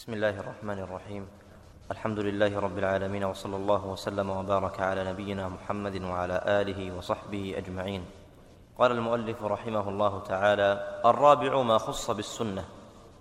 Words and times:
بسم 0.00 0.14
الله 0.14 0.40
الرحمن 0.40 0.78
الرحيم. 0.78 1.26
الحمد 1.90 2.18
لله 2.18 2.58
رب 2.58 2.78
العالمين 2.78 3.24
وصلى 3.24 3.56
الله 3.56 3.86
وسلم 3.86 4.30
وبارك 4.30 4.80
على 4.80 5.04
نبينا 5.12 5.48
محمد 5.48 6.02
وعلى 6.02 6.40
آله 6.46 6.96
وصحبه 6.96 7.54
أجمعين. 7.56 8.04
قال 8.78 8.92
المؤلف 8.92 9.44
رحمه 9.44 9.88
الله 9.88 10.20
تعالى 10.20 11.00
الرابع 11.04 11.62
ما 11.62 11.78
خص 11.78 12.10
بالسنة 12.10 12.64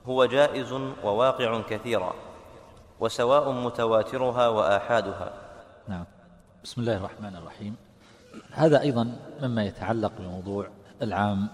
هو 0.07 0.25
جائز 0.25 0.71
وواقع 1.03 1.61
كثيرا 1.61 2.13
وسواء 2.99 3.51
متواترها 3.51 4.47
وآحادها. 4.47 5.33
نعم. 5.87 6.05
بسم 6.63 6.81
الله 6.81 6.97
الرحمن 6.97 7.35
الرحيم. 7.35 7.75
هذا 8.51 8.81
أيضا 8.81 9.03
مما 9.41 9.63
يتعلق 9.65 10.11
بموضوع 10.19 10.67
العام 11.01 11.47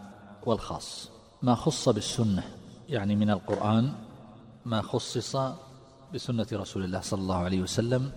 والخاص. 0.46 1.10
ما 1.42 1.56
خص 1.56 1.90
بالسنة 1.90 2.44
يعني 2.90 3.16
من 3.16 3.30
القرآن 3.30 4.05
ما 4.66 4.82
خصص 4.82 5.38
بسنة 6.14 6.48
رسول 6.54 6.84
الله 6.84 7.00
صلى 7.00 7.22
الله 7.22 7.36
عليه 7.36 7.62
وسلم 7.62 8.12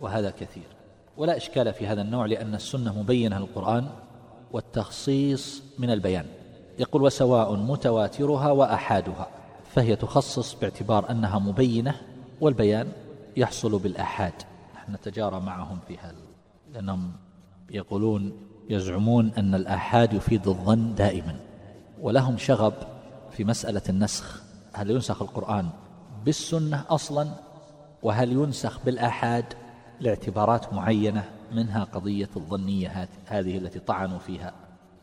وهذا 0.00 0.30
كثير. 0.30 0.66
ولا 1.16 1.36
إشكال 1.36 1.72
في 1.72 1.86
هذا 1.86 2.02
النوع 2.02 2.26
لأن 2.26 2.54
السنة 2.54 2.98
مبينة 2.98 3.38
للقرآن 3.38 3.88
والتخصيص 4.52 5.62
من 5.78 5.90
البيان. 5.90 6.26
يقول 6.78 7.02
وسواء 7.02 7.56
متواترها 7.56 8.50
وأحادها 8.50 9.28
فهي 9.74 9.96
تخصص 9.96 10.54
باعتبار 10.54 11.10
أنها 11.10 11.38
مبينة 11.38 11.94
والبيان 12.40 12.88
يحصل 13.36 13.78
بالآحاد. 13.78 14.34
نحن 14.74 14.92
نتجارى 14.92 15.40
معهم 15.40 15.78
في 15.88 15.98
هذا. 15.98 16.22
لأنهم 16.72 17.12
يقولون 17.70 18.32
يزعمون 18.70 19.32
أن 19.38 19.54
الآحاد 19.54 20.12
يفيد 20.12 20.48
الظن 20.48 20.94
دائما. 20.94 21.36
ولهم 22.00 22.38
شغب 22.38 22.74
في 23.30 23.44
مسألة 23.44 23.82
النسخ. 23.88 24.42
هل 24.72 24.90
ينسخ 24.90 25.22
القرآن 25.22 25.68
بالسنة 26.24 26.84
أصلا؟ 26.90 27.28
وهل 28.02 28.32
ينسخ 28.32 28.80
بالآحاد 28.84 29.44
لاعتبارات 30.00 30.72
معينة 30.72 31.24
منها 31.52 31.84
قضية 31.84 32.28
الظنية 32.36 33.08
هذه 33.26 33.58
التي 33.58 33.78
طعنوا 33.78 34.18
فيها 34.18 34.52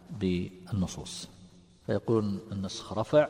بالنصوص؟ 0.09 1.30
فيقولون 1.85 2.39
النسخ 2.52 2.94
رفع 2.94 3.27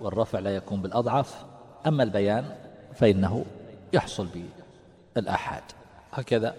والرفع 0.00 0.38
لا 0.38 0.56
يكون 0.56 0.82
بالأضعف 0.82 1.44
أما 1.86 2.02
البيان 2.02 2.56
فإنه 2.94 3.44
يحصل 3.92 4.28
بالآحاد. 5.14 5.62
هكذا 6.12 6.54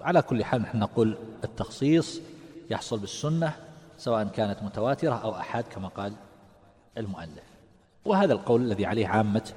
على 0.00 0.22
كل 0.22 0.44
حال 0.44 0.62
نحن 0.62 0.78
نقول 0.78 1.18
التخصيص 1.44 2.20
يحصل 2.70 2.98
بالسنة 2.98 3.52
سواء 3.98 4.24
كانت 4.24 4.62
متواترة 4.62 5.14
أو 5.14 5.36
آحاد 5.36 5.64
كما 5.64 5.88
قال 5.88 6.12
المؤلف. 6.98 7.50
وهذا 8.04 8.32
القول 8.32 8.62
الذي 8.62 8.86
عليه 8.86 9.06
عامة 9.06 9.52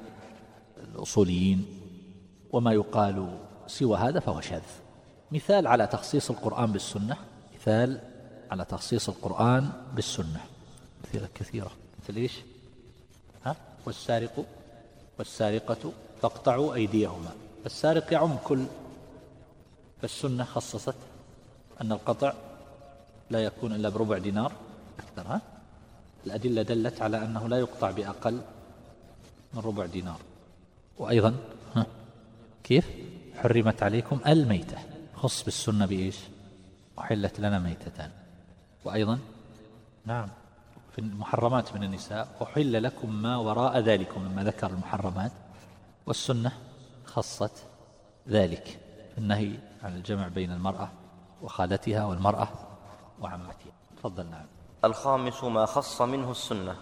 الأصوليين 0.96 1.66
وما 2.52 2.74
يقال 2.74 3.38
سوى 3.68 3.98
هذا 3.98 4.20
فهو 4.20 4.42
شاذ. 4.42 4.62
مثال 5.32 5.68
على 5.68 5.88
تخصيص 5.88 6.30
القرآن 6.30 6.72
بالسنة. 6.72 7.18
مثال 7.56 8.00
على 8.52 8.66
تخصيص 8.66 9.10
القرآن 9.10 9.70
بالسنة. 9.96 10.42
أمثلة 11.06 11.28
كثيرة. 11.36 11.72
مثل 12.04 12.16
إيش؟ 12.16 12.40
ها؟ 13.46 13.56
والسارق 13.86 14.46
والسارقة 15.20 15.92
فاقطعوا 16.22 16.74
أيديهما. 16.74 17.32
السارق 17.66 18.14
يعم 18.14 18.38
كل. 18.44 18.66
فالسنة 20.02 20.44
خصصت 20.44 20.96
أن 21.82 21.92
القطع 21.92 22.34
لا 23.30 23.44
يكون 23.44 23.76
إلا 23.76 23.90
بربع 23.90 24.18
دينار. 24.18 24.52
أكثر 25.00 25.32
ها؟ 25.32 25.42
الأدلة 26.26 26.62
دلت 26.62 27.02
على 27.02 27.18
أنه 27.18 27.48
لا 27.48 27.60
يقطع 27.60 27.92
بأقل 27.92 28.42
من 29.54 29.62
ربع 29.62 29.86
دينار. 29.86 30.20
وأيضا 30.98 31.36
ها 31.76 31.86
كيف؟ 32.64 32.90
حرمت 33.38 33.84
عليكم 33.84 34.20
الميتة. 34.28 34.78
خص 35.16 35.44
بالسنة 35.44 35.86
بإيش؟ 35.86 36.20
أحلت 37.00 37.40
لنا 37.40 37.60
ميتتان. 37.60 38.12
وأيضا 38.86 39.20
نعم. 40.06 40.28
في 40.92 41.00
المحرمات 41.00 41.76
من 41.76 41.84
النساء 41.84 42.28
أحل 42.42 42.84
لكم 42.84 43.22
ما 43.22 43.38
وراء 43.38 43.80
ذلكم 43.80 44.22
مما 44.22 44.44
ذكر 44.44 44.68
المحرمات. 44.68 45.32
والسنة 46.06 46.52
خصت 47.06 47.64
ذلك. 48.30 48.80
النهي 49.18 49.52
عن 49.84 49.96
الجمع 49.96 50.28
بين 50.28 50.52
المرأة 50.52 50.90
وخالتها 51.42 52.06
والمرأة 52.06 52.48
وعمتها. 53.22 53.74
تفضل 53.98 54.26
نعم. 54.26 54.46
الخامس 54.86 55.44
ما 55.44 55.66
خص 55.66 56.02
منه 56.02 56.32
السنة. 56.32 56.76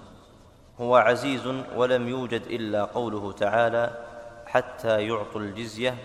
هو 0.81 0.96
عزيز 0.96 1.47
ولم 1.75 2.08
يوجد 2.08 2.41
إلا 2.41 2.84
قوله 2.84 3.31
تعالى 3.31 4.10
حتى 4.51 5.07
يعطوا 5.07 5.41
الجزية 5.41 5.97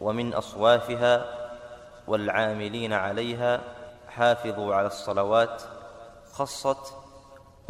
ومن 0.00 0.34
أصوافها 0.34 1.24
والعاملين 2.06 2.92
عليها 2.92 3.60
حافظوا 4.08 4.74
على 4.74 4.86
الصلوات. 4.86 5.62
خصت 6.32 6.94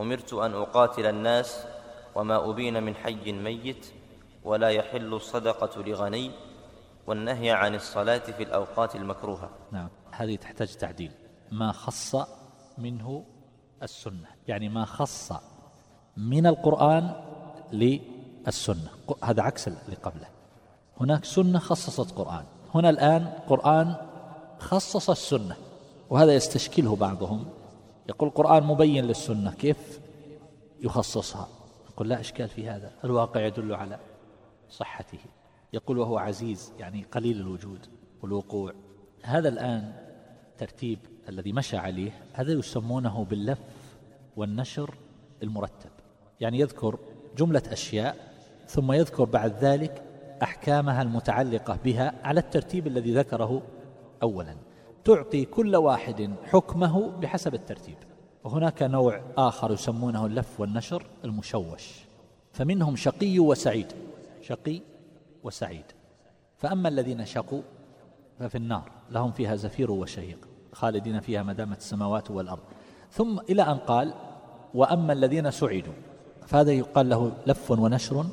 أمرت 0.01 0.35
أن 0.35 0.55
أقاتل 0.55 1.07
الناس 1.07 1.67
وما 2.15 2.51
أبين 2.51 2.83
من 2.83 2.95
حي 2.95 3.33
ميت 3.33 3.93
ولا 4.45 4.69
يحل 4.71 5.15
الصدقة 5.15 5.83
لغني 5.83 6.31
والنهي 7.07 7.51
عن 7.51 7.75
الصلاة 7.75 8.19
في 8.19 8.43
الأوقات 8.43 8.97
المكروهة. 8.97 9.51
نعم 9.73 9.89
هذه 10.13 10.37
تحتاج 10.37 10.75
تعديل. 10.75 11.13
ما 11.53 11.73
خص 11.73 12.17
منه 12.79 13.25
السنة 13.83 14.29
يعني 14.49 14.69
ما 14.69 14.85
خص 14.85 15.33
من 16.17 16.47
القرآن 16.47 17.15
للسنة 18.47 18.89
هذا 19.25 19.43
عكس 19.43 19.69
اللي 19.69 19.97
قبله. 20.03 20.27
هناك 21.01 21.25
سنة 21.25 21.59
خصصت 21.59 22.11
قرآن. 22.13 22.45
هنا 22.75 22.91
الآن 22.91 23.27
قرآن 23.49 23.95
خصص 24.59 25.11
السنة 25.11 25.57
وهذا 26.11 26.35
يستشكله 26.35 26.97
بعضهم. 26.97 27.45
يقول 28.09 28.29
القرآن 28.29 28.63
مبين 28.63 29.05
للسنة 29.05 29.53
كيف 29.53 30.01
يخصصها. 30.81 31.49
يقول 31.93 32.09
لا 32.09 32.21
إشكال 32.21 32.49
في 32.49 32.69
هذا. 32.69 32.93
الواقع 33.05 33.41
يدل 33.41 33.75
على 33.75 33.99
صحته. 34.71 35.19
يقول 35.73 35.99
وهو 35.99 36.19
عزيز 36.19 36.73
يعني 36.79 37.03
قليل 37.13 37.41
الوجود 37.41 37.87
والوقوع. 38.23 38.73
هذا 39.23 39.49
الآن 39.49 39.93
ترتيب 40.59 40.99
الذي 41.29 41.53
مشى 41.53 41.77
عليه. 41.77 42.11
هذا 42.33 42.53
يسمونه 42.53 43.25
باللف 43.25 43.59
والنشر 44.37 44.95
المرتب. 45.43 45.91
يعني 46.41 46.61
يذكر 46.61 46.99
جملة 47.37 47.63
أشياء 47.67 48.28
ثم 48.69 48.93
يذكر 48.93 49.25
بعد 49.25 49.55
ذلك 49.61 50.03
أحكامها 50.43 51.03
المتعلقة 51.03 51.79
بها 51.85 52.15
على 52.25 52.41
الترتيب 52.41 52.87
الذي 52.87 53.15
ذكره 53.15 53.63
أولا. 54.23 54.57
تعطي 55.05 55.45
كل 55.45 55.77
واحد 55.77 56.31
حكمه 56.45 57.09
بحسب 57.11 57.55
الترتيب. 57.55 57.97
وهناك 58.45 58.83
نوع 58.83 59.21
آخر 59.37 59.73
يسمونه 59.73 60.27
اللف 60.27 60.61
والنشر 60.61 61.03
المشوش. 61.25 61.95
فمنهم 62.53 62.97
شقي 62.97 63.39
وسعيد. 63.39 63.93
شقي 64.43 64.81
وسعيد. 65.45 65.85
فأما 66.57 66.89
الذين 66.89 67.27
شقوا 67.27 67.63
ففي 68.39 68.55
النار. 68.55 68.91
لهم 69.11 69.33
فيها 69.33 69.57
زفير 69.57 69.91
وشهيق 69.91 70.49
خالدين 70.73 71.21
فيها 71.21 71.43
ما 71.43 71.53
دامت 71.53 71.79
السماوات 71.79 72.31
والأرض. 72.31 72.63
ثم 73.13 73.39
إلى 73.39 73.63
أن 73.63 73.77
قال 73.77 74.15
وأما 74.75 75.13
الذين 75.13 75.51
سعدوا 75.51 75.93
فهذا 76.47 76.73
يقال 76.73 77.09
له 77.09 77.33
لف 77.47 77.71
ونشر 77.71 78.25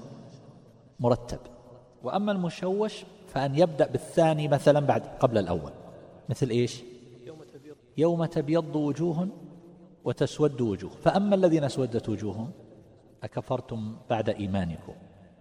مرتب. 0.99 1.39
وأما 2.03 2.31
المشوش 2.31 3.05
فأن 3.27 3.55
يبدأ 3.55 3.87
بالثاني 3.87 4.47
مثلا 4.47 4.79
بعد 4.79 5.07
قبل 5.19 5.37
الأول. 5.37 5.71
مثل 6.29 6.49
إيش؟ 6.49 6.83
يوم 7.97 8.25
تبيض, 8.25 8.75
وجوه 8.75 9.27
وتسود 10.03 10.61
وجوه. 10.61 10.91
فأما 10.91 11.35
الذين 11.35 11.63
اسودت 11.63 12.09
وجوههم 12.09 12.51
أكفرتم 13.23 13.95
بعد 14.09 14.29
إيمانكم. 14.29 14.93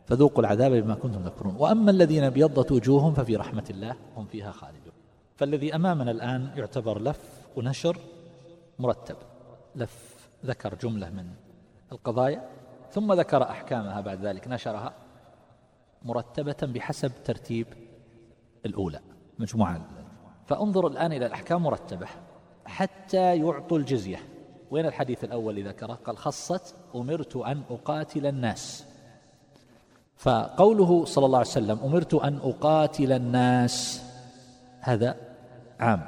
فذوقوا 0.06 0.40
العذاب 0.40 0.72
بما 0.72 0.94
كنتم 0.94 1.24
تكفرون. 1.24 1.56
وأما 1.58 1.90
الذين 1.90 2.24
ابيضت 2.24 2.72
وجوههم 2.72 3.14
ففي 3.14 3.36
رحمة 3.36 3.64
الله 3.70 3.96
هم 4.16 4.26
فيها 4.26 4.52
خالدون. 4.52 4.92
فالذي 5.36 5.74
أمامنا 5.74 6.10
الآن 6.10 6.50
يعتبر 6.56 7.02
لف 7.02 7.40
ونشر 7.56 7.98
مرتب. 8.78 9.16
لف 9.76 10.28
ذكر 10.46 10.74
جملة 10.74 11.10
من 11.10 11.26
القضايا 11.92 12.48
ثم 12.90 13.12
ذكر 13.12 13.42
أحكامها 13.42 14.00
بعد 14.00 14.26
ذلك 14.26 14.48
نشرها. 14.48 14.92
مرتبة 16.04 16.56
بحسب 16.62 17.12
ترتيب 17.24 17.66
الأولى. 18.66 19.00
مجموعة. 19.38 19.80
فانظر 20.46 20.86
الآن 20.86 21.12
إلى 21.12 21.26
الأحكام 21.26 21.62
مرتبة 21.62 22.06
حتى 22.64 23.36
يعطوا 23.36 23.78
الجزية. 23.78 24.18
وين 24.70 24.86
الحديث 24.86 25.24
الأول 25.24 25.58
اللي 25.58 25.70
ذكره 25.70 25.92
قال 25.94 26.18
خصت 26.18 26.74
أمرت 26.94 27.36
أن 27.36 27.62
أقاتل 27.70 28.26
الناس. 28.26 28.84
فقوله 30.16 31.04
صلى 31.04 31.26
الله 31.26 31.38
عليه 31.38 31.48
وسلم 31.48 31.78
أمرت 31.84 32.14
أن 32.14 32.36
أقاتل 32.36 33.12
الناس 33.12 34.02
هذا 34.80 35.16
عام. 35.80 36.06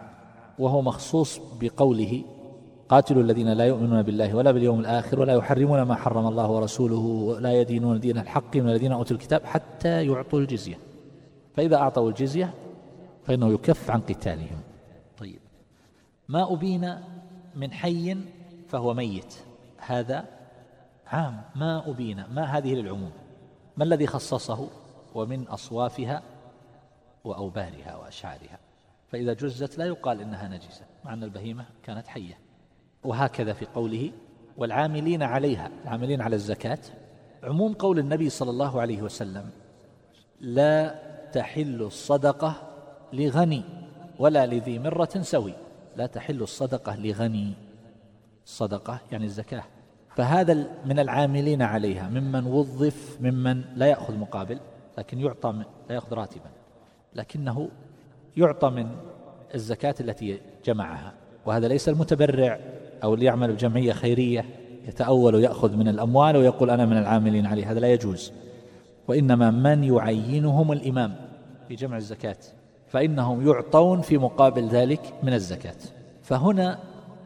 وهو 0.59 0.83
مخصوص 0.83 1.41
بقوله 1.61 2.25
قاتلوا 2.89 3.23
الذين 3.23 3.53
لا 3.53 3.65
يؤمنون 3.65 4.03
بالله 4.03 4.35
ولا 4.35 4.51
باليوم 4.51 4.81
الآخر 4.81 5.21
ولا 5.21 5.35
يحرمون 5.35 5.83
ما 5.83 5.95
حرم 5.95 6.27
الله 6.27 6.51
ورسوله 6.51 6.99
ولا 6.99 7.61
يدينون 7.61 8.01
دين 8.01 8.19
الحق 8.19 8.57
من 8.57 8.69
الذين 8.69 8.93
أوتوا 8.93 9.17
الكتاب 9.17 9.45
حتى 9.45 10.07
يعطوا 10.07 10.41
الجزية. 10.41 10.79
فإذا 11.57 11.77
أعطوا 11.77 12.09
الجزية 12.09 12.55
فإنه 13.25 13.53
يكف 13.53 13.91
عن 13.91 14.01
قتالهم. 14.01 14.61
طيب. 15.19 15.39
ما 16.29 16.53
أبين 16.53 16.95
من 17.55 17.73
حي 17.73 18.17
فهو 18.69 18.95
ميت؟ 18.95 19.35
هذا 19.79 20.25
عام. 21.07 21.43
ما 21.57 21.91
أبين؟ 21.91 22.25
ما 22.31 22.45
هذه 22.45 22.75
للعموم؟ 22.75 23.13
ما 23.77 23.85
الذي 23.85 24.07
خصصه 24.07 24.69
ومن 25.15 25.49
أصوافها 25.49 26.23
وأوبارها 27.25 27.97
وأشعارها؟ 27.97 28.59
فإذا 29.09 29.33
جزت 29.33 29.79
لا 29.79 29.85
يقال 29.85 30.21
إنها 30.21 30.49
نجسة 30.49 30.85
مع 31.05 31.13
أن 31.13 31.23
البهيمة 31.23 31.65
كانت 31.83 32.09
حية. 32.09 32.46
وهكذا 33.07 33.53
في 33.53 33.67
قوله 33.75 34.11
والعاملين 34.57 35.23
عليها 35.23 35.71
العاملين 35.85 36.23
على 36.23 36.37
الزكاة. 36.37 36.79
عموم 37.43 37.73
قول 37.73 37.99
النبي 37.99 38.31
صلى 38.31 38.51
الله 38.51 38.81
عليه 38.81 39.03
وسلم 39.03 39.51
لا 40.41 40.95
تحل 41.33 41.83
الصدقة 41.83 42.55
لغني 43.13 43.63
ولا 44.19 44.47
لذي 44.47 44.79
مرة 44.79 45.11
سوي. 45.21 45.53
لا 45.97 46.07
تحل 46.07 46.43
الصدقة 46.43 46.97
لغني. 46.97 47.53
الصدقة 48.45 49.01
يعني 49.13 49.25
الزكاة. 49.25 49.65
فهذا 50.17 50.67
من 50.85 50.99
العاملين 50.99 51.63
عليها 51.63 52.09
ممن 52.09 52.47
وظف 52.47 53.19
ممن 53.21 53.65
لا 53.75 53.87
يأخذ 53.87 54.17
مقابل 54.17 54.59
لكن 54.99 55.21
يعطى 55.21 55.53
من 55.53 55.65
لا 55.89 55.95
يأخذ 55.95 56.15
راتبا. 56.15 56.51
لكنه 57.15 57.69
يعطى 58.37 58.71
من 58.71 58.89
الزكاة 59.55 59.95
التي 60.01 60.41
جمعها. 60.65 61.13
وهذا 61.47 61.69
ليس 61.69 61.89
المتبرع. 61.89 62.61
أو 63.05 63.15
اللي 63.15 63.25
يعمل 63.25 63.53
بجمعية 63.53 63.93
خيرية 63.93 64.45
يتأول 64.89 65.35
ويأخذ 65.35 65.77
من 65.77 65.89
الأموال 65.89 66.37
ويقول 66.37 66.71
أنا 66.71 66.87
من 66.87 66.99
العاملين 66.99 67.47
عليه 67.47 67.71
هذا 67.71 67.81
لا 67.81 67.93
يجوز. 67.93 68.33
وإنما 69.09 69.51
من 69.51 69.85
يعينهم 69.85 70.73
الإمام 70.73 71.15
في 71.69 71.75
جمع 71.75 71.97
الزكاة 71.97 72.37
فإنهم 72.89 73.49
يعطون 73.49 74.01
في 74.01 74.19
مقابل 74.19 74.69
ذلك 74.69 75.15
من 75.23 75.33
الزكاة. 75.33 75.77
فهنا 76.23 76.79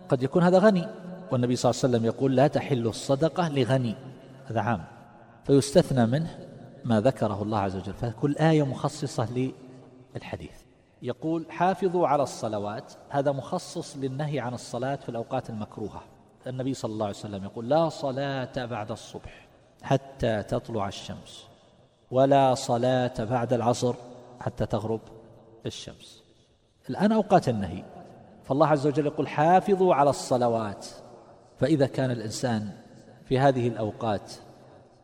قد 0.08 0.22
يكون 0.22 0.42
هذا 0.42 0.58
غني 0.58 0.84
والنبي 1.32 1.56
صلى 1.56 1.70
الله 1.70 1.80
عليه 1.84 1.94
وسلم 1.94 2.06
يقول 2.06 2.36
لا 2.36 2.46
تحل 2.46 2.86
الصدقة 2.86 3.48
لغني 3.48 3.94
هذا 4.46 4.60
عام. 4.60 4.84
فيستثنى 5.44 6.06
منه 6.06 6.38
ما 6.84 7.00
ذكره 7.00 7.42
الله 7.42 7.58
عز 7.58 7.76
وجل. 7.76 7.92
فكل 7.92 8.36
آية 8.36 8.62
مخصصة 8.62 9.52
للحديث. 10.14 10.59
يقول 11.02 11.46
حافظوا 11.50 12.08
على 12.08 12.22
الصلوات. 12.22 12.92
هذا 13.08 13.32
مخصص 13.32 13.96
للنهي 13.96 14.40
عن 14.40 14.54
الصلاة 14.54 14.96
في 14.96 15.08
الأوقات 15.08 15.50
المكروهة. 15.50 16.02
النبي 16.46 16.74
صلى 16.74 16.92
الله 16.92 17.06
عليه 17.06 17.16
وسلم 17.16 17.44
يقول 17.44 17.68
لا 17.68 17.88
صلاة 17.88 18.64
بعد 18.64 18.90
الصبح 18.90 19.48
حتى 19.82 20.42
تطلع 20.42 20.88
الشمس 20.88 21.46
ولا 22.10 22.54
صلاة 22.54 23.24
بعد 23.24 23.52
العصر 23.52 23.94
حتى 24.40 24.66
تغرب 24.66 25.00
الشمس. 25.66 26.22
الآن 26.90 27.12
أوقات 27.12 27.48
النهي. 27.48 27.84
فالله 28.44 28.66
عز 28.66 28.86
وجل 28.86 29.06
يقول 29.06 29.28
حافظوا 29.28 29.94
على 29.94 30.10
الصلوات. 30.10 30.86
فإذا 31.58 31.86
كان 31.86 32.10
الإنسان 32.10 32.70
في 33.24 33.38
هذه 33.38 33.68
الأوقات 33.68 34.32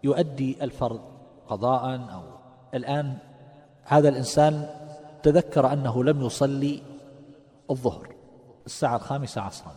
يؤدي 0.04 0.64
الفرض 0.64 1.00
قضاء 1.48 2.00
أو 2.12 2.22
الآن 2.74 3.18
هذا 3.84 4.08
الإنسان 4.08 4.68
تذكر 5.26 5.72
أنه 5.72 6.04
لم 6.04 6.22
يصلي 6.22 6.82
الظهر 7.70 8.14
الساعة 8.66 8.96
الخامسة 8.96 9.40
عصرا. 9.40 9.76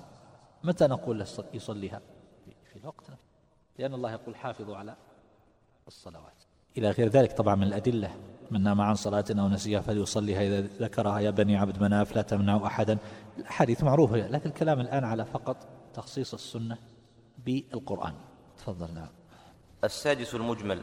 متى 0.63 0.88
نقول 0.88 1.25
يصليها؟ 1.54 2.01
في 2.74 2.80
الوقت. 2.80 3.04
لأن 3.80 3.94
الله 3.94 4.12
يقول 4.12 4.36
حافظوا 4.36 4.78
على 4.78 4.96
الصلوات. 5.88 6.34
إلى 6.78 6.92
غير 6.92 7.07
ذلك 7.07 7.31
طبعا 7.31 7.56
من 7.56 7.63
الأدلة 7.63 8.16
من 8.51 8.63
نام 8.63 8.81
عن 8.81 8.96
صلاة 8.96 9.25
أو 9.30 9.48
نسيها 9.48 9.81
فليصليها 9.81 10.42
إذا 10.42 10.62
ذكرها 10.62 11.19
يا 11.19 11.30
بني 11.30 11.57
عبد 11.57 11.81
مناف 11.81 12.16
لا 12.16 12.22
تمنعوا 12.22 12.68
أحدا. 12.68 12.98
الحديث 13.38 13.84
معروفة 13.84 14.28
لكن 14.28 14.50
الكلام 14.50 14.80
الآن 14.80 15.04
على 15.04 15.25
فقط 15.25 15.57
تخصيص 15.94 16.34
السنة 16.34 16.78
بالقرآن. 17.46 18.13
تفضل 18.57 18.94
نعم 18.94 19.10
السادس 19.84 20.36
المجمل 20.36 20.81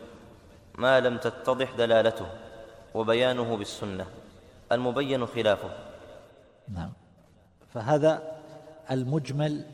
ما 0.78 1.00
لم 1.00 1.18
تتضح 1.18 1.76
دلالته 1.76 2.26
وبيانه 2.94 3.56
بالسنة. 3.56 4.06
المبين 4.72 5.26
خلافه. 5.26 5.70
نعم. 6.68 6.92
فهذا 7.68 8.22
المجمل 8.90 9.64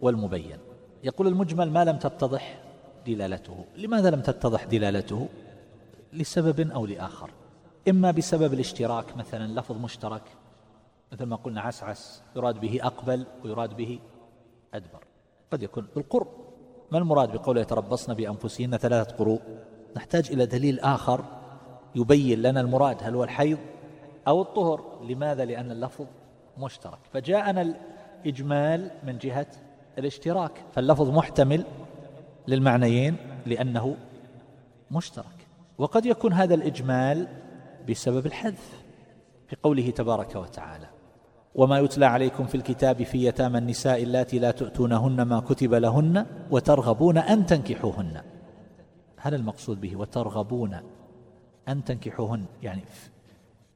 والمبين. 0.00 0.58
يقول 1.04 1.26
المجمل 1.26 1.70
ما 1.70 1.84
لم 1.84 1.96
تتضح 1.96 2.58
دلالته. 3.06 3.64
لماذا 3.76 4.10
لم 4.10 4.20
تتضح 4.20 4.64
دلالته؟ 4.64 5.28
لسبب 6.12 6.70
أو 6.70 6.86
لآخر. 6.86 7.30
إما 7.88 8.10
بسبب 8.10 8.54
الاشتراك 8.54 9.16
مثلا 9.16 9.60
لفظ 9.60 9.76
مشترك 9.76 10.22
مثل 11.12 11.24
ما 11.24 11.36
قلنا 11.36 11.60
عسعس 11.60 12.22
يراد 12.36 12.60
به 12.60 12.80
أقبل 12.82 13.26
ويراد 13.44 13.76
به 13.76 13.98
أدبر. 14.74 15.04
قد 15.52 15.62
يكون 15.62 15.88
بالقرب 15.94 16.28
ما 16.92 16.98
المراد 16.98 17.32
بقوله 17.32 17.60
يتربصن 17.60 18.14
بأنفسهن 18.14 18.76
ثلاثة 18.76 19.16
قروء؟ 19.16 19.40
نحتاج 19.96 20.30
إلى 20.32 20.46
دليل 20.46 20.80
آخر 20.80 21.24
يبين 21.94 22.42
لنا 22.42 22.60
المراد. 22.60 22.96
هل 23.02 23.14
هو 23.14 23.24
الحيض؟ 23.24 23.58
أو 24.28 24.42
الطهر. 24.42 25.04
لماذا؟ 25.08 25.44
لأن 25.44 25.70
اللفظ 25.70 26.06
مشترك. 26.58 26.98
فجاءنا 27.12 27.74
الإجمال 28.22 28.90
من 29.04 29.18
جهة 29.18 29.46
الاشتراك. 29.98 30.64
فاللفظ 30.72 31.10
محتمل 31.10 31.64
للمعنيين 32.48 33.16
لأنه 33.46 33.96
مشترك. 34.90 35.38
وقد 35.78 36.06
يكون 36.06 36.32
هذا 36.32 36.54
الإجمال 36.54 37.28
بسبب 37.88 38.26
الحذف 38.26 38.82
في 39.46 39.56
قوله 39.62 39.90
تبارك 39.90 40.36
وتعالى 40.36 40.86
وما 41.54 41.78
يتلى 41.78 42.06
عليكم 42.06 42.46
في 42.46 42.54
الكتاب 42.54 43.02
في 43.02 43.24
يتامى 43.26 43.58
النساء 43.58 44.02
اللاتي 44.02 44.38
لا 44.38 44.50
تؤتونهن 44.50 45.22
ما 45.22 45.40
كتب 45.40 45.74
لهن 45.74 46.26
وترغبون 46.50 47.18
أن 47.18 47.46
تنكحوهن. 47.46 48.22
هذا 49.16 49.36
المقصود 49.36 49.80
به 49.80 49.96
وترغبون 49.96 50.80
أن 51.68 51.84
تنكحوهن. 51.84 52.44
يعني 52.62 52.84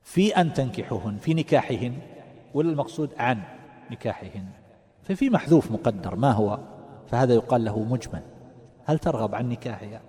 في 0.03 0.37
أن 0.37 0.53
تنكحوهن 0.53 1.19
في 1.19 1.35
نكاحهن 1.35 1.99
ولا 2.55 2.71
المقصود 2.71 3.11
عن 3.19 3.43
نكاحهن؟ 3.91 4.47
ففي 5.03 5.31
محذوف 5.31 5.71
مقدر 5.71 6.17
ما 6.17 6.33
هو؟ 6.33 6.59
فهذا 7.07 7.35
يقال 7.35 7.65
له 7.65 7.79
مجمل. 7.79 8.23
هل 8.85 8.99
ترغب 8.99 9.35
عن 9.35 9.49
نكاحها 9.49 10.01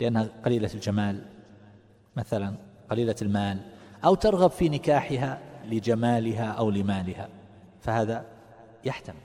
لأنها 0.00 0.28
قليلة 0.44 0.70
الجمال 0.74 1.24
مثلا 2.16 2.54
قليلة 2.90 3.16
المال؟ 3.22 3.60
أو 4.04 4.14
ترغب 4.14 4.50
في 4.50 4.68
نكاحها 4.68 5.38
لجمالها 5.64 6.52
أو 6.52 6.70
لمالها؟ 6.70 7.28
فهذا 7.80 8.26
يحتمل. 8.84 9.16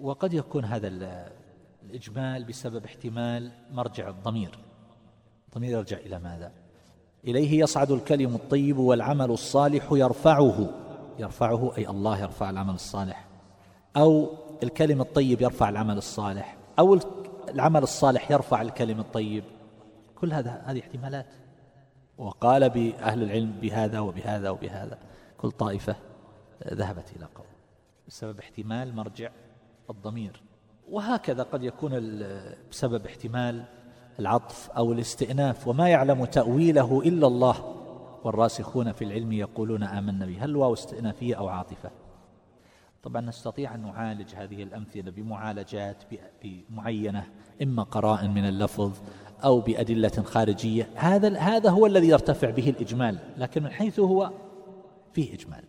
وقد 0.00 0.34
يكون 0.34 0.64
هذا 0.64 0.88
الإجمال 1.86 2.44
بسبب 2.44 2.84
احتمال 2.84 3.52
مرجع 3.72 4.08
الضمير. 4.08 4.58
الضمير 5.48 5.70
يرجع 5.70 5.96
إلى 5.96 6.18
ماذا؟ 6.18 6.52
إليه 7.24 7.60
يصعد 7.60 7.90
الكلم 7.90 8.34
الطيب 8.34 8.78
والعمل 8.78 9.30
الصالح 9.30 9.88
يرفعه. 9.92 10.70
يرفعه 11.18 11.72
أي 11.78 11.88
الله 11.88 12.20
يرفع 12.20 12.50
العمل 12.50 12.74
الصالح. 12.74 13.26
أو 13.96 14.30
الكلم 14.62 15.00
الطيب 15.00 15.40
يرفع 15.40 15.68
العمل 15.68 15.96
الصالح. 15.96 16.56
أو 16.78 16.98
العمل 17.48 17.82
الصالح 17.82 18.30
يرفع 18.30 18.62
الكلم 18.62 19.00
الطيب. 19.00 19.44
كل 20.14 20.32
هذا 20.32 20.62
هذه 20.66 20.80
احتمالات. 20.80 21.26
وقال 22.18 22.70
بأهل 22.70 23.22
العلم 23.22 23.52
بهذا 23.62 24.00
وبهذا 24.00 24.50
وبهذا. 24.50 24.98
كل 25.38 25.50
طائفة 25.50 25.96
ذهبت 26.68 27.12
إلى 27.16 27.24
قول 27.34 27.46
بسبب 28.08 28.38
احتمال 28.38 28.96
مرجع 28.96 29.30
الضمير. 29.90 30.42
وهكذا 30.90 31.42
قد 31.42 31.64
يكون 31.64 32.22
بسبب 32.70 33.06
احتمال 33.06 33.64
العطف 34.20 34.70
أو 34.70 34.92
الاستئناف 34.92 35.68
وما 35.68 35.88
يعلم 35.88 36.24
تأويله 36.24 37.02
إلا 37.04 37.26
الله. 37.26 37.76
والراسخون 38.24 38.92
في 38.92 39.04
العلم 39.04 39.32
يقولون 39.32 39.82
آمنا 39.82 40.26
به. 40.26 40.44
هل 40.44 40.56
واو 40.56 40.72
استئنافية 40.72 41.34
أو 41.34 41.48
عاطفة؟ 41.48 41.90
طبعا 43.02 43.20
نستطيع 43.20 43.74
أن 43.74 43.82
نعالج 43.82 44.34
هذه 44.34 44.62
الأمثلة 44.62 45.10
بمعالجات 45.10 45.96
معينة 46.70 47.26
إما 47.62 47.82
قرائن 47.82 48.34
من 48.34 48.48
اللفظ 48.48 48.92
أو 49.44 49.60
بأدلة 49.60 50.22
خارجية. 50.24 50.88
هذا 50.94 51.38
هذا 51.38 51.70
هو 51.70 51.86
الذي 51.86 52.08
يرتفع 52.08 52.50
به 52.50 52.70
الإجمال 52.70 53.18
لكن 53.36 53.62
من 53.62 53.70
حيث 53.70 54.00
هو 54.00 54.30
فيه 55.12 55.34
إجمال. 55.34 55.64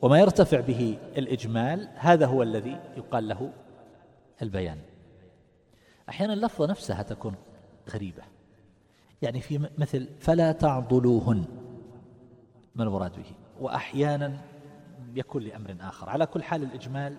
وما 0.00 0.20
يرتفع 0.20 0.60
به 0.60 0.98
الإجمال 1.16 1.88
هذا 1.94 2.26
هو 2.26 2.42
الذي 2.42 2.80
يقال 2.96 3.28
له 3.28 3.52
البيان. 4.42 4.78
أحيانا 6.08 6.32
اللفظة 6.32 6.66
نفسها 6.66 7.02
تكون 7.02 7.34
غريبة. 7.90 8.22
يعني 9.22 9.40
في 9.40 9.68
مثل 9.78 10.08
فلا 10.20 10.52
تعضلوهن 10.52 11.44
ما 12.74 12.84
المراد 12.84 13.16
به؟ 13.16 13.32
وأحيانا 13.60 14.40
يكون 15.14 15.42
لأمر 15.42 15.76
آخر. 15.80 16.10
على 16.10 16.26
كل 16.26 16.42
حال 16.42 16.62
الإجمال 16.62 17.16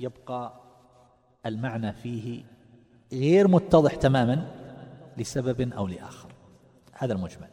يبقى 0.00 0.60
المعنى 1.46 1.92
فيه 1.92 2.44
غير 3.12 3.48
متضح 3.48 3.94
تماما 3.94 4.50
لسبب 5.16 5.72
أو 5.72 5.86
لآخر. 5.86 6.32
هذا 6.92 7.12
المجمل. 7.12 7.48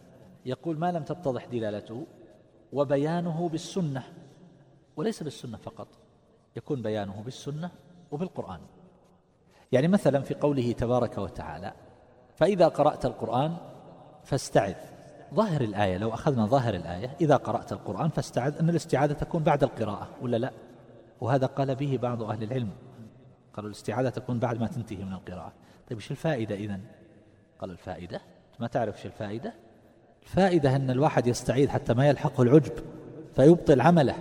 يقول 0.45 0.79
ما 0.79 0.91
لم 0.91 1.03
تتضح 1.03 1.45
دلالته 1.45 2.07
وبيانه 2.73 3.49
بالسنة. 3.49 4.03
وليس 4.95 5.23
بالسنة 5.23 5.57
فقط 5.57 5.87
يكون 6.55 6.81
بيانه 6.81 7.21
بالسنة 7.21 7.71
وبالقرآن. 8.11 8.59
يعني 9.71 9.87
مثلا 9.87 10.21
في 10.21 10.33
قوله 10.33 10.71
تبارك 10.71 11.17
وتعالى 11.17 11.73
فإذا 12.35 12.67
قرأت 12.67 13.05
القرآن 13.05 13.57
فاستعذ. 14.23 14.75
ظاهر 15.33 15.61
الآية 15.61 15.97
لو 15.97 16.13
أخذنا 16.13 16.45
ظاهر 16.45 16.73
الآية 16.73 17.15
إذا 17.21 17.35
قرأت 17.35 17.71
القرآن 17.71 18.09
فاستعذ 18.09 18.57
أن 18.57 18.69
الاستعاذة 18.69 19.13
تكون 19.13 19.43
بعد 19.43 19.63
القراءة 19.63 20.07
ولا 20.21 20.37
لا؟ 20.37 20.51
وهذا 21.21 21.45
قال 21.45 21.75
به 21.75 21.99
بعض 22.01 22.23
أهل 22.23 22.43
العلم. 22.43 22.69
قالوا 23.53 23.69
الاستعاذة 23.69 24.09
تكون 24.09 24.39
بعد 24.39 24.59
ما 24.59 24.67
تنتهي 24.67 25.03
من 25.03 25.13
القراءة. 25.13 25.53
طيب 25.89 25.97
إيش 25.97 26.11
الفائدة 26.11 26.55
إذن؟ 26.55 26.81
قال 27.59 27.71
الفائدة 27.71 28.21
ما 28.59 28.67
تعرف 28.67 28.95
إيش 28.97 29.05
الفائدة؟ 29.05 29.53
الفائدة 30.23 30.75
أن 30.75 30.89
الواحد 30.89 31.27
يستعيذ 31.27 31.69
حتى 31.69 31.93
ما 31.93 32.07
يلحقه 32.07 32.41
العجب 32.41 32.73
فيبطل 33.35 33.81
عمله. 33.81 34.15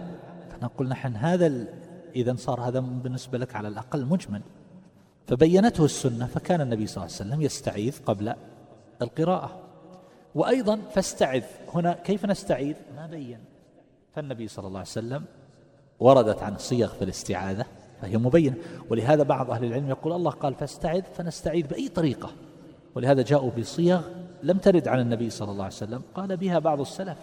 فنقول 0.51 0.89
نحن 0.89 1.17
هذا 1.17 1.67
إذا 2.17 2.35
صار 2.37 2.61
هذا 2.61 2.81
بالنسبة 2.81 3.39
لك 3.39 3.57
على 3.57 3.69
الأقل 3.69 4.07
مجمل. 4.07 4.43
فبينته 5.27 5.85
السنة 5.85 6.27
فكان 6.27 6.61
النبي 6.61 6.87
صلى 6.87 7.05
الله 7.05 7.15
عليه 7.15 7.31
وسلم 7.31 7.43
يستعيذ 7.43 7.99
قبل 8.07 8.35
القراءة. 9.03 9.61
وأيضا 10.35 10.81
فاستعذ. 10.91 11.43
هنا 11.75 11.93
كيف 11.93 12.27
نستعيذ؟ 12.27 12.75
ما 12.97 13.07
بين. 13.07 13.39
فالنبي 14.15 14.49
صلى 14.49 14.67
الله 14.67 14.79
عليه 14.79 14.89
وسلم 14.89 15.25
وردت 16.01 16.43
عن 16.43 16.57
صيغ 16.59 16.89
في 16.89 17.05
الاستعاذة 17.05 17.65
فهي 18.01 18.17
مبينة. 18.17 18.57
ولهذا 18.91 19.23
بعض 19.23 19.51
أهل 19.51 19.65
العلم 19.65 19.89
يقول 19.89 20.13
الله 20.13 20.31
قال 20.31 20.55
فاستعذ 20.55 21.03
فنستعيذ 21.03 21.67
بأي 21.67 21.89
طريقة. 21.89 22.31
ولهذا 22.95 23.23
جاءوا 23.23 23.51
بصيغ 23.51 24.03
لم 24.43 24.59
ترد 24.59 24.89
عن 24.89 25.01
النبي 25.01 25.31
صلى 25.31 25.51
الله 25.51 25.65
عليه 25.65 25.75
وسلم 25.75 26.03
قال 26.15 26.37
بها 26.37 26.59
بعض 26.59 26.81
السلف 26.81 27.19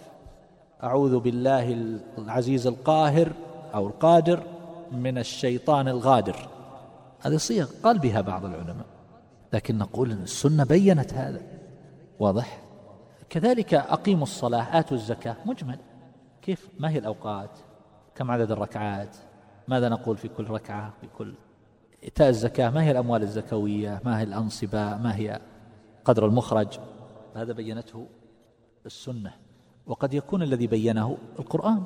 أعوذ 0.82 1.18
بالله 1.18 1.96
العزيز 2.18 2.66
القاهر 2.66 3.32
أو 3.74 3.86
القادر 3.86 4.42
من 4.92 5.18
الشيطان 5.18 5.88
الغادر. 5.88 6.48
هذه 7.22 7.36
صيغ 7.36 7.70
قال 7.82 7.98
بها 7.98 8.20
بعض 8.20 8.44
العلماء 8.44 8.86
لكن 9.52 9.78
نقول 9.78 10.10
أن 10.12 10.22
السنة 10.22 10.64
بينت 10.64 11.14
هذا. 11.14 11.40
واضح؟ 12.18 12.62
كذلك 13.30 13.74
أقيموا 13.74 14.22
الصلاة 14.22 14.78
آتوا 14.78 14.96
الزكاة 14.96 15.36
مجمل. 15.46 15.78
كيف؟ 16.42 16.68
ما 16.78 16.90
هي 16.90 16.98
الأوقات؟ 16.98 17.50
كم 18.14 18.30
عدد 18.30 18.50
الركعات؟ 18.50 19.16
ماذا 19.68 19.88
نقول 19.88 20.16
في 20.16 20.28
كل 20.28 20.50
ركعة؟ 20.50 20.92
في 21.00 21.06
كل 21.18 21.34
إيتاء 22.04 22.28
الزكاة 22.28 22.70
ما 22.70 22.82
هي 22.82 22.90
الأموال 22.90 23.22
الزكوية؟ 23.22 24.00
ما 24.04 24.18
هي 24.18 24.22
الأنصبة؟ 24.22 24.96
ما 24.96 25.16
هي 25.16 25.40
قدر 26.04 26.26
المخرج؟ 26.26 26.78
هذا 27.34 27.52
بينته 27.52 28.06
السنة 28.86 29.32
وقد 29.86 30.14
يكون 30.14 30.42
الذي 30.42 30.66
بينه 30.66 31.18
القرآن. 31.38 31.84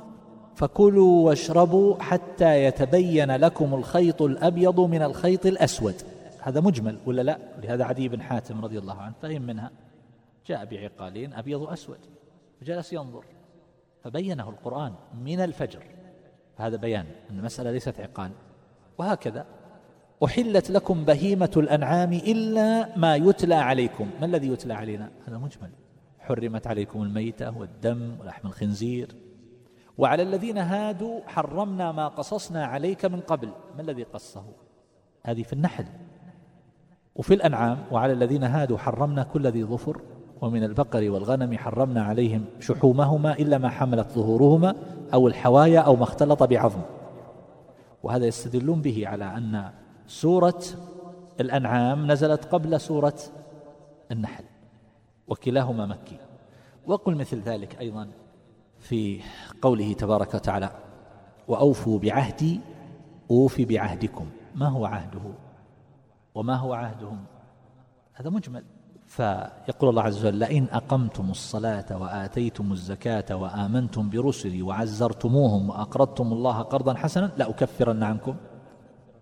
فكلوا 0.56 1.26
واشربوا 1.26 2.02
حتى 2.02 2.64
يتبين 2.64 3.36
لكم 3.36 3.74
الخيط 3.74 4.22
الأبيض 4.22 4.80
من 4.80 5.02
الخيط 5.02 5.46
الأسود. 5.46 5.94
هذا 6.40 6.60
مجمل 6.60 6.98
ولا 7.06 7.22
لا؟ 7.22 7.38
لهذا 7.62 7.84
عدي 7.84 8.08
بن 8.08 8.22
حاتم 8.22 8.64
رضي 8.64 8.78
الله 8.78 9.00
عنه 9.00 9.14
فهم 9.22 9.42
منها. 9.42 9.70
جاء 10.46 10.64
بعقالين 10.64 11.32
أبيض 11.32 11.60
وأسود. 11.60 11.98
وجلس 12.62 12.92
ينظر. 12.92 13.24
فبينه 14.04 14.50
القرآن 14.50 14.92
من 15.24 15.40
الفجر. 15.40 15.82
هذا 16.56 16.76
بيان 16.76 17.06
أن 17.30 17.38
المسألة 17.38 17.70
ليست 17.70 18.00
عقال. 18.00 18.30
وهكذا. 18.98 19.46
أحلت 20.24 20.70
لكم 20.70 21.04
بهيمة 21.04 21.52
الأنعام 21.56 22.12
إلا 22.12 22.98
ما 22.98 23.16
يتلى 23.16 23.54
عليكم. 23.54 24.10
ما 24.20 24.26
الذي 24.26 24.48
يتلى 24.48 24.74
علينا؟ 24.74 25.10
هذا 25.28 25.38
مجمل. 25.38 25.70
حرمت 26.18 26.66
عليكم 26.66 27.02
الميتة 27.02 27.58
والدم 27.58 28.16
ولحم 28.20 28.48
الخنزير. 28.48 29.25
وعلى 29.98 30.22
الذين 30.22 30.58
هادوا 30.58 31.20
حرمنا 31.26 31.92
ما 31.92 32.08
قصصنا 32.08 32.66
عليك 32.66 33.04
من 33.04 33.20
قبل. 33.20 33.48
ما 33.76 33.82
الذي 33.82 34.02
قصه؟ 34.02 34.44
هذه 35.22 35.42
في 35.42 35.52
النحل. 35.52 35.84
وفي 37.16 37.34
الأنعام 37.34 37.78
وعلى 37.90 38.12
الذين 38.12 38.44
هادوا 38.44 38.78
حرمنا 38.78 39.22
كل 39.22 39.46
ذي 39.46 39.64
ظفر 39.64 40.00
ومن 40.40 40.64
البقر 40.64 41.10
والغنم 41.10 41.58
حرمنا 41.58 42.02
عليهم 42.02 42.44
شحومهما 42.60 43.32
إلا 43.32 43.58
ما 43.58 43.68
حملت 43.68 44.08
ظهورهما 44.10 44.74
أو 45.14 45.28
الحوايا 45.28 45.80
أو 45.80 45.96
ما 45.96 46.02
اختلط 46.02 46.42
بعظم. 46.42 46.80
وهذا 48.02 48.26
يستدلون 48.26 48.82
به 48.82 49.08
على 49.08 49.24
أن 49.24 49.70
سورة 50.06 50.62
الأنعام 51.40 52.12
نزلت 52.12 52.44
قبل 52.44 52.80
سورة 52.80 53.18
النحل 54.12 54.44
وكلاهما 55.28 55.86
مكي 55.86 56.18
وقل 56.86 57.14
مثل 57.14 57.40
ذلك 57.40 57.80
أيضا. 57.80 58.08
في 58.78 59.20
قوله 59.62 59.92
تبارك 59.92 60.34
وتعالى 60.34 60.70
وأوفوا 61.48 61.98
بعهدي 61.98 62.60
أوفي 63.30 63.64
بعهدكم. 63.64 64.26
ما 64.54 64.68
هو 64.68 64.86
عهده؟ 64.86 65.20
وما 66.34 66.54
هو 66.54 66.74
عهدهم؟ 66.74 67.24
هذا 68.14 68.30
مجمل. 68.30 68.64
فيقول 69.06 69.90
الله 69.90 70.02
عز 70.02 70.26
وجل 70.26 70.38
لئن 70.38 70.68
أقمتم 70.72 71.30
الصلاة 71.30 72.02
وآتيتم 72.02 72.72
الزكاة 72.72 73.36
وآمنتم 73.36 74.10
برسلي 74.10 74.62
وعزرتموهم 74.62 75.70
وأقرضتم 75.70 76.32
الله 76.32 76.62
قرضا 76.62 76.94
حسنا 76.94 77.32
لأكفرن 77.36 78.02
عنكم 78.02 78.36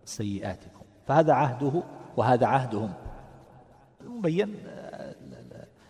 سيئاتكم. 0.04 0.82
فهذا 1.06 1.32
عهده 1.32 1.82
وهذا 2.16 2.46
عهدهم. 2.46 2.92
مبين 4.04 4.56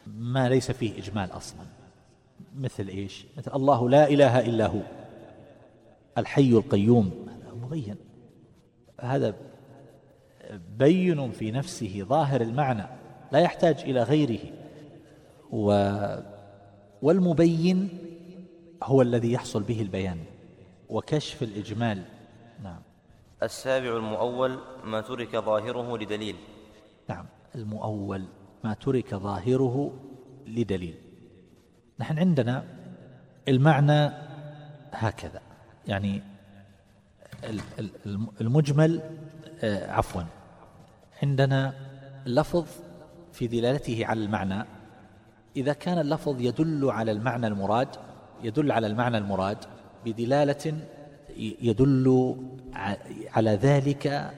ما 0.07 0.49
ليس 0.49 0.71
فيه 0.71 0.99
إجمال 0.99 1.33
أصلا. 1.33 1.74
مثل 2.55 2.89
إيش؟ 2.89 3.27
مثل 3.37 3.53
الله 3.55 3.91
لا 3.91 4.09
إله 4.09 4.41
إلا 4.41 4.67
هو. 4.67 4.81
الحي 6.19 6.51
القيوم. 6.51 7.27
هذا 7.29 7.55
مبين. 7.55 7.97
هذا 9.01 9.35
بين 10.79 11.31
في 11.31 11.51
نفسه 11.51 12.05
ظاهر 12.09 12.41
المعنى 12.41 12.85
لا 13.33 13.39
يحتاج 13.39 13.81
إلى 13.81 14.03
غيره. 14.03 14.41
و 15.53 15.97
والمبين 17.03 17.89
هو 18.83 19.03
الذي 19.03 19.33
يحصل 19.33 19.63
به 19.63 19.83
البيان. 19.83 20.19
وكشف 20.89 21.43
الإجمال. 21.43 22.03
نعم. 22.63 22.81
السابع 23.43 23.97
المؤول 23.97 24.59
ما 24.85 25.01
ترك 25.01 25.37
ظاهره 25.37 25.99
لدليل. 25.99 26.37
نعم. 27.09 27.27
المؤول 27.55 28.25
ما 28.65 28.75
ترك 28.75 29.15
ظاهره 29.15 29.93
لدليل. 30.47 30.95
نحن 32.01 32.19
عندنا 32.19 32.65
المعنى 33.49 34.11
هكذا. 34.93 35.41
يعني 35.87 36.23
المجمل 38.41 39.01
آه، 39.63 39.93
عفوا. 39.93 40.23
عندنا 41.23 41.75
لفظ 42.27 42.67
في 43.33 43.47
دلالته 43.47 44.07
على 44.07 44.25
المعنى. 44.25 44.65
إذا 45.57 45.73
كان 45.73 45.99
اللفظ 45.99 46.41
يدل 46.41 46.91
على 46.91 47.13
المعنى 47.13 47.47
المراد 47.47 47.89
يدل 48.43 48.73
على 48.73 48.87
المعنى 48.87 49.19
المراد 49.19 49.59
بدلالة 50.05 50.79
يدل 51.39 52.37
على 53.33 53.51
ذلك 53.51 54.33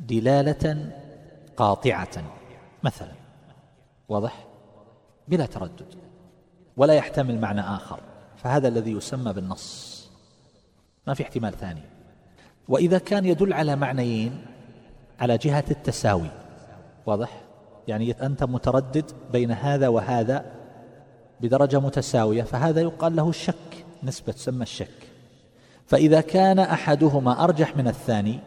دلالة 0.00 0.90
قاطعة. 1.56 2.24
مثلا 2.82 3.12
واضح؟ 4.08 4.46
بلا 5.28 5.46
تردد. 5.46 6.03
ولا 6.76 6.94
يحتمل 6.94 7.40
معنى 7.40 7.60
آخر. 7.60 8.00
فهذا 8.36 8.68
الذي 8.68 8.92
يسمى 8.92 9.32
بالنص. 9.32 9.94
ما 11.06 11.14
في 11.14 11.22
احتمال 11.22 11.52
ثاني. 11.52 11.82
وإذا 12.68 12.98
كان 12.98 13.24
يدل 13.24 13.52
على 13.52 13.76
معنيين 13.76 14.46
على 15.20 15.38
جهة 15.38 15.64
التساوي. 15.70 16.30
واضح؟ 17.06 17.40
يعني 17.88 18.12
أنت 18.12 18.44
متردد 18.44 19.12
بين 19.32 19.50
هذا 19.50 19.88
وهذا 19.88 20.44
بدرجة 21.40 21.80
متساوية 21.80 22.42
فهذا 22.42 22.80
يقال 22.80 23.16
له 23.16 23.28
الشك 23.28 23.84
نسبة 24.02 24.32
تسمى 24.32 24.62
الشك. 24.62 25.08
فإذا 25.86 26.20
كان 26.20 26.58
أحدهما 26.58 27.44
أرجح 27.44 27.76
من 27.76 27.88
الثاني 27.88 28.38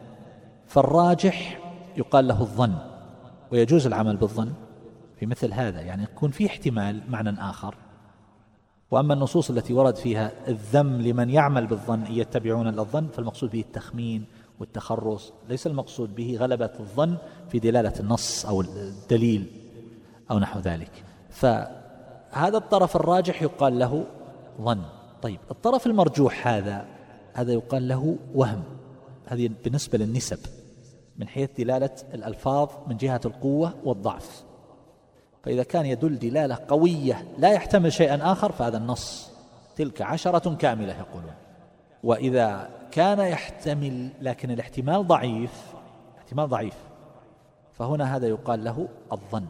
فالراجح 0.66 1.58
يقال 1.96 2.28
له 2.28 2.40
الظن. 2.40 2.74
ويجوز 3.52 3.86
العمل 3.86 4.16
بالظن. 4.16 4.52
في 5.20 5.26
مثل 5.26 5.52
هذا 5.52 5.80
يعني 5.80 6.02
يكون 6.02 6.30
في 6.30 6.46
احتمال 6.46 7.00
معنى 7.08 7.40
آخر. 7.40 7.74
وأما 8.90 9.14
النصوص 9.14 9.50
التي 9.50 9.72
ورد 9.72 9.96
فيها 9.96 10.32
الذم 10.48 11.02
لمن 11.02 11.30
يعمل 11.30 11.66
بالظن 11.66 12.06
يتبعون 12.06 12.78
الظن 12.78 13.06
فالمقصود 13.06 13.50
به 13.50 13.60
التخمين 13.60 14.24
والتخرص. 14.60 15.32
ليس 15.48 15.66
المقصود 15.66 16.14
به 16.14 16.36
غلبة 16.40 16.70
الظن 16.80 17.16
في 17.50 17.58
دلالة 17.58 18.00
النص 18.00 18.46
أو 18.46 18.60
الدليل 18.60 19.46
أو 20.30 20.38
نحو 20.38 20.60
ذلك. 20.60 20.90
فهذا 21.30 22.56
الطرف 22.56 22.96
الراجح 22.96 23.42
يقال 23.42 23.78
له 23.78 24.04
ظن. 24.60 24.82
طيب 25.22 25.38
الطرف 25.50 25.86
المرجوح 25.86 26.48
هذا 26.48 26.86
هذا 27.34 27.52
يقال 27.52 27.88
له 27.88 28.16
وهم. 28.34 28.62
هذه 29.26 29.50
بالنسبة 29.64 29.98
للنسب 29.98 30.38
من 31.18 31.28
حيث 31.28 31.50
دلالة 31.58 31.90
الألفاظ 32.14 32.68
من 32.86 32.96
جهة 32.96 33.20
القوة 33.24 33.74
والضعف. 33.84 34.47
فإذا 35.48 35.62
كان 35.62 35.86
يدل 35.86 36.18
دلالة 36.18 36.58
قوية 36.68 37.24
لا 37.38 37.52
يحتمل 37.52 37.92
شيئا 37.92 38.32
آخر 38.32 38.52
فهذا 38.52 38.76
النص. 38.78 39.30
تلك 39.76 40.02
عشرة 40.02 40.54
كاملة 40.54 40.94
يقولون. 40.98 41.32
وإذا 42.02 42.70
كان 42.90 43.18
يحتمل 43.18 44.08
لكن 44.20 44.50
الاحتمال 44.50 45.06
ضعيف 45.06 45.62
احتمال 46.18 46.48
ضعيف 46.48 46.74
فهنا 47.72 48.16
هذا 48.16 48.26
يقال 48.26 48.64
له 48.64 48.88
الظن. 49.12 49.46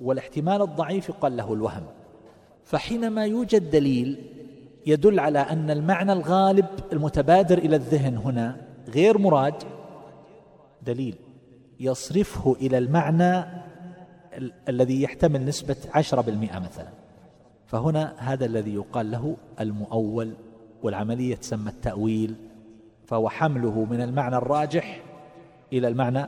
والاحتمال 0.00 0.62
الضعيف 0.62 1.08
يقال 1.08 1.36
له 1.36 1.52
الوهم. 1.52 1.82
فحينما 2.64 3.24
يوجد 3.26 3.70
دليل 3.70 4.26
يدل 4.86 5.20
على 5.20 5.38
أن 5.38 5.70
المعنى 5.70 6.12
الغالب 6.12 6.66
المتبادر 6.92 7.58
إلى 7.58 7.76
الذهن 7.76 8.16
هنا 8.16 8.56
غير 8.88 9.18
مراد 9.18 9.54
دليل 10.82 11.14
يصرفه 11.80 12.56
إلى 12.60 12.78
المعنى 12.78 13.38
ال- 13.38 13.61
الذي 14.68 15.02
يحتمل 15.02 15.44
نسبة 15.44 15.76
عشرة 15.94 16.20
بالمئة 16.20 16.58
مثلا. 16.58 16.88
فهنا 17.66 18.14
هذا 18.18 18.44
الذي 18.46 18.74
يقال 18.74 19.10
له 19.10 19.36
المؤول 19.60 20.34
والعملية 20.82 21.34
تسمى 21.34 21.70
التأويل. 21.70 22.36
فهو 23.06 23.28
حمله 23.28 23.84
من 23.84 24.00
المعنى 24.00 24.36
الراجح 24.36 25.02
إلى 25.72 25.88
المعنى 25.88 26.26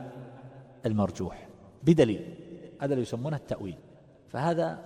المرجوح. 0.85 1.47
بدليل 1.83 2.35
هذا 2.81 2.93
اللي 2.93 3.01
يسمونه 3.01 3.37
التأويل. 3.37 3.77
فهذا 4.29 4.79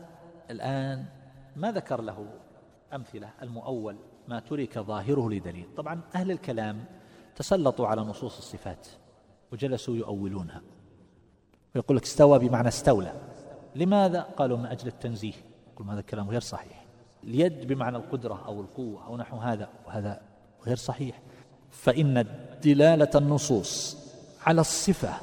الآن 0.50 1.06
ما 1.56 1.72
ذكر 1.72 2.02
له 2.02 2.28
أمثلة 2.94 3.30
المؤول 3.42 3.96
ما 4.28 4.40
ترك 4.40 4.80
ظاهره 4.80 5.30
لدليل. 5.30 5.66
طبعا 5.78 6.02
أهل 6.16 6.32
الكلام 6.32 6.86
تسلطوا 7.36 7.88
على 7.88 8.02
نصوص 8.02 8.38
الصفات 8.38 8.88
وجلسوا 9.52 9.96
يؤولونها. 9.96 10.62
ويقول 11.76 11.98
لك 11.98 12.04
استوى 12.04 12.40
بمعنى 12.40 12.68
استولى. 12.68 13.14
لماذا؟ 13.76 14.22
قالوا 14.22 14.58
من 14.58 14.66
أجل 14.66 14.88
التنزيه. 14.88 15.34
يقول 15.74 15.90
هذا 15.90 16.00
الكلام 16.00 16.30
غير 16.30 16.42
صحيح. 16.42 16.86
اليد 17.24 17.68
بمعنى 17.68 17.98
القدرة 17.98 18.46
أو 18.46 18.62
القوة 18.62 19.08
أو 19.08 19.18
نحو 19.18 19.38
هذا 19.38 19.70
وهذا 19.88 20.22
غير 20.66 20.76
صحيح. 20.76 21.22
فإن 21.72 22.26
دلالة 22.64 23.10
النصوص 23.16 23.98
على 24.46 24.62
الصفة 24.62 25.14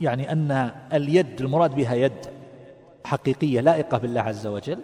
يعني 0.00 0.32
أن 0.32 0.70
اليد 0.92 1.40
المراد 1.40 1.74
بها 1.74 1.94
يد 1.94 2.26
حقيقية 3.04 3.60
لائقة 3.60 3.98
بالله 3.98 4.20
عز 4.20 4.46
وجل 4.46 4.78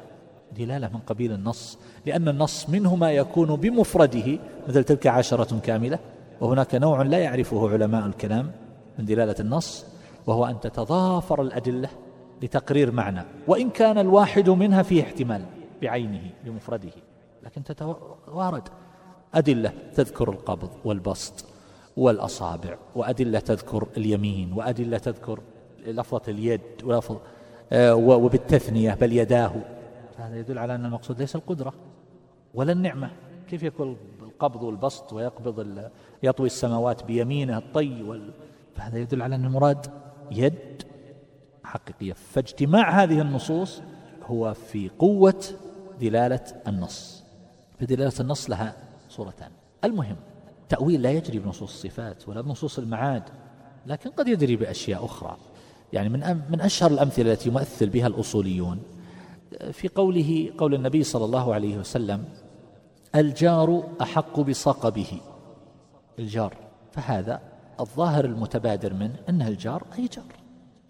دلالة 0.57 0.89
من 0.89 1.01
قبيل 1.01 1.33
النص. 1.33 1.79
لأن 2.07 2.29
النص 2.29 2.69
منه 2.69 2.97
ما 2.97 3.13
يكون 3.13 3.57
بمفرده 3.57 4.39
مثل 4.69 4.85
تلك 4.85 5.07
عشرة 5.07 5.61
كاملة 5.61 5.99
وهناك 6.41 6.75
نوع 6.75 7.03
لا 7.03 7.19
يعرفه 7.19 7.71
علماء 7.71 8.07
الكلام 8.07 8.53
من 8.99 9.05
دلالة 9.05 9.35
النص. 9.41 9.92
وهو 10.27 10.45
أن 10.47 10.61
تتضافر 10.61 11.43
الأدلة 11.43 11.89
لتقرير 12.43 12.93
معنى 12.93 13.23
وإن 13.47 13.71
كان 13.71 13.99
الواحد 13.99 14.51
منها 14.51 14.83
فيه 14.83 15.03
احتمال 15.03 15.45
بعينه 15.83 16.31
بمفرده. 16.45 16.91
لكن 17.43 17.65
تتوارد. 17.65 18.69
أدلة 19.35 19.73
تذكر 19.95 20.31
القبض 20.31 20.71
والبسط 20.85 21.45
والأصابع 21.97 22.77
وأدلة 22.95 23.39
تذكر 23.39 23.87
اليمين 23.97 24.53
وأدلة 24.53 24.99
تذكر 24.99 25.41
لفظة 25.87 26.23
اليد 26.29 26.61
ولفظ 26.85 27.17
آه، 27.73 27.95
وبالتثنية 27.95 28.95
بل 28.95 29.13
يداه. 29.13 29.53
هذا 30.17 30.39
يدل 30.39 30.59
على 30.59 30.75
أن 30.75 30.85
المقصود 30.85 31.21
ليس 31.21 31.37
القدرة 31.37 31.73
ولا 32.55 32.73
النعمة. 32.73 33.11
كيف 33.51 33.63
يكون 33.63 33.97
القبض 34.23 34.63
والبسط 34.63 35.13
ويقبض 35.13 35.89
يطوي 36.23 36.47
السماوات 36.47 37.05
بيمينه 37.05 37.59
الطي 37.59 38.03
وال... 38.03 38.31
فهذا 38.77 38.99
يدل 38.99 39.23
على 39.23 39.35
أن 39.35 39.45
المراد 39.45 39.87
يد 40.39 40.83
حقيقية. 41.65 42.13
فاجتماع 42.13 43.03
هذه 43.03 43.21
النصوص 43.21 43.83
هو 44.27 44.55
في 44.55 44.91
قوة 44.99 45.45
دلالة 46.01 46.45
النص. 46.67 47.23
فدلالة 47.81 48.13
النص 48.21 48.51
لها 48.51 48.77
صورتان. 49.09 49.51
المهم 49.85 50.17
التأويل 50.63 51.03
لا 51.03 51.11
يجري 51.11 51.39
بنصوص 51.39 51.73
الصفات 51.73 52.29
ولا 52.29 52.41
بنصوص 52.41 52.79
المعاد 52.79 53.23
لكن 53.87 54.11
قد 54.11 54.29
يجري 54.29 54.57
بأشياء 54.57 55.05
أخرى. 55.05 55.37
يعني 55.93 56.09
من 56.09 56.43
من 56.51 56.61
أشهر 56.61 56.91
الأمثلة 56.91 57.33
التي 57.33 57.49
يمثل 57.49 57.89
بها 57.89 58.07
الأصوليون 58.07 58.83
في 59.73 59.89
قوله 59.89 60.53
قول 60.59 60.75
النبي 60.75 61.03
صلى 61.03 61.25
الله 61.25 61.55
عليه 61.55 61.77
وسلم 61.79 62.25
الجار 63.15 63.89
أحق 64.03 64.41
بصقبه. 64.41 65.21
الجار. 66.19 66.57
فهذا 66.93 67.41
الظاهر 67.81 68.25
المتبادر 68.25 68.95
منه 68.95 69.17
أنه 69.29 69.49
الجار 69.49 69.87
أي 69.99 70.07
جار. 70.07 70.25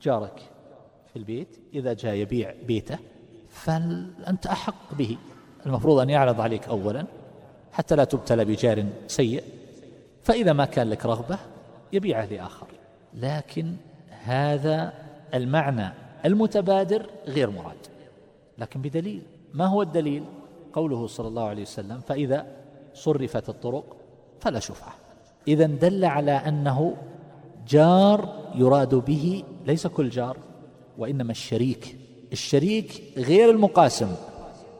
جارك 0.02 0.42
في 1.12 1.16
البيت 1.18 1.58
إذا 1.74 1.92
جاء 1.92 2.14
يبيع 2.14 2.54
بيته 2.66 2.98
فأنت 3.48 4.46
أحق 4.46 4.94
به. 4.94 5.18
المفروض 5.66 5.98
أن 5.98 6.10
يعرض 6.10 6.40
عليك 6.40 6.68
أولا 6.68 7.06
حتى 7.72 7.96
لا 7.96 8.04
تبتلى 8.04 8.44
بجار 8.44 8.86
سيء. 9.06 9.44
فإذا 10.22 10.52
ما 10.52 10.64
كان 10.64 10.90
لك 10.90 11.06
رغبة 11.06 11.38
يبيعه 11.92 12.24
لآخر. 12.24 12.66
لكن 13.14 13.74
هذا 14.24 14.92
المعنى 15.34 15.92
المتبادر 16.24 17.06
غير 17.26 17.50
مراد. 17.50 17.76
لكن 18.58 18.82
بدليل. 18.82 19.22
ما 19.54 19.66
هو 19.66 19.82
الدليل؟ 19.82 20.24
قوله 20.72 21.06
صلى 21.06 21.28
الله 21.28 21.48
عليه 21.48 21.62
وسلم 21.62 22.00
فإذا 22.00 22.46
صرفت 22.94 23.48
الطرق 23.48 23.96
فلا 24.40 24.60
شفعة. 24.60 24.94
إذا 25.48 25.66
دل 25.66 26.04
على 26.04 26.32
أنه 26.32 26.96
جار 27.68 28.42
يراد 28.54 28.94
به 28.94 29.44
ليس 29.66 29.86
كل 29.86 30.08
جار 30.08 30.36
وإنما 30.98 31.30
الشريك. 31.30 31.96
الشريك 32.32 33.02
غير 33.16 33.50
المقاسم. 33.50 34.14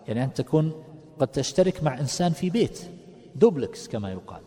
يعني 0.08 0.24
أن 0.24 0.32
تكون 0.32 0.72
قد 1.18 1.28
تشترك 1.28 1.82
مع 1.82 2.00
إنسان 2.00 2.32
في 2.32 2.50
بيت. 2.50 2.80
دوبلكس 3.34 3.88
كما 3.88 4.12
يقال. 4.12 4.42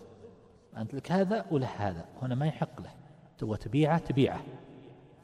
أنت 0.78 0.94
لك 0.94 1.12
هذا 1.12 1.46
وله 1.52 1.70
هذا. 1.78 2.06
هنا 2.22 2.36
ما 2.36 2.48
يحق 2.48 2.82
له. 2.82 2.90
تبغى 3.38 3.58
تبيعه 3.58 3.98
تبيعه. 3.98 4.42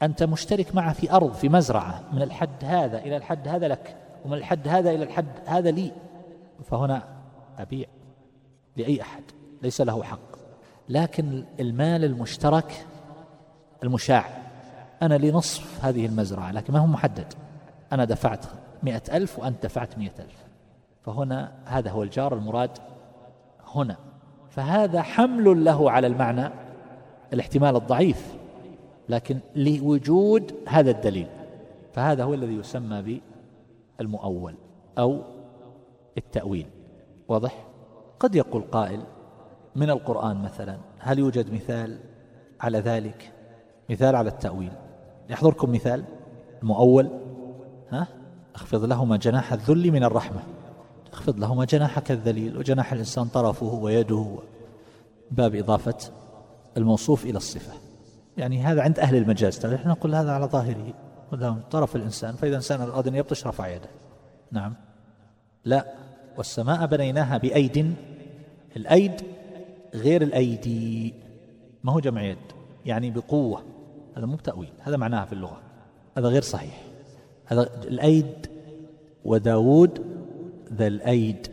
أنت 0.02 0.24
مشترك 0.24 0.76
معه 0.76 0.94
في 0.94 1.12
أرض 1.12 1.34
في 1.34 1.50
مزرعة. 1.50 2.04
من 2.14 2.22
الحد 2.22 2.64
هذا 2.64 3.00
إلى 3.00 3.18
الحد 3.18 3.48
هذا 3.48 3.68
لك. 3.68 3.98
ومن 4.26 4.34
الحد 4.34 4.68
هذا 4.68 4.92
إلى 4.92 5.04
الحد 5.04 5.40
هذا 5.46 5.72
لي. 5.72 5.92
فهنا 6.66 7.08
أبيع 7.58 7.88
لأي 8.78 9.02
أحد. 9.02 9.24
ليس 9.62 9.82
له 9.82 10.04
حق. 10.04 10.31
لكن 10.90 11.44
المال 11.60 12.04
المشترك 12.04 12.86
المشاع. 13.84 14.26
أنا 15.02 15.18
لنصف 15.18 15.86
هذه 15.86 16.06
المزرعة 16.06 16.52
لكن 16.52 16.74
ما 16.74 16.80
هو 16.80 16.88
محدد. 16.88 17.34
أنا 17.92 18.06
دفعت 18.06 18.46
مئة 18.84 19.18
ألف 19.18 19.40
وأنت 19.40 19.64
دفعت 19.64 19.98
مئة 19.98 20.20
ألف. 20.20 20.46
فهنا 21.02 21.52
هذا 21.66 21.92
هو 21.92 22.04
الجار 22.04 22.34
المراد 22.34 22.78
هنا. 23.76 23.98
فهذا 24.50 25.02
حمل 25.02 25.66
له 25.66 25.92
على 25.92 26.08
المعنى 26.08 26.50
الاحتمال 27.34 27.76
الضعيف 27.76 28.34
لكن 29.10 29.40
لوجود 29.56 30.56
هذا 30.68 30.92
الدليل. 30.92 31.28
فهذا 31.94 32.24
هو 32.24 32.34
الذي 32.34 32.54
يسمى 32.54 33.22
بالمؤول 34.00 34.56
أو 34.98 35.22
التأويل. 36.18 36.68
واضح؟ 37.28 37.66
قد 38.20 38.36
يقول 38.36 38.62
قائل 38.62 39.02
من 39.76 39.90
القرآن 39.90 40.42
مثلا 40.42 40.78
هل 41.00 41.20
يوجد 41.20 41.54
مثال 41.54 41.98
على 42.62 42.80
ذلك؟ 42.80 43.32
مثال 43.90 44.16
على 44.16 44.30
التأويل. 44.30 44.72
يحضركم 45.30 45.72
مثال؟ 45.72 46.04
المؤول؟ 46.62 47.10
ها؟ 47.92 48.08
اخفض 48.56 48.86
لهما 48.86 49.18
جناح 49.18 49.54
الذل 49.54 49.92
من 49.92 50.04
الرحمة. 50.04 50.40
اخفض 51.14 51.40
لهما 51.40 51.66
جناحك 51.66 52.12
الذليل 52.12 52.58
وجناح 52.58 52.94
الإنسان 52.94 53.26
طرفه 53.26 53.74
ويده 53.74 54.40
باب 55.32 55.56
إضافة 55.56 55.98
الموصوف 56.78 57.26
إلى 57.26 57.38
الصفة. 57.38 57.74
يعني 58.38 58.62
هذا 58.64 58.82
عند 58.82 59.00
أهل 59.00 59.16
المجاز. 59.16 59.66
نحن 59.66 59.90
نقول 59.90 60.16
هذا 60.16 60.32
على 60.32 60.46
ظاهره. 60.46 60.94
طرف 61.72 61.96
الإنسان. 61.96 62.36
فإذا 62.36 62.56
إنسان 62.56 62.82
أراد 62.82 63.08
أن 63.08 63.16
يبطش 63.16 63.48
رفع 63.48 63.68
يده. 63.68 63.90
نعم. 64.52 64.74
لا. 65.66 65.86
والسماء 66.38 66.86
بنيناها 66.86 67.38
بأيد. 67.38 67.96
الأيد 68.76 69.22
غير 69.94 70.22
الأيدي. 70.22 71.14
ما 71.84 71.92
هو 71.92 72.00
جمع 72.00 72.24
يد؟ 72.24 72.38
يعني 72.86 73.12
بقوة. 73.12 73.64
هذا 74.18 74.26
مو 74.26 74.36
بتأويل 74.36 74.74
هذا 74.80 74.98
معناها 74.98 75.26
في 75.26 75.34
اللغة. 75.34 75.62
هذا 76.18 76.28
غير 76.28 76.42
صحيح. 76.42 76.82
هذا 77.46 77.70
الأيد 77.84 78.48
وداود 79.26 80.06
ذا 80.74 80.88
الأيد 80.88 81.48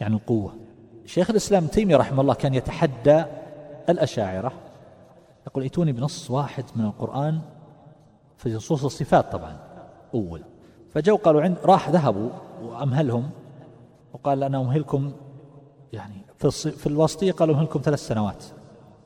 يعني 0.00 0.14
القوة. 0.14 0.54
شيخ 1.06 1.30
الإسلام 1.30 1.66
تيمية 1.66 1.96
رحمه 1.96 2.20
الله 2.20 2.34
كان 2.34 2.54
يتحدى 2.54 3.24
الأشاعرة. 3.88 4.52
يقول 5.46 5.62
ائتوني 5.62 5.92
بنص 5.92 6.30
واحد 6.30 6.64
من 6.76 6.84
القرآن 6.84 7.40
في 8.36 8.54
نصوص 8.54 8.84
الصفات 8.84 9.32
طبعا 9.32 9.56
أول. 10.14 10.42
فجو 10.94 11.16
قالوا 11.16 11.42
عند 11.42 11.56
راح 11.64 11.90
ذهبوا 11.90 12.30
وأمهلهم. 12.62 13.30
وقال 14.12 14.42
أنا 14.42 14.60
أمهلكم 14.60 15.12
يعني 15.92 16.14
في, 16.40 16.70
في 16.70 16.86
الوسطية 16.86 17.32
قالوا 17.32 17.54
أمهلكم 17.54 17.80
ثلاث 17.84 18.06
سنوات. 18.06 18.44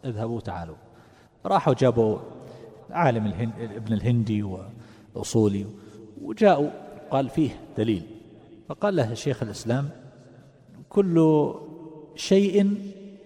اذهبوا 0.05 0.40
تعالوا 0.40 0.77
راحوا 1.47 1.75
جابوا 1.75 2.18
عالم 2.90 3.27
الهند 3.27 3.53
ابن 3.59 3.92
الهندي 3.92 4.42
وأصولي 5.14 5.66
وجاءوا 6.23 6.70
قال 7.11 7.29
فيه 7.29 7.61
دليل. 7.77 8.03
فقال 8.68 8.97
له 8.97 9.14
شيخ 9.14 9.42
الإسلام 9.42 9.90
كل 10.88 11.44
شيء 12.14 12.79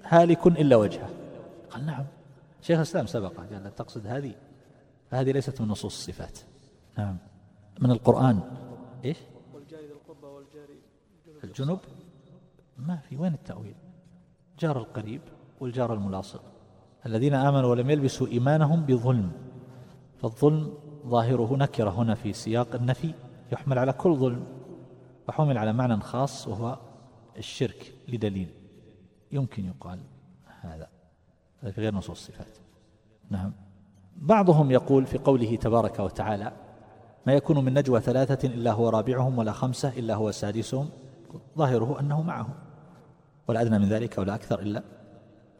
هالك 0.05 0.47
إلا 0.47 0.77
وجهه. 0.77 1.11
قال 1.71 1.87
نعم. 1.87 2.05
شيخ 2.62 2.77
الإسلام 2.77 3.07
سبقه 3.07 3.47
قال 3.53 3.75
تقصد 3.75 4.07
هذه؟ 4.07 4.35
فهذه 5.11 5.33
ليست 5.33 5.61
من 5.61 5.68
نصوص 5.68 5.94
الصفات. 5.94 6.38
نعم. 6.99 7.16
من 7.81 7.90
القرآن. 7.90 8.40
إيش؟ 9.05 9.16
والجاري. 9.55 9.88
الجنب 11.44 11.79
ما 12.79 12.97
في. 12.97 13.16
وين 13.16 13.35
التأويل؟ 13.35 13.75
جار 14.59 14.79
القريب 14.79 15.21
والجار 15.61 15.94
الملاصق 15.94 16.42
الذين 17.07 17.35
آمنوا 17.35 17.71
ولم 17.71 17.90
يلبسوا 17.90 18.27
إيمانهم 18.27 18.83
بظلم 18.87 19.33
فالظلم 20.23 20.75
ظاهره 21.07 21.57
نكرة 21.57 21.90
هنا 21.90 22.14
في 22.14 22.33
سياق 22.33 22.75
النفي 22.75 23.14
يحمل 23.53 23.79
على 23.79 23.92
كل 23.92 24.14
ظلم 24.14 24.44
وحمل 25.29 25.59
على 25.59 25.73
معنى 25.73 26.01
خاص 26.01 26.49
وهو 26.49 26.79
الشرك 27.38 27.94
لدليل 28.09 28.49
يمكن 29.33 29.64
يقال 29.64 29.99
هذا 30.61 30.88
هذا 31.62 31.71
في 31.71 31.81
غير 31.81 31.94
نصوص 31.94 32.11
الصفات. 32.11 32.59
نعم. 33.31 33.53
بعضهم 34.16 34.71
يقول 34.71 35.07
في 35.07 35.18
قوله 35.18 35.57
تبارك 35.57 35.99
وتعالى 35.99 36.53
ما 37.27 37.33
يكون 37.33 37.64
من 37.64 37.75
نجوى 37.75 38.01
ثلاثة 38.01 38.49
إلا 38.49 38.73
هو 38.73 38.88
رابعهم 38.88 39.38
ولا 39.38 39.53
خمسة 39.53 39.88
إلا 39.88 40.14
هو 40.14 40.31
سادسهم. 40.31 40.88
ظاهره 41.59 42.01
أنه 42.01 42.23
معهم. 42.23 42.55
ولا 43.48 43.62
أدنى 43.62 43.78
من 43.78 43.88
ذلك 43.88 44.18
ولا 44.18 44.34
أكثر 44.34 44.61
إلا 44.61 44.82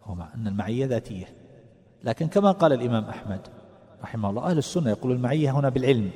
هو 0.05 0.14
مع 0.14 0.35
أن 0.35 0.46
المعية 0.46 0.87
ذاتية. 0.87 1.27
لكن 2.05 2.29
كما 2.29 2.51
قال 2.53 2.72
الإمام 2.72 3.05
أحمد 3.05 3.40
رحمه 4.03 4.31
الله 4.31 4.51
أهل 4.51 4.59
السنة 4.59 4.90
يقول 4.90 5.12
المعية 5.12 5.51
هنا 5.51 5.68
بالعلم. 5.68 6.11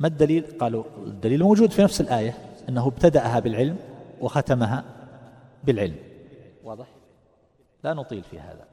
ما 0.00 0.08
الدليل؟ 0.08 0.44
قالوا 0.60 0.84
الدليل 1.06 1.42
موجود 1.42 1.70
في 1.70 1.82
نفس 1.82 2.00
الآية 2.00 2.34
أنه 2.68 2.86
ابتدأها 2.86 3.40
بالعلم 3.40 3.76
وختمها 4.20 4.84
بالعلم. 5.64 5.96
واضح؟ 6.64 6.86
لا 7.84 7.94
نطيل 7.94 8.22
في 8.22 8.40
هذا. 8.40 8.64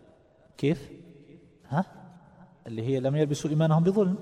كيف؟ 0.57 0.89
ها؟ 1.69 1.85
اللي 2.67 2.83
هي 2.83 2.99
لم 2.99 3.15
يلبسوا 3.15 3.49
إيمانهم 3.49 3.83
بظلم. 3.83 4.15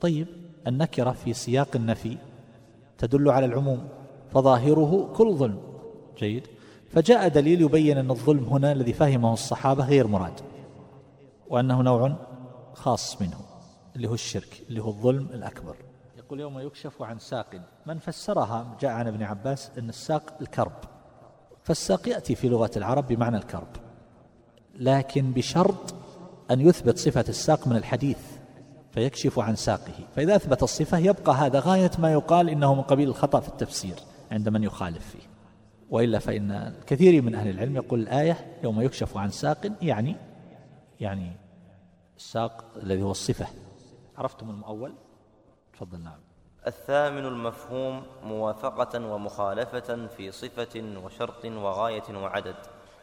طيب 0.00 0.26
النكرة 0.66 1.10
في 1.10 1.32
سياق 1.32 1.68
النفي 1.76 2.16
تدل 2.98 3.30
على 3.30 3.46
العموم 3.46 3.88
فظاهره 4.30 5.12
كل 5.16 5.34
ظلم. 5.34 5.60
جيد؟ 6.18 6.46
فجاء 6.94 7.28
دليل 7.28 7.60
يبين 7.62 7.98
أن 7.98 8.10
الظلم 8.10 8.44
هنا 8.44 8.72
الذي 8.72 8.92
فهمه 8.92 9.32
الصحابة 9.32 9.84
غير 9.84 10.06
مراد 10.06 10.40
وأنه 11.48 11.82
نوع 11.82 12.16
خاص 12.74 13.22
منه 13.22 13.36
اللي 13.96 14.08
هو 14.08 14.14
الشرك 14.14 14.62
اللي 14.68 14.82
هو 14.82 14.88
الظلم 14.88 15.28
الأكبر. 15.34 15.76
يقول 16.18 16.40
يوم 16.40 16.58
يكشف 16.58 17.02
عن 17.02 17.18
ساق. 17.18 17.60
من 17.86 17.98
فسرها 17.98 18.76
جاء 18.80 18.90
عن 18.90 19.06
ابن 19.06 19.22
عباس 19.22 19.70
أن 19.78 19.88
الساق 19.88 20.34
الكرب. 20.40 20.72
فالساق 21.62 22.08
يأتي 22.08 22.34
في 22.34 22.48
لغة 22.48 22.70
العرب 22.76 23.06
بمعنى 23.08 23.36
الكرب 23.36 23.68
لكن 24.74 25.32
بشرط 25.32 25.94
أن 26.50 26.60
يثبت 26.60 26.98
صفة 26.98 27.24
الساق 27.28 27.68
من 27.68 27.76
الحديث 27.76 28.18
فيكشف 28.92 29.38
عن 29.38 29.56
ساقه. 29.56 29.94
فإذا 30.16 30.36
أثبت 30.36 30.62
الصفة 30.62 30.98
يبقى 30.98 31.34
هذا 31.34 31.60
غاية 31.60 31.90
ما 31.98 32.12
يقال 32.12 32.48
إنه 32.48 32.74
من 32.74 32.82
قبيل 32.82 33.08
الخطأ 33.08 33.40
في 33.40 33.48
التفسير 33.48 33.96
عند 34.32 34.48
من 34.48 34.62
يخالف 34.62 35.10
فيه. 35.10 35.33
وإلا 35.90 36.18
فإن 36.18 36.50
الكثير 36.50 37.22
من 37.22 37.34
أهل 37.34 37.50
العلم 37.50 37.76
يقول 37.76 38.00
الآية 38.00 38.58
يوم 38.64 38.80
يكشف 38.80 39.16
عن 39.16 39.30
ساق 39.30 39.72
يعني 39.82 40.16
يعني 41.00 41.32
الساق 42.16 42.64
الذي 42.82 43.02
هو 43.02 43.10
الصفة. 43.10 43.46
عرفتم 44.18 44.50
المؤول؟ 44.50 44.94
تفضل 45.72 46.00
نعم. 46.00 46.18
الثامن 46.66 47.26
المفهوم 47.26 48.02
موافقة 48.22 49.12
ومخالفة 49.12 50.06
في 50.06 50.30
صفة 50.30 51.00
وشرط 51.04 51.44
وغاية 51.44 52.16
وعدد. 52.22 52.54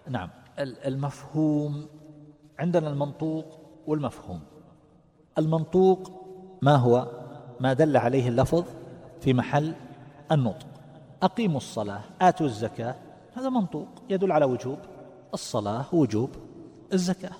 نعم. 0.08 0.30
المفهوم 0.60 1.88
عندنا 2.60 2.90
المنطوق 2.90 3.46
والمفهوم. 3.88 4.42
المنطوق 5.38 6.12
ما 6.62 6.76
هو؟ 6.76 7.08
ما 7.60 7.74
دل 7.74 7.98
عليه 7.98 8.28
اللفظ 8.28 8.66
في 9.22 9.34
محل 9.34 9.74
النطق. 10.32 10.71
أقيموا 11.24 11.58
الصلاة 11.58 12.02
آتوا 12.22 12.46
الزكاة. 12.46 12.96
هذا 13.34 13.50
منطوق 13.50 13.88
يدل 14.10 14.32
على 14.32 14.46
وجوب. 14.46 14.78
الصلاة 15.34 15.86
وجوب 15.94 16.30
الزكاة. 16.94 17.32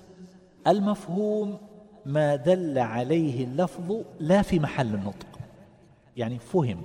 المفهوم 0.66 1.58
ما 2.06 2.36
دل 2.36 2.78
عليه 2.78 3.44
اللفظ 3.44 3.96
لا 4.20 4.42
في 4.42 4.58
محل 4.58 4.94
النطق. 4.94 5.26
يعني 6.16 6.38
فهم 6.38 6.82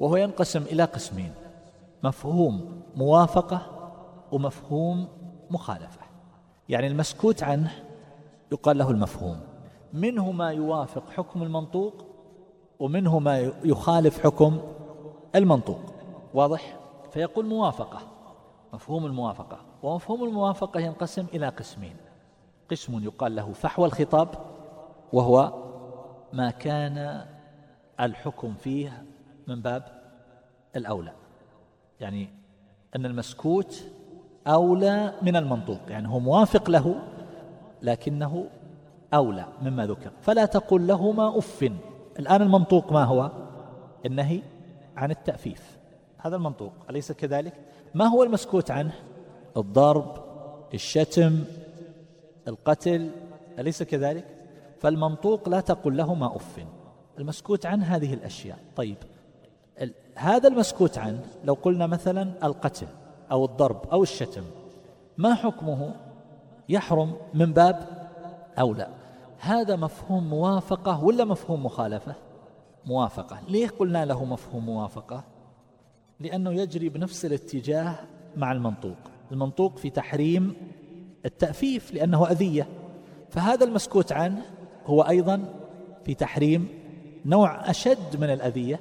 وهو 0.00 0.16
ينقسم 0.16 0.62
إلى 0.62 0.84
قسمين. 0.84 1.32
مفهوم 2.02 2.82
موافقة 2.96 3.60
ومفهوم 4.32 5.08
مخالفة. 5.50 6.00
يعني 6.68 6.86
المسكوت 6.86 7.42
عنه 7.42 7.70
يقال 8.52 8.78
له 8.78 8.90
المفهوم. 8.90 9.40
منه 9.92 10.32
ما 10.32 10.50
يوافق 10.50 11.10
حكم 11.10 11.42
المنطوق 11.42 12.04
ومنه 12.78 13.18
ما 13.18 13.52
يخالف 13.64 14.24
حكم 14.24 14.60
المنطوق. 15.34 15.80
واضح؟ 16.34 16.76
فيقول 17.12 17.46
موافقة. 17.46 18.00
مفهوم 18.72 19.06
الموافقة. 19.06 19.58
ومفهوم 19.82 20.24
الموافقة 20.24 20.80
ينقسم 20.80 21.26
إلى 21.34 21.48
قسمين. 21.48 21.96
قسم 22.70 23.04
يقال 23.04 23.36
له 23.36 23.52
فحوى 23.52 23.86
الخطاب 23.86 24.28
وهو 25.12 25.52
ما 26.32 26.50
كان 26.50 27.26
الحكم 28.00 28.54
فيه 28.54 29.04
من 29.46 29.62
باب 29.62 30.02
الأولى. 30.76 31.12
يعني 32.00 32.28
أن 32.96 33.06
المسكوت 33.06 33.84
أولى 34.46 35.14
من 35.22 35.36
المنطوق. 35.36 35.80
يعني 35.88 36.08
هو 36.08 36.18
موافق 36.18 36.70
له 36.70 37.02
لكنه 37.82 38.46
أولى 39.14 39.46
مما 39.62 39.86
ذكر. 39.86 40.10
فلا 40.20 40.44
تقل 40.44 40.86
لهما 40.86 41.38
أف. 41.38 41.70
الآن 42.18 42.42
المنطوق 42.42 42.92
ما 42.92 43.04
هو؟ 43.04 43.30
النهي 44.06 44.42
عن 44.96 45.10
التأفيف. 45.10 45.79
هذا 46.22 46.36
المنطوق 46.36 46.72
أليس 46.90 47.12
كذلك؟ 47.12 47.54
ما 47.94 48.06
هو 48.06 48.22
المسكوت 48.22 48.70
عنه؟ 48.70 48.92
الضرب 49.56 50.24
الشتم 50.74 51.44
القتل 52.48 53.10
أليس 53.58 53.82
كذلك؟ 53.82 54.24
فالمنطوق 54.80 55.48
لا 55.48 55.60
تقل 55.60 55.96
لهما 55.96 56.36
أف. 56.36 56.64
المسكوت 57.18 57.66
عن 57.66 57.82
هذه 57.82 58.14
الأشياء. 58.14 58.58
طيب 58.76 58.96
هذا 60.14 60.48
المسكوت 60.48 60.98
عنه 60.98 61.24
لو 61.44 61.54
قلنا 61.54 61.86
مثلا 61.86 62.46
القتل 62.46 62.86
أو 63.30 63.44
الضرب 63.44 63.86
أو 63.92 64.02
الشتم 64.02 64.42
ما 65.18 65.34
حكمه؟ 65.34 65.94
يحرم 66.68 67.16
من 67.34 67.52
باب 67.52 67.88
أولى 68.58 68.88
هذا 69.38 69.76
مفهوم 69.76 70.30
موافقة 70.30 71.04
ولا 71.04 71.24
مفهوم 71.24 71.66
مخالفة؟ 71.66 72.14
موافقة. 72.86 73.38
ليه 73.48 73.68
قلنا 73.68 74.04
له 74.04 74.24
مفهوم 74.24 74.66
موافقة؟ 74.66 75.24
لأنه 76.20 76.52
يجري 76.52 76.88
بنفس 76.88 77.24
الاتجاه 77.24 77.98
مع 78.36 78.52
المنطوق. 78.52 78.96
المنطوق 79.32 79.78
في 79.78 79.90
تحريم 79.90 80.54
التأفيف 81.24 81.94
لأنه 81.94 82.30
أذية. 82.30 82.66
فهذا 83.30 83.64
المسكوت 83.64 84.12
عنه 84.12 84.42
هو 84.86 85.02
أيضا 85.02 85.54
في 86.04 86.14
تحريم 86.14 86.68
نوع 87.24 87.70
أشد 87.70 88.16
من 88.20 88.30
الأذية 88.30 88.80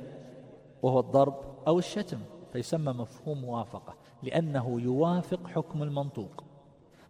وهو 0.81 0.99
الضرب 0.99 1.35
أو 1.67 1.79
الشتم 1.79 2.17
فيسمى 2.53 2.93
مفهوم 2.93 3.41
موافقة 3.41 3.93
لأنه 4.23 4.81
يوافق 4.81 5.47
حكم 5.47 5.83
المنطوق. 5.83 6.43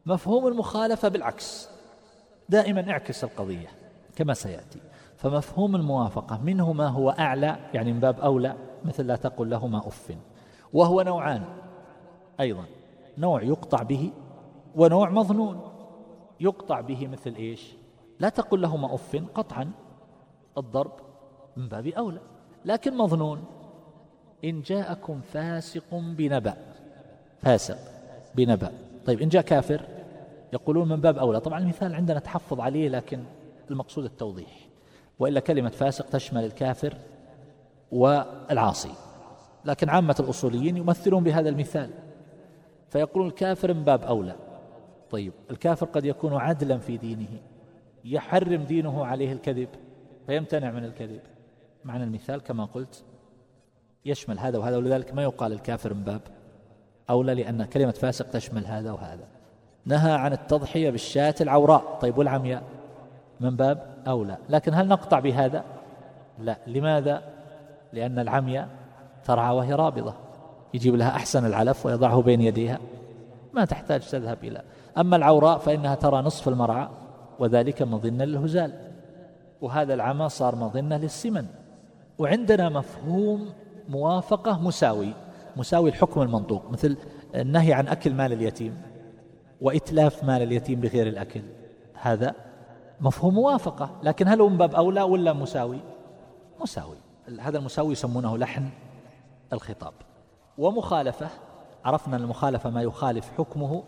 مفهوم 0.06 0.48
المخالفة 0.48 1.08
بالعكس 1.08 1.70
دائما 2.50 2.92
اعكس 2.92 3.24
القضية 3.24 3.68
كما 4.16 4.34
سيأتي. 4.34 4.80
فمفهوم 5.18 5.76
الموافقة 5.76 6.42
منه 6.44 6.74
ما 6.74 6.88
هو 6.88 7.10
أعلى 7.10 7.56
يعني 7.74 7.94
من 7.94 8.00
باب 8.00 8.20
أولى 8.20 8.56
مثل 8.86 9.08
لا 9.08 9.16
تقل 9.16 9.50
لهما 9.50 9.78
أف. 9.78 10.18
وهو 10.74 11.02
نوعان 11.02 11.44
أيضا. 12.40 12.66
نوع 13.18 13.44
يقطع 13.44 13.84
به 13.84 14.12
ونوع 14.76 15.10
مظنون. 15.10 15.62
يقطع 16.40 16.82
به 16.82 17.08
مثل 17.08 17.36
إيش؟ 17.36 17.74
لا 18.20 18.30
تقل 18.30 18.62
لهما 18.62 18.96
أف 18.96 19.24
قطعا. 19.36 19.72
الضرب 20.58 20.92
من 21.58 21.68
باب 21.68 21.88
أولى. 21.88 22.20
لكن 22.66 22.98
مظنون. 22.98 23.44
إن 24.46 24.62
جاءكم 24.62 25.22
فاسق 25.22 25.96
بنبأ. 25.96 26.56
فاسق 27.42 27.78
بنبأ. 28.36 28.72
طيب 29.06 29.22
إن 29.22 29.30
جاء 29.30 29.42
كافر 29.42 29.82
يقولون 30.54 30.90
من 30.90 31.02
باب 31.02 31.18
أولى. 31.18 31.40
طبعا 31.40 31.60
المثال 31.60 31.96
عندنا 31.96 32.20
تحفظ 32.20 32.60
عليه 32.60 32.90
لكن 32.90 33.24
المقصود 33.72 34.06
التوضيح. 34.06 34.68
وإلا 35.20 35.40
كلمة 35.40 35.70
فاسق 35.70 36.10
تشمل 36.10 36.46
الكافر 36.46 36.98
والعاصي. 37.92 38.92
لكن 39.66 39.90
عامة 39.90 40.16
الأصوليين 40.20 40.78
يمثلون 40.78 41.24
بهذا 41.24 41.50
المثال. 41.50 41.90
فيقولون 42.90 43.28
الكافر 43.28 43.74
من 43.74 43.84
باب 43.84 44.04
أولى. 44.04 44.36
طيب 45.12 45.34
الكافر 45.52 45.86
قد 45.86 46.06
يكون 46.06 46.34
عدلا 46.34 46.78
في 46.78 46.98
دينه 46.98 47.40
يحرم 48.06 48.64
دينه 48.64 49.06
عليه 49.06 49.34
الكذب 49.34 49.70
فيمتنع 50.28 50.72
من 50.72 50.86
الكذب. 50.86 51.22
معنى 51.86 52.04
المثال 52.04 52.42
كما 52.42 52.66
قلت 52.66 53.04
يشمل 54.06 54.40
هذا 54.40 54.58
وهذا 54.58 54.78
ولذلك 54.78 55.14
ما 55.14 55.24
يقال 55.24 55.54
الكافر 55.54 55.94
من 55.94 56.04
باب 56.04 56.22
أولى 57.10 57.34
لأن 57.34 57.66
كلمة 57.66 57.92
فاسق 57.92 58.30
تشمل 58.30 58.66
هذا 58.66 58.92
وهذا. 58.92 59.28
نهى 59.86 60.12
عن 60.12 60.34
التضحية 60.34 60.90
بالشاة 60.90 61.36
العوراء. 61.42 61.98
طيب 62.02 62.18
والعمياء 62.18 62.64
من 63.40 63.56
باب 63.56 64.04
أولى. 64.08 64.38
لكن 64.50 64.74
هل 64.74 64.88
نقطع 64.88 65.20
بهذا؟ 65.20 65.64
لا. 66.40 66.58
لماذا 66.68 67.24
لأن 67.94 68.20
العمياء 68.20 68.70
ترعى 69.24 69.56
وهي 69.56 69.74
رابضة. 69.74 70.14
يجيب 70.74 70.96
لها 70.96 71.10
أحسن 71.10 71.46
العلف 71.46 71.86
ويضعه 71.86 72.22
بين 72.22 72.42
يديها. 72.42 72.80
ما 73.54 73.66
تحتاج 73.66 74.02
تذهب 74.10 74.38
إلى. 74.44 74.62
أما 74.98 75.16
العوراء 75.16 75.58
فإنها 75.58 75.96
ترى 75.96 76.22
نصف 76.22 76.48
المرعى 76.48 76.90
وذلك 77.40 77.82
مظنة 77.82 78.26
للهزال. 78.26 78.74
وهذا 79.62 79.94
العمى 79.94 80.30
صار 80.30 80.56
مظنة 80.56 80.98
للسمن. 80.98 81.46
وعندنا 82.20 82.70
مفهوم 82.70 83.50
موافقة 83.90 84.60
مساوي 84.60 85.14
مساوي 85.58 85.90
الحكم 85.90 86.22
المنطوق 86.22 86.72
مثل 86.72 86.98
النهي 87.36 87.74
عن 87.74 87.88
أكل 87.88 88.14
مال 88.14 88.34
اليتيم 88.34 88.82
وإتلاف 89.62 90.24
مال 90.24 90.42
اليتيم 90.42 90.80
بغير 90.80 91.08
الأكل. 91.08 91.42
هذا 92.02 92.36
مفهوم 93.02 93.34
موافقة 93.34 93.92
لكن 94.04 94.28
هل 94.28 94.42
هو 94.42 94.50
من 94.50 94.58
باب 94.58 94.76
أولى 94.76 95.02
ولا 95.02 95.34
مساوي؟ 95.34 95.80
مساوي. 96.62 96.98
هذا 97.40 97.58
المساوي 97.58 97.92
يسمونه 97.92 98.38
لحن 98.38 98.70
الخطاب. 99.54 99.94
ومخالفة 100.58 101.30
عرفنا 101.86 102.18
المخالفة 102.18 102.70
ما 102.70 102.82
يخالف 102.82 103.32
حكمه 103.38 103.84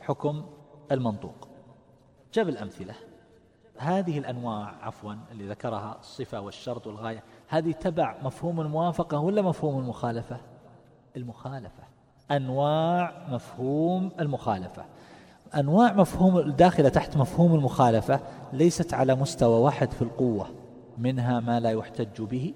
حكم 0.00 0.44
المنطوق. 0.92 1.48
جاب 2.34 2.48
الأمثلة. 2.48 2.94
هذه 3.78 4.18
الأنواع 4.18 4.74
عفوا 4.82 5.14
اللي 5.30 5.48
ذكرها 5.48 5.96
الصفة 6.00 6.40
والشرط 6.40 6.86
والغاية 6.86 7.22
هذه 7.48 7.72
تبع 7.72 8.16
مفهوم 8.22 8.60
الموافقة 8.60 9.18
ولا 9.18 9.42
مفهوم 9.42 9.78
المخالفة؟ 9.78 10.40
المخالفة. 11.16 11.82
أنواع 12.30 13.26
مفهوم 13.28 14.10
المخالفة. 14.20 14.84
أنواع 15.54 15.92
مفهوم 15.92 16.38
الداخلة 16.38 16.88
تحت 16.88 17.16
مفهوم 17.16 17.54
المخالفة 17.54 18.20
ليست 18.52 18.94
على 18.94 19.14
مستوى 19.14 19.60
واحد 19.60 19.90
في 19.90 20.02
القوة 20.02 20.46
منها 20.98 21.40
ما 21.40 21.60
لا 21.60 21.70
يحتج 21.70 22.22
به 22.22 22.54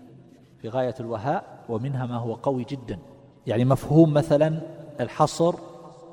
في 0.64 0.70
غاية 0.70 0.94
الوهاء 1.00 1.44
ومنها 1.68 2.07
ما 2.07 2.16
هو 2.16 2.35
قوي 2.35 2.64
جدا. 2.64 2.98
يعني 3.46 3.64
مفهوم 3.64 4.14
مثلا 4.14 4.61
الحصر 5.00 5.55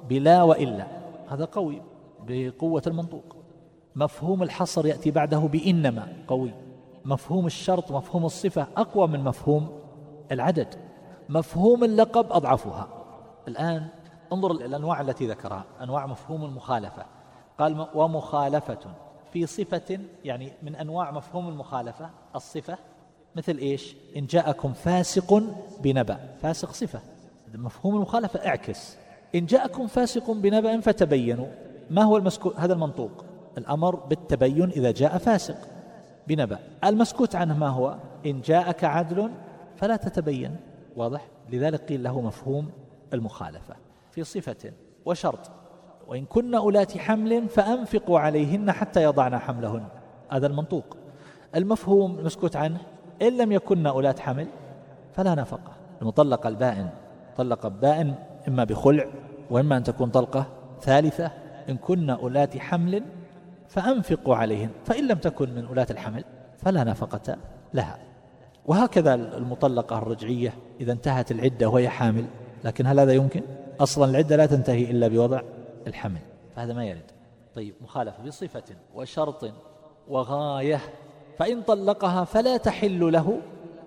بلا 0.09 0.43
وإلا. 0.43 0.87
هذا 1.29 1.45
قوي 1.45 1.81
بقوة 2.27 2.81
المنطوق. 2.87 3.35
مفهوم 3.95 4.43
الحصر 4.43 4.85
يأتي 4.85 5.11
بعده 5.11 5.37
بإنما 5.37 6.07
قوي. 6.27 6.51
مفهوم 7.05 7.45
الشرط 7.45 7.91
مفهوم 7.91 8.25
الصفة 8.25 8.67
أقوى 8.77 9.07
من 9.07 9.23
مفهوم 9.23 9.69
العدد. 10.31 10.75
مفهوم 11.29 11.83
اللقب 11.83 12.31
أضعفها. 12.31 12.87
الآن 13.47 13.87
انظر 14.33 14.51
الأنواع 14.51 15.01
التي 15.01 15.27
ذكرها. 15.27 15.63
أنواع 15.81 16.07
مفهوم 16.07 16.45
المخالفة. 16.45 17.05
قال 17.59 17.87
ومخالفة 17.95 18.79
في 19.33 19.45
صفة 19.45 19.99
يعني 20.23 20.53
من 20.63 20.75
أنواع 20.75 21.11
مفهوم 21.11 21.49
المخالفة 21.49 22.09
الصفة 22.35 22.77
مثل 23.35 23.57
إيش؟ 23.57 23.95
إن 24.17 24.25
جاءكم 24.25 24.73
فاسق 24.73 25.43
بنبأ. 25.83 26.19
فاسق 26.41 26.71
صفة. 26.71 26.99
مفهوم 27.55 27.95
المخالفة 27.95 28.47
اعكس. 28.47 28.97
إن 29.35 29.45
جاءكم 29.45 29.87
فاسق 29.87 30.31
بنبأ 30.31 30.79
فتبينوا. 30.79 31.47
ما 31.89 32.03
هو 32.03 32.17
المسكوت 32.17 32.55
هذا 32.55 32.73
المنطوق؟ 32.73 33.25
الأمر 33.57 33.95
بالتبين 33.95 34.69
إذا 34.69 34.91
جاء 34.91 35.17
فاسق 35.17 35.57
بنبأ. 36.27 36.59
المسكوت 36.83 37.35
عنه 37.35 37.57
ما 37.57 37.67
هو؟ 37.67 37.95
إن 38.25 38.41
جاءك 38.41 38.83
عدل 38.83 39.31
فلا 39.75 39.95
تتبين. 39.95 40.55
واضح؟ 40.95 41.27
لذلك 41.49 41.81
قيل 41.81 42.03
له 42.03 42.21
مفهوم 42.21 42.69
المخالفة. 43.13 43.75
في 44.11 44.23
صفة 44.23 44.71
وشرط. 45.05 45.51
وإن 46.07 46.25
كن 46.25 46.55
أولات 46.55 46.97
حمل 46.97 47.49
فأنفقوا 47.49 48.19
عليهن 48.19 48.71
حتى 48.71 49.03
يضعن 49.03 49.37
حملهن. 49.37 49.85
هذا 50.29 50.47
المنطوق. 50.47 50.97
المفهوم 51.55 52.19
المسكوت 52.19 52.55
عنه 52.55 52.79
إن 53.21 53.37
لم 53.37 53.51
يكن 53.51 53.87
أولات 53.87 54.19
حمل 54.19 54.47
فلا 55.13 55.35
نفقة. 55.35 55.71
المطلقة 56.01 56.47
البائن 56.47 56.89
طلق 57.37 57.67
بائن 57.67 58.15
إما 58.47 58.63
بخلع 58.63 59.05
وإما 59.49 59.77
أن 59.77 59.83
تكون 59.83 60.09
طلقة 60.09 60.45
ثالثة. 60.81 61.31
إن 61.69 61.77
كن 61.77 62.09
أولات 62.09 62.57
حمل 62.57 63.03
فأنفقوا 63.67 64.35
عليهن 64.35 64.69
فإن 64.85 65.07
لم 65.07 65.17
تكن 65.17 65.55
من 65.55 65.65
أولاة 65.65 65.87
الحمل 65.91 66.23
فلا 66.57 66.83
نفقة 66.83 67.37
لها. 67.73 67.97
وهكذا 68.65 69.13
المطلقة 69.13 69.97
الرجعية 69.97 70.53
إذا 70.81 70.91
انتهت 70.91 71.31
العدة 71.31 71.69
وهي 71.69 71.89
حامل. 71.89 72.25
لكن 72.63 72.87
هل 72.87 72.99
هذا 72.99 73.13
يمكن؟ 73.13 73.41
أصلا 73.79 74.09
العدة 74.09 74.35
لا 74.35 74.45
تنتهي 74.45 74.91
إلا 74.91 75.07
بوضع 75.07 75.41
الحمل. 75.87 76.19
فهذا 76.55 76.73
ما 76.73 76.85
يرد. 76.85 77.11
طيب 77.55 77.73
مخالفة 77.81 78.23
بصفة 78.23 78.63
وشرط 78.95 79.51
وغاية. 80.07 80.79
فإن 81.41 81.61
طلقها 81.61 82.23
فلا 82.23 82.57
تحل 82.57 83.11
له 83.11 83.39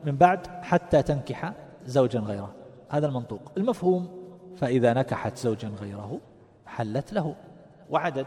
من 0.05 0.17
بعد 0.17 0.47
حتى 0.47 1.03
تنكح 1.03 1.53
زوجا 1.87 2.21
غيره. 2.21 2.55
هذا 2.89 3.07
المنطوق. 3.07 3.41
المفهوم 3.57 4.09
فإذا 4.57 4.93
نكحت 4.93 5.37
زوجا 5.37 5.69
غيره 5.69 6.21
حلت 6.67 7.13
له. 7.13 7.35
وعدد 7.91 8.27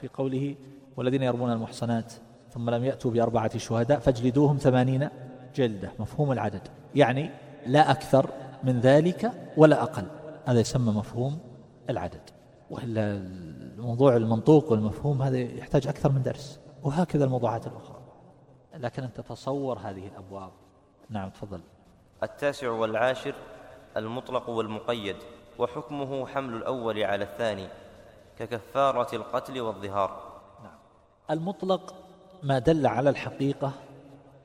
في 0.00 0.08
قوله 0.08 0.54
والذين 0.96 1.22
يرمون 1.22 1.52
المحصنات 1.52 2.12
ثم 2.50 2.70
لم 2.70 2.84
يأتوا 2.84 3.10
بأربعة 3.10 3.58
شهداء 3.58 3.98
فاجلدوهم 3.98 4.56
ثمانين 4.56 5.08
جلدة. 5.54 5.90
مفهوم 5.98 6.32
العدد. 6.32 6.62
يعني 6.94 7.30
لا 7.66 7.90
أكثر 7.90 8.30
من 8.64 8.80
ذلك 8.80 9.32
ولا 9.56 9.82
أقل. 9.82 10.04
هذا 10.46 10.60
يسمى 10.60 10.92
مفهوم 10.92 11.38
العدد. 11.90 12.30
وإلا 12.70 13.12
الموضوع 13.78 14.16
المنطوق 14.16 14.72
والمفهوم 14.72 15.22
هذا 15.22 15.38
يحتاج 15.38 15.86
أكثر 15.86 16.12
من 16.12 16.22
درس. 16.22 16.60
وهكذا 16.82 17.24
الموضوعات 17.24 17.66
الأخرى. 17.66 17.89
لكن 18.74 19.02
أن 19.02 19.12
تتصور 19.12 19.78
هذه 19.78 20.06
الأبواب. 20.06 20.50
نعم 21.10 21.30
تفضل. 21.30 21.60
التاسع 22.22 22.70
والعاشر 22.70 23.34
المطلق 23.96 24.50
والمقيد 24.50 25.16
وحكمه 25.58 26.26
حمل 26.26 26.54
الأول 26.54 27.02
على 27.02 27.24
الثاني 27.24 27.68
ككفارة 28.38 29.16
القتل 29.16 29.60
والظهار. 29.60 30.40
نعم. 30.62 30.78
المطلق 31.30 31.94
ما 32.42 32.58
دل 32.58 32.86
على 32.86 33.10
الحقيقة 33.10 33.72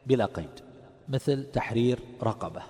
بلا 0.06 0.26
قيد 0.26 0.60
مثل 1.10 1.52
تحرير 1.52 2.00
رقبة. 2.24 2.62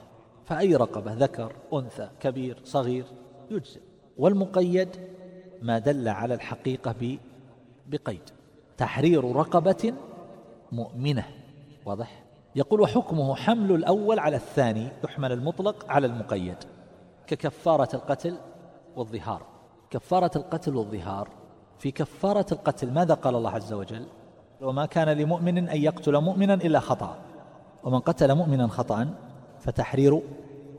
فأي 0.45 0.75
رقبة؟ 0.75 1.13
ذكر 1.13 1.55
أنثى 1.73 2.09
كبير 2.19 2.59
صغير 2.63 3.05
يجزئ. 3.51 3.81
والمقيد 4.17 4.89
ما 5.61 5.79
دل 5.79 6.07
على 6.07 6.33
الحقيقة 6.33 7.17
بقيد 7.87 8.29
تحرير 8.77 9.35
رقبة 9.35 9.93
مؤمنة. 10.71 11.44
واضح؟ 11.85 12.23
يقول 12.55 12.81
وحكمه 12.81 13.35
حمل 13.35 13.71
الأول 13.71 14.19
على 14.19 14.35
الثاني 14.35 14.87
يحمل 15.03 15.31
المطلق 15.31 15.85
على 15.89 16.07
المقيد. 16.07 16.57
ككفارة 17.27 17.89
القتل 17.93 18.37
والظهار. 18.95 19.41
كفارة 19.89 20.31
القتل 20.35 20.75
والظهار. 20.75 21.29
في 21.79 21.91
كفارة 21.91 22.45
القتل 22.51 22.91
ماذا 22.91 23.13
قال 23.13 23.35
الله 23.35 23.49
عز 23.49 23.73
وجل؟ 23.73 24.05
وما 24.61 24.85
كان 24.85 25.09
لمؤمن 25.09 25.69
أن 25.69 25.77
يقتل 25.77 26.21
مؤمنا 26.21 26.53
إلا 26.53 26.79
خطأ. 26.79 27.17
ومن 27.83 27.99
قتل 27.99 28.35
مؤمنا 28.35 28.67
خطأ 28.67 29.07
فتحرير 29.59 30.21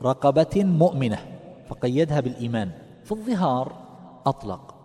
رقبة 0.03 0.63
مؤمنة 0.63 1.17
فقيدها 1.67 2.19
بالإيمان. 2.19 2.71
في 3.03 3.11
الظهار 3.11 3.73
أطلق. 4.25 4.75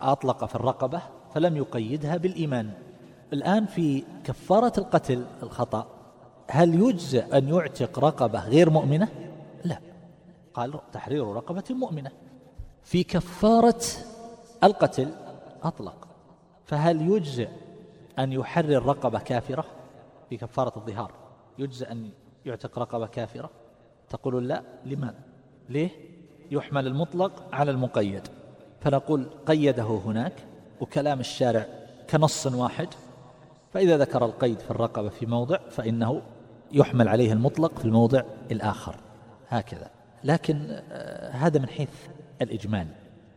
أطلق 0.00 0.44
في 0.44 0.54
الرقبة 0.54 1.02
فلم 1.34 1.56
يقيدها 1.56 2.16
بالإيمان. 2.16 2.70
الآن 3.32 3.66
في 3.66 4.04
كفارة 4.24 4.72
القتل 4.78 5.24
الخطأ 5.42 5.86
هل 6.50 6.74
يجزى 6.74 7.18
أن 7.20 7.48
يعتق 7.48 7.98
رقبة 7.98 8.40
غير 8.40 8.70
مؤمنة؟ 8.70 9.08
لا. 9.64 9.78
قال 10.54 10.80
تحرير 10.92 11.26
رقبة 11.26 11.64
مؤمنة. 11.70 12.10
في 12.82 13.04
كفارة 13.04 13.82
القتل 14.64 15.08
أطلق. 15.62 16.08
فهل 16.64 17.10
يجزئ 17.10 17.48
أن 18.18 18.32
يحرر 18.32 18.86
رقبة 18.86 19.18
كافرة؟ 19.18 19.64
في 20.30 20.36
كفارة 20.36 20.72
الظهار. 20.76 21.12
يجزئ 21.58 21.92
أن 21.92 22.10
يعتق 22.46 22.78
رقبة 22.78 23.06
كافرة؟ 23.06 23.50
تقولون 24.08 24.44
لا. 24.44 24.62
لماذا؟ 24.84 25.20
ليه؟ 25.68 25.90
يحمل 26.50 26.86
المطلق 26.86 27.54
على 27.54 27.70
المقيد. 27.70 28.22
فنقول 28.80 29.26
قيده 29.46 30.00
هناك 30.04 30.32
وكلام 30.80 31.20
الشارع 31.20 31.66
كنص 32.10 32.46
واحد. 32.46 32.88
فإذا 33.76 33.98
ذكر 33.98 34.24
القيد 34.24 34.58
في 34.58 34.70
الرقبة 34.70 35.08
في 35.08 35.26
موضع 35.26 35.58
فإنه 35.70 36.22
يحمل 36.72 37.08
عليه 37.08 37.32
المطلق 37.32 37.78
في 37.78 37.84
الموضع 37.84 38.22
الآخر. 38.50 38.96
هكذا. 39.48 39.90
لكن 40.24 40.80
آه، 40.92 41.30
هذا 41.30 41.60
من 41.60 41.68
حيث 41.68 41.90
الإجمال. 42.42 42.86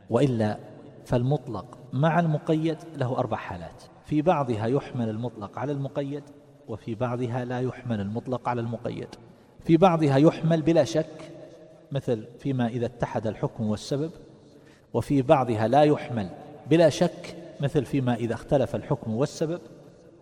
وإلا 0.09 0.57
فالمطلق 1.05 1.77
مع 1.93 2.19
المقيد 2.19 2.77
له 2.97 3.17
أربع 3.17 3.37
حالات. 3.37 3.83
في 4.05 4.21
بعضها 4.21 4.67
يحمل 4.67 5.09
المطلق 5.09 5.59
على 5.59 5.71
المقيد 5.71 6.23
وفي 6.67 6.95
بعضها 6.95 7.45
لا 7.45 7.59
يحمل 7.59 8.01
المطلق 8.01 8.49
على 8.49 8.61
المقيد. 8.61 9.09
في 9.65 9.77
بعضها 9.77 10.17
يحمل 10.17 10.61
بلا 10.61 10.83
شك 10.83 11.31
مثل 11.91 12.25
فيما 12.39 12.67
إذا 12.67 12.85
اتحد 12.85 13.27
الحكم 13.27 13.69
والسبب 13.69 14.11
وفي 14.93 15.21
بعضها 15.21 15.67
لا 15.67 15.83
يحمل 15.83 16.29
بلا 16.69 16.89
شك 16.89 17.35
مثل 17.59 17.85
فيما 17.85 18.15
إذا 18.15 18.33
اختلف 18.33 18.75
الحكم 18.75 19.15
والسبب 19.15 19.61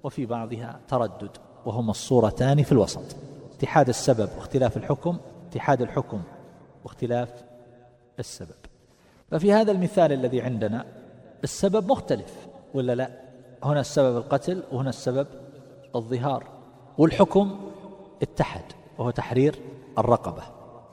وفي 0.03 0.25
بعضها 0.25 0.79
تردد 0.87 1.37
وهما 1.65 1.91
الصورتان 1.91 2.63
في 2.63 2.71
الوسط. 2.71 3.15
اتحاد 3.57 3.89
السبب 3.89 4.29
واختلاف 4.37 4.77
الحكم 4.77 5.17
اتحاد 5.49 5.81
الحكم 5.81 6.21
واختلاف 6.83 7.29
السبب. 8.19 8.55
ففي 9.31 9.53
هذا 9.53 9.71
المثال 9.71 10.11
الذي 10.11 10.41
عندنا 10.41 10.85
السبب 11.43 11.91
مختلف 11.91 12.47
ولا 12.73 12.95
لا؟ 12.95 13.09
هنا 13.63 13.79
السبب 13.79 14.17
القتل 14.17 14.63
وهنا 14.71 14.89
السبب 14.89 15.27
الظهار. 15.95 16.43
والحكم 16.97 17.59
اتحد 18.21 18.63
وهو 18.97 19.09
تحرير 19.09 19.55
الرقبة. 19.97 20.43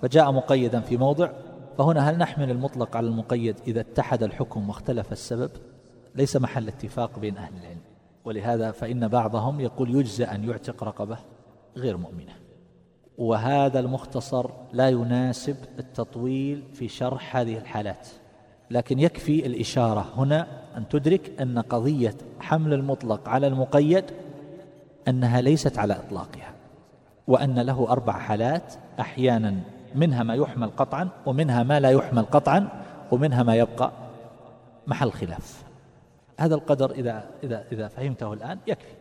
فجاء 0.02 0.32
مقيدا 0.32 0.80
في 0.80 0.96
موضع 0.96 1.30
فهنا 1.78 2.10
هل 2.10 2.18
نحمل 2.18 2.50
المطلق 2.50 2.96
على 2.96 3.06
المقيد 3.06 3.56
إذا 3.66 3.80
اتحد 3.80 4.22
الحكم 4.22 4.68
واختلف 4.68 5.12
السبب؟ 5.12 5.50
ليس 6.14 6.36
محل 6.36 6.68
اتفاق 6.68 7.18
بين 7.18 7.36
أهل 7.36 7.52
العلم. 7.56 7.93
ولهذا 8.24 8.70
فإن 8.70 9.08
بعضهم 9.08 9.60
يقول 9.60 9.94
يجزى 9.94 10.24
أن 10.24 10.48
يعتق 10.48 10.84
رقبة 10.84 11.18
غير 11.76 11.96
مؤمنة. 11.96 12.32
وهذا 13.18 13.80
المختصر 13.80 14.50
لا 14.72 14.88
يناسب 14.88 15.56
التطويل 15.78 16.62
في 16.72 16.88
شرح 16.88 17.36
هذه 17.36 17.58
الحالات. 17.58 18.08
لكن 18.70 18.98
يكفي 18.98 19.46
الإشارة 19.46 20.12
هنا 20.16 20.46
أن 20.76 20.88
تدرك 20.88 21.40
أن 21.40 21.58
قضية 21.58 22.14
حمل 22.40 22.72
المطلق 22.72 23.28
على 23.28 23.46
المقيد 23.46 24.04
أنها 25.08 25.40
ليست 25.40 25.78
على 25.78 25.94
إطلاقها 25.94 26.54
وأن 27.26 27.58
له 27.58 27.86
أربع 27.90 28.12
حالات 28.12 28.74
أحيانا 29.00 29.54
منها 29.94 30.22
ما 30.22 30.34
يحمل 30.34 30.70
قطعا 30.76 31.08
ومنها 31.26 31.62
ما 31.62 31.80
لا 31.80 31.90
يحمل 31.90 32.22
قطعا 32.22 32.68
ومنها 33.10 33.42
ما 33.42 33.56
يبقى 33.56 33.92
محل 34.86 35.12
خلاف. 35.12 35.64
هذا 36.38 36.54
القدر 36.54 36.90
إذا, 36.90 37.30
إذا, 37.42 37.64
إذا 37.72 37.88
فهمته 37.88 38.32
الآن 38.32 38.58
يكفي. 38.66 38.94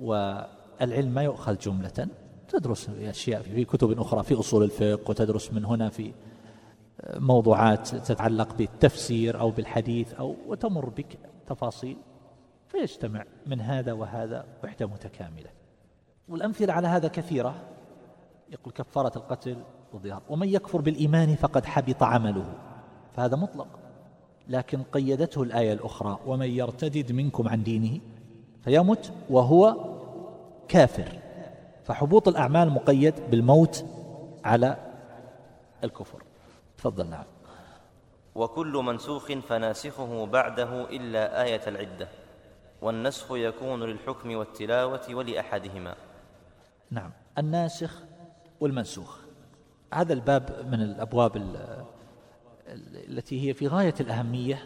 والعلم 0.00 1.14
ما 1.14 1.22
يؤخذ 1.22 1.58
جملة. 1.58 2.08
تدرس 2.48 2.88
أشياء 2.88 3.42
في 3.42 3.64
كتب 3.64 4.00
أخرى 4.00 4.22
في 4.22 4.34
أصول 4.34 4.62
الفقه 4.62 5.10
وتدرس 5.10 5.52
من 5.52 5.64
هنا 5.64 5.88
في 5.88 6.12
موضوعات 7.14 7.88
تتعلق 7.88 8.54
بالتفسير 8.54 9.40
أو 9.40 9.50
بالحديث 9.50 10.14
أو 10.14 10.36
وتمر 10.46 10.88
بك 10.88 11.18
تفاصيل 11.46 11.96
فيجتمع 12.68 13.24
من 13.46 13.60
هذا 13.60 13.92
وهذا 13.92 14.44
وحدة 14.64 14.86
متكاملة. 14.86 15.50
والأمثلة 16.28 16.72
على 16.72 16.88
هذا 16.88 17.08
كثيرة. 17.08 17.54
يقول 18.52 18.72
كفارة 18.72 19.18
القتل 19.18 19.56
ومن 20.28 20.48
يكفر 20.48 20.80
بالإيمان 20.80 21.34
فقد 21.34 21.64
حبط 21.64 22.02
عمله. 22.02 22.54
فهذا 23.12 23.36
مطلق. 23.36 23.83
لكن 24.48 24.82
قيدته 24.92 25.42
الآية 25.42 25.72
الأخرى. 25.72 26.18
ومن 26.26 26.50
يرتدد 26.50 27.12
منكم 27.12 27.48
عن 27.48 27.62
دينه 27.62 28.00
فيمت 28.64 29.12
وهو 29.30 29.76
كافر. 30.68 31.08
فحبوط 31.84 32.28
الأعمال 32.28 32.70
مقيد 32.70 33.14
بالموت 33.30 33.84
على 34.44 34.76
الكفر. 35.84 36.22
تفضل 36.78 37.06
نعم. 37.06 37.24
وكل 38.34 38.72
منسوخ 38.72 39.32
فناسخه 39.32 40.26
بعده 40.26 40.90
إلا 40.90 41.42
آية 41.42 41.60
العدة 41.66 42.08
والنسخ 42.82 43.26
يكون 43.30 43.82
للحكم 43.82 44.36
والتلاوة 44.36 45.14
ولأحدهما. 45.14 45.94
نعم. 46.90 47.10
الناسخ 47.38 48.02
والمنسوخ. 48.60 49.18
هذا 49.94 50.12
الباب 50.12 50.66
من 50.70 50.82
الأبواب 50.82 51.36
التي 53.08 53.48
هي 53.48 53.54
في 53.54 53.68
غاية 53.68 53.94
الأهمية 54.00 54.64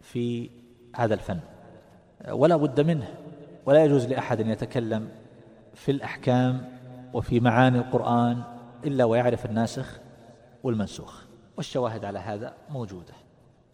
في 0.00 0.50
هذا 0.96 1.14
الفن. 1.14 1.38
ولا 2.28 2.56
بد 2.56 2.80
منه 2.80 3.14
ولا 3.66 3.84
يجوز 3.84 4.06
لأحد 4.06 4.40
أن 4.40 4.50
يتكلم 4.50 5.08
في 5.74 5.90
الأحكام 5.90 6.78
وفي 7.14 7.40
معاني 7.40 7.78
القرآن 7.78 8.42
إلا 8.84 9.04
ويعرف 9.04 9.46
الناسخ 9.46 10.00
والمنسوخ. 10.62 11.22
والشواهد 11.56 12.04
على 12.04 12.18
هذا 12.18 12.54
موجودة. 12.70 13.14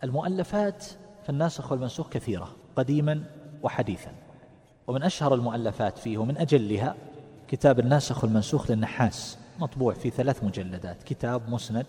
المؤلفات 0.04 0.85
في 1.22 1.28
الناسخ 1.28 1.72
والمنسوخ 1.72 2.09
كثيرة 2.09 2.57
قديما 2.76 3.24
وحديثا. 3.62 4.12
ومن 4.87 5.02
أشهر 5.02 5.35
المؤلفات 5.35 5.98
فيه 5.98 6.18
ومن 6.18 6.38
أجلها 6.38 6.94
كتاب 7.48 7.81
الناسخ 7.81 8.24
والمنسوخ 8.24 8.70
للنحاس 8.70 9.38
مطبوع 9.59 9.94
في 9.94 10.11
ثلاث 10.11 10.44
مجلدات 10.44 11.02
كتاب 11.02 11.50
مسند 11.50 11.87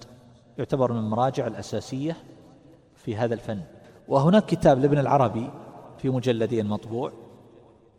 يعتبر 0.60 0.94
من 0.94 1.00
المراجع 1.00 1.48
الأساسية 1.48 2.18
في 2.96 3.16
هذا 3.16 3.34
الفن. 3.34 3.62
وهناك 4.08 4.46
كتاب 4.46 4.80
لابن 4.80 4.98
العربي 4.98 5.50
في 5.98 6.10
مجلدين 6.10 6.66
مطبوع 6.66 7.12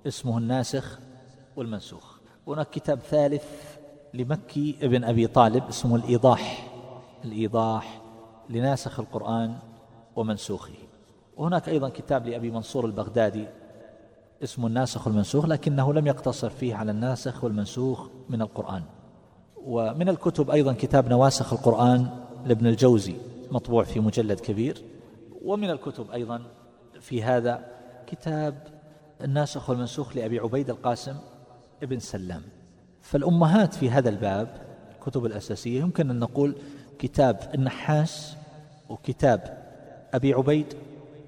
اسمه 0.06 0.38
الناسخ 0.38 0.98
والمنسوخ. 1.56 2.18
هناك 2.48 2.70
كتاب 2.70 2.98
ثالث 2.98 3.44
لمكي 4.14 4.76
ابن 4.82 5.04
أبي 5.04 5.26
طالب 5.26 5.68
اسمه 5.68 5.96
الإيضاح 5.96 6.70
الإيضاح 7.24 8.00
لناسخ 8.50 9.00
القرآن 9.00 9.56
ومنسوخه. 10.16 10.74
وهناك 11.36 11.68
أيضا 11.68 11.88
كتاب 11.88 12.26
لأبي 12.26 12.50
منصور 12.50 12.86
البغدادي 12.86 13.46
اسمه 14.44 14.66
الناسخ 14.66 15.06
والمنسوخ 15.06 15.46
لكنه 15.46 15.92
لم 15.92 16.06
يقتصر 16.06 16.50
فيه 16.50 16.74
على 16.74 16.90
الناسخ 16.90 17.44
والمنسوخ 17.44 18.08
من 18.28 18.42
القرآن. 18.42 18.82
ومن 19.64 20.08
الكتب 20.08 20.50
أيضا 20.50 20.72
كتاب 20.72 21.08
نواسخ 21.08 21.52
القرآن 21.52 22.29
لابن 22.46 22.66
الجوزي 22.66 23.14
مطبوع 23.50 23.84
في 23.84 24.00
مجلد 24.00 24.40
كبير. 24.40 24.82
ومن 25.42 25.70
الكتب 25.70 26.10
أيضا 26.10 26.42
في 27.00 27.22
هذا 27.22 27.66
كتاب 28.06 28.66
الناسخ 29.24 29.70
والمنسوخ 29.70 30.16
لأبي 30.16 30.38
عبيد 30.38 30.70
القاسم 30.70 31.16
ابن 31.82 31.98
سلام. 31.98 32.42
فالأمهات 33.02 33.74
في 33.74 33.90
هذا 33.90 34.08
الباب 34.08 34.48
الكتب 34.94 35.26
الأساسية 35.26 35.80
يمكن 35.80 36.10
أن 36.10 36.18
نقول 36.18 36.54
كتاب 36.98 37.50
النحاس 37.54 38.36
وكتاب 38.88 39.64
أبي 40.14 40.34
عبيد 40.34 40.66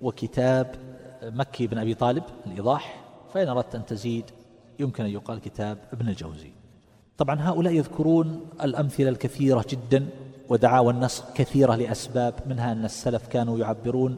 وكتاب 0.03 0.75
مكي 1.23 1.67
بن 1.67 1.79
أبي 1.79 1.95
طالب 1.95 2.23
الإيضاح 2.47 3.05
فإن 3.35 3.49
أردت 3.49 3.75
أن 3.75 3.87
تزيد 3.87 4.25
يمكن 4.79 5.05
أن 5.05 5.11
يقال 5.11 5.41
كتاب 5.41 5.79
ابن 5.93 6.09
الجوزي. 6.09 6.53
طبعا 7.19 7.41
هؤلاء 7.41 7.73
يذكرون 7.73 8.41
الأمثلة 8.63 9.09
الكثيرة 9.09 9.65
جدا 9.69 10.07
ودعاوى 10.53 10.93
النسخ 10.93 11.33
كثيرة 11.33 11.75
لأسباب 11.75 12.35
منها 12.47 12.73
أن 12.73 12.85
السلف 12.85 13.27
كانوا 13.27 13.59
يعبرون 13.59 14.17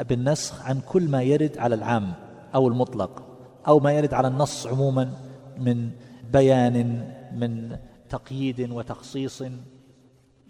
بالنسخ 0.00 0.62
عن 0.62 0.80
كل 0.80 1.08
ما 1.08 1.22
يرد 1.22 1.58
على 1.58 1.74
العام 1.74 2.12
أو 2.54 2.68
المطلق 2.68 3.22
أو 3.68 3.80
ما 3.80 3.92
يرد 3.92 4.14
على 4.14 4.28
النص 4.28 4.66
عموما 4.66 5.12
من 5.58 5.90
بيان 6.32 7.08
من 7.32 7.76
تقييد 8.08 8.70
وتخصيص 8.70 9.42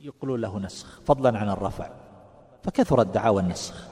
يقولون 0.01 0.41
له 0.41 0.59
نسخ 0.59 1.01
فضلا 1.01 1.39
عن 1.39 1.49
الرفع. 1.51 1.91
فكثرت 2.63 3.07
دعاوى 3.07 3.43
النسخ 3.43 3.89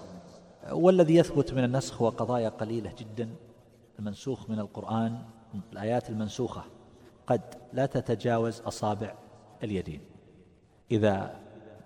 والذي 0.73 1.17
يثبت 1.17 1.55
من 1.55 1.65
النسخ 1.65 2.03
هو 2.03 2.09
قضايا 2.09 2.49
قليلة 2.49 2.93
جدا 2.99 3.29
المنسوخ 3.99 4.51
من 4.51 4.59
القرآن 4.59 5.19
الآيات 5.73 6.11
المنسوخة. 6.11 6.63
قد 7.27 7.41
لا 7.73 7.87
تتجاوز 7.87 8.61
أصابع 8.61 9.15
اليدين. 9.63 10.12
إذا 10.93 11.35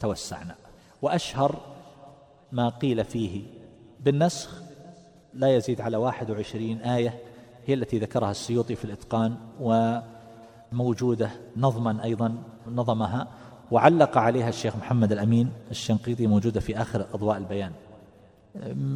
توسعنا. 0.00 0.54
وأشهر 1.02 1.60
ما 2.52 2.68
قيل 2.68 3.04
فيه 3.04 3.42
بالنسخ 4.00 4.62
لا 5.34 5.56
يزيد 5.56 5.80
على 5.80 5.96
واحد 5.96 6.30
وعشرين 6.30 6.80
آية 6.80 7.14
هي 7.66 7.74
التي 7.74 7.98
ذكرها 7.98 8.30
السيوطي 8.30 8.74
في 8.74 8.84
الإتقان 8.84 9.36
وموجودة 10.72 11.30
نظما 11.56 12.04
أيضا 12.04 12.34
نظمها 12.68 13.28
وعلق 13.70 14.18
عليها 14.18 14.48
الشيخ 14.48 14.76
محمد 14.76 15.12
الأمين 15.12 15.50
الشنقيطي 15.70 16.26
موجودة 16.26 16.60
في 16.60 16.80
آخر 16.80 17.06
أضواء 17.14 17.36
البيان. 17.36 17.72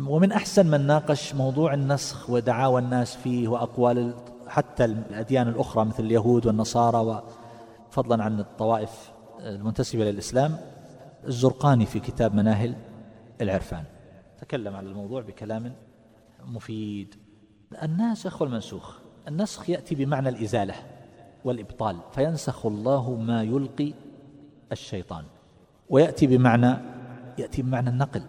ومن 0.08 0.32
أحسن 0.32 0.66
من 0.66 0.86
ناقش 0.86 1.34
موضوع 1.34 1.74
النسخ 1.74 2.30
ودعاوى 2.30 2.80
الناس 2.80 3.16
فيه 3.16 3.48
وأقوال 3.48 4.14
حتى 4.48 4.84
الأديان 4.84 5.48
الأخرى 5.48 5.84
مثل 5.84 6.04
اليهود 6.04 6.46
والنصارى 6.46 7.22
وفضلا 7.90 8.24
عن 8.24 8.40
الطوائف 8.40 9.10
المنتسبة 9.48 10.04
للإسلام 10.04 10.56
الزرقاني 11.26 11.86
في 11.86 12.00
كتاب 12.00 12.34
مناهل 12.34 12.74
العرفان. 13.40 13.84
تكلم 14.40 14.76
على 14.76 14.88
الموضوع 14.88 15.22
بكلام 15.22 15.72
مفيد. 16.46 17.14
الناسخ 17.82 18.42
والمنسوخ. 18.42 18.98
النسخ 19.28 19.70
يأتي 19.70 19.94
بمعنى 19.94 20.28
الإزالة 20.28 20.74
والإبطال 21.44 21.96
فينسخ 22.12 22.66
الله 22.66 23.14
ما 23.14 23.42
يلقي 23.42 23.92
الشيطان. 24.72 25.24
ويأتي 25.90 26.26
بمعنى 26.26 26.76
يأتي 27.38 27.62
بمعنى 27.62 27.90
النقل. 27.90 28.22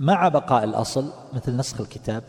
مع 0.00 0.28
بقاء 0.28 0.64
الأصل 0.64 1.12
مثل 1.32 1.56
نسخ 1.56 1.80
الكتاب 1.80 2.24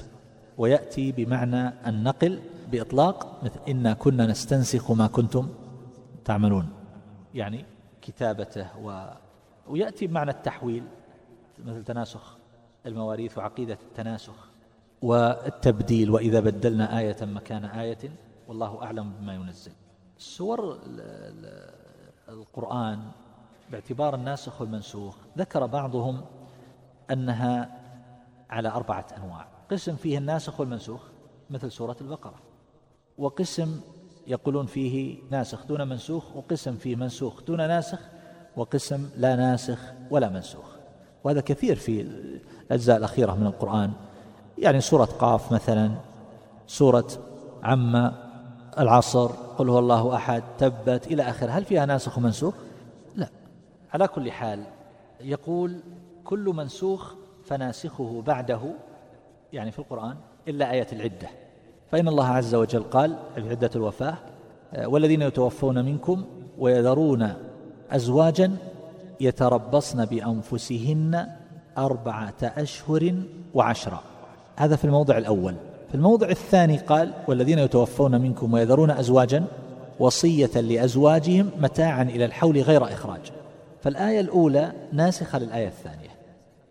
ويأتي 0.57 1.11
بمعنى 1.11 1.73
النقل 1.88 2.39
بإطلاق 2.71 3.43
مثل 3.43 3.59
إنا 3.67 3.93
كنا 3.93 4.25
نستنسخ 4.25 4.91
ما 4.91 5.07
كنتم 5.07 5.49
تعملون. 6.25 6.69
يعني 7.34 7.65
كتابته 8.01 8.79
و 8.79 9.09
ويأتي 9.67 10.07
بمعنى 10.07 10.31
التحويل 10.31 10.83
مثل 11.65 11.83
تناسخ 11.83 12.37
المواريث 12.85 13.37
وعقيدة 13.37 13.77
التناسخ 13.83 14.49
والتبديل 15.01 16.11
وإذا 16.11 16.39
بدلنا 16.39 16.99
آية 16.99 17.17
مكان 17.21 17.65
آية 17.65 18.11
والله 18.47 18.83
أعلم 18.83 19.13
بما 19.19 19.33
ينزل. 19.33 19.71
سور 20.17 20.79
القرآن 22.29 23.11
باعتبار 23.71 24.15
الناسخ 24.15 24.61
والمنسوخ 24.61 25.17
ذكر 25.37 25.65
بعضهم 25.65 26.21
أنها 27.11 27.79
على 28.49 28.69
أربعة 28.69 29.07
أنواع. 29.17 29.47
قسم 29.71 29.95
فيه 29.95 30.17
الناسخ 30.17 30.59
والمنسوخ 30.59 31.01
مثل 31.49 31.71
سورة 31.71 31.97
البقرة. 32.01 32.39
وقسم 33.17 33.81
يقولون 34.30 34.65
فيه 34.65 35.17
ناسخ 35.32 35.65
دون 35.65 35.88
منسوخ 35.88 36.36
وقسم 36.36 36.75
فيه 36.75 36.95
منسوخ 36.95 37.43
دون 37.43 37.57
ناسخ 37.57 37.99
وقسم 38.55 39.09
لا 39.17 39.36
ناسخ 39.36 39.80
ولا 40.11 40.30
منسوخ. 40.30 40.65
وهذا 41.23 41.41
كثير 41.41 41.75
في 41.75 42.01
الأجزاء 42.01 42.97
الأخيرة 42.97 43.36
من 43.36 43.45
القرآن. 43.45 43.91
يعني 44.57 44.82
سورة 44.82 45.05
قاف 45.05 45.51
مثلا 45.51 45.91
سورة 46.67 47.07
عم 47.63 48.11
العصر 48.80 49.27
قل 49.27 49.69
هو 49.69 49.80
الله 49.80 50.15
أحد 50.15 50.43
تبت 50.57 51.07
إلى 51.07 51.23
آخر 51.23 51.49
هل 51.51 51.65
فيها 51.65 51.86
ناسخ 51.86 52.17
ومنسوخ؟ 52.17 52.53
لا. 53.15 53.27
على 53.93 54.07
كل 54.07 54.32
حال 54.32 54.63
يقول 55.21 55.80
كل 56.23 56.53
منسوخ 56.55 57.13
فناسخه 57.45 58.21
بعده 58.21 58.61
يعني 59.53 59.71
في 59.71 59.80
القرآن 59.80 60.17
إلا 60.47 60.71
آية 60.71 60.88
العدة. 60.93 61.30
فإن 61.91 62.07
الله 62.07 62.27
عز 62.27 62.55
وجل 62.55 62.83
قال 62.83 63.15
في 63.35 63.49
عدة 63.49 63.69
الوفاة 63.75 64.17
والذين 64.77 65.21
يتوفون 65.21 65.85
منكم 65.85 66.25
ويذرون 66.59 67.33
أزواجا 67.91 68.51
يتربصن 69.19 70.05
بأنفسهن 70.05 71.27
أربعة 71.77 72.33
أشهر 72.43 73.13
وعشرة. 73.53 74.01
هذا 74.55 74.75
في 74.75 74.85
الموضع 74.85 75.17
الأول. 75.17 75.55
في 75.89 75.95
الموضع 75.95 76.29
الثاني 76.29 76.77
قال 76.77 77.13
والذين 77.27 77.59
يتوفون 77.59 78.21
منكم 78.21 78.53
ويذرون 78.53 78.91
أزواجا 78.91 79.45
وصية 79.99 80.61
لأزواجهم 80.61 81.51
متاعا 81.61 82.03
إلى 82.03 82.25
الحول 82.25 82.61
غير 82.61 82.83
إخراج. 82.83 83.31
فالآية 83.81 84.19
الأولى 84.19 84.71
ناسخة 84.91 85.39
للآية 85.39 85.67
الثانية. 85.67 86.09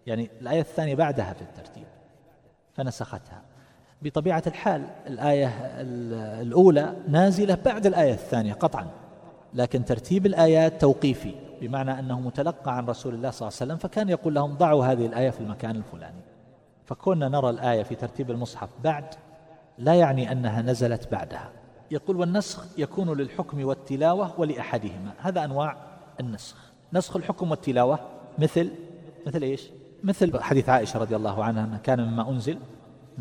يعني 0.06 0.30
الآية 0.40 0.60
الثانية 0.60 0.94
بعدها 0.94 1.32
في 1.32 1.42
الترتيب. 1.42 1.86
فنسختها. 2.74 3.47
بطبيعة 4.03 4.42
الحال 4.46 4.82
الآية 5.07 5.46
الأولى 6.40 6.96
نازلة 7.09 7.59
بعد 7.64 7.86
الآية 7.86 8.12
الثانية 8.12 8.53
قطعا 8.53 8.86
لكن 9.55 9.84
ترتيب 9.84 10.26
الآيات 10.26 10.80
توقيفي 10.80 11.34
بمعنى 11.61 11.99
أنه 11.99 12.20
متلقى 12.20 12.76
عن 12.76 12.86
رسول 12.86 13.14
الله 13.14 13.30
صلى 13.30 13.49
الله 13.49 13.59
عليه 13.61 13.72
وسلم 13.72 13.76
فكان 13.76 14.09
يقول 14.09 14.34
لهم 14.34 14.55
ضعوا 14.55 14.84
هذه 14.84 15.07
الآية 15.07 15.30
في 15.30 15.40
المكان 15.40 15.76
الفلاني. 15.76 16.20
فكنا 16.84 17.28
نرى 17.28 17.51
الآية 17.51 17.82
في 17.82 17.94
ترتيب 17.94 18.30
المصحف 18.30 18.68
بعد 18.84 19.05
لا 19.78 19.94
يعني 19.94 20.32
أنها 20.32 20.62
نزلت 20.62 21.12
بعدها. 21.12 21.51
يقول 21.90 22.16
والنسخ 22.16 22.66
يكون 22.78 23.18
للحكم 23.18 23.64
والتلاوة 23.64 24.40
ولأحدهما. 24.40 25.12
هذا 25.18 25.44
أنواع 25.44 25.76
النسخ. 26.20 26.57
نسخ 26.92 27.16
الحكم 27.16 27.51
والتلاوة 27.51 27.99
مثل 28.38 28.70
مثل 29.26 29.42
إيش؟ 29.42 29.70
مثل 30.05 30.40
حديث 30.40 30.68
عائشة 30.68 30.99
رضي 30.99 31.16
الله 31.16 31.44
عنها 31.44 31.78
كان 31.78 32.01
مما 32.01 32.30
أنزل 32.30 32.59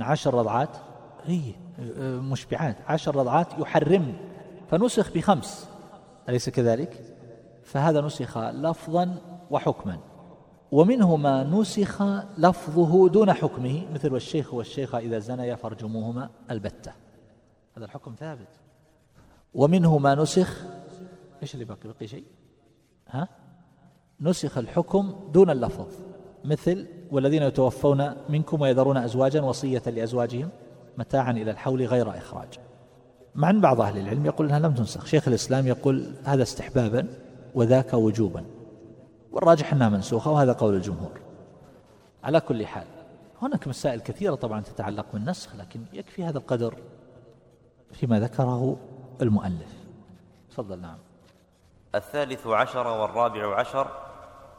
عشر 0.03 0.33
رضعات؟ 0.33 0.77
هي 1.25 1.53
مشبعات 2.01 2.77
عشر 2.87 3.15
رضعات 3.15 3.47
يحرم 3.59 4.17
فنسخ 4.69 5.13
بخمس. 5.13 5.69
أليس 6.29 6.49
كذلك؟ 6.49 7.15
فهذا 7.63 8.01
نسخ 8.01 8.37
لفظا 8.37 9.17
وحكما. 9.51 9.99
ومنه 10.71 11.15
ما 11.15 11.43
نسخ 11.43 12.01
لفظه 12.37 13.09
دون 13.09 13.33
حكمه 13.33 13.87
مثل 13.93 14.13
والشيخ 14.13 14.53
والشيخة 14.53 14.97
إذا 14.97 15.19
زنيا 15.19 15.55
فارجموهما 15.55 16.29
البتة. 16.51 16.91
هذا 17.77 17.85
الحكم 17.85 18.15
ثابت. 18.19 18.47
ومنه 19.53 19.97
ما 19.97 20.15
نسخ 20.15 20.63
إيش 21.41 21.53
اللي 21.53 21.65
باقي 21.65 21.89
بقي 21.89 22.07
شيء؟ 22.07 22.25
ها؟ 23.07 23.27
نسخ 24.21 24.57
الحكم 24.57 25.15
دون 25.33 25.49
اللفظ. 25.49 26.06
مثل 26.47 26.87
والذين 27.11 27.43
يتوفون 27.43 28.15
منكم 28.29 28.61
ويذرون 28.61 28.97
أزواجا 28.97 29.41
وصية 29.41 29.81
لأزواجهم 29.85 30.49
متاعا 30.97 31.31
إلى 31.31 31.51
الحول 31.51 31.85
غير 31.85 32.17
إخراج. 32.17 32.59
مع 33.35 33.49
أن 33.49 33.61
بعض 33.61 33.81
أهل 33.81 33.97
العلم 33.97 34.25
يقول 34.25 34.47
أنها 34.47 34.59
لم 34.59 34.73
تنسخ. 34.73 35.05
شيخ 35.05 35.27
الإسلام 35.27 35.67
يقول 35.67 36.13
هذا 36.23 36.43
استحبابا 36.43 37.07
وذاك 37.55 37.93
وجوبا. 37.93 38.45
والراجح 39.31 39.73
أنها 39.73 39.89
منسوخة 39.89 40.31
وهذا 40.31 40.53
قول 40.53 40.75
الجمهور. 40.75 41.19
على 42.23 42.39
كل 42.39 42.65
حال 42.65 42.87
هناك 43.41 43.67
مسائل 43.67 43.99
كثيرة 43.99 44.35
طبعا 44.35 44.61
تتعلق 44.61 45.05
بالنسخ 45.13 45.55
لكن 45.55 45.79
يكفي 45.93 46.23
هذا 46.23 46.37
القدر 46.37 46.75
فيما 47.91 48.19
ذكره 48.19 48.77
المؤلف. 49.21 49.73
تفضل 50.51 50.81
نعم. 50.81 50.97
الثالث 51.95 52.47
عشر 52.47 52.87
والرابع 52.87 53.59
عشر 53.59 54.06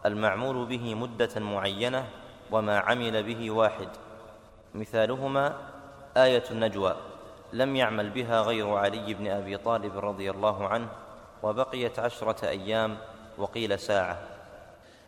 المعمول 0.06 0.66
به 0.66 0.94
مدة 0.94 1.40
معينة 1.40 2.04
وما 2.50 2.78
عمل 2.78 3.22
به 3.22 3.50
واحد. 3.50 3.88
مثالهما 4.74 5.56
آية 6.16 6.44
النجوى 6.50 6.96
لم 7.52 7.76
يعمل 7.76 8.10
بها 8.10 8.40
غير 8.40 8.74
علي 8.74 9.14
بن 9.14 9.26
أبي 9.26 9.56
طالب 9.56 9.98
رضي 9.98 10.30
الله 10.30 10.68
عنه 10.68 10.88
وبقيت 11.42 11.98
عشرة 11.98 12.48
أيام 12.48 12.96
وقيل 13.38 13.78
ساعة. 13.78 14.18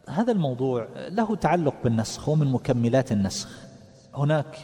هذا 0.09 0.33
الموضوع 0.33 0.89
له 0.97 1.37
تعلق 1.37 1.75
بالنسخ 1.85 2.29
ومن 2.29 2.53
مكملات 2.53 3.13
النسخ. 3.13 3.49
هناك 4.15 4.59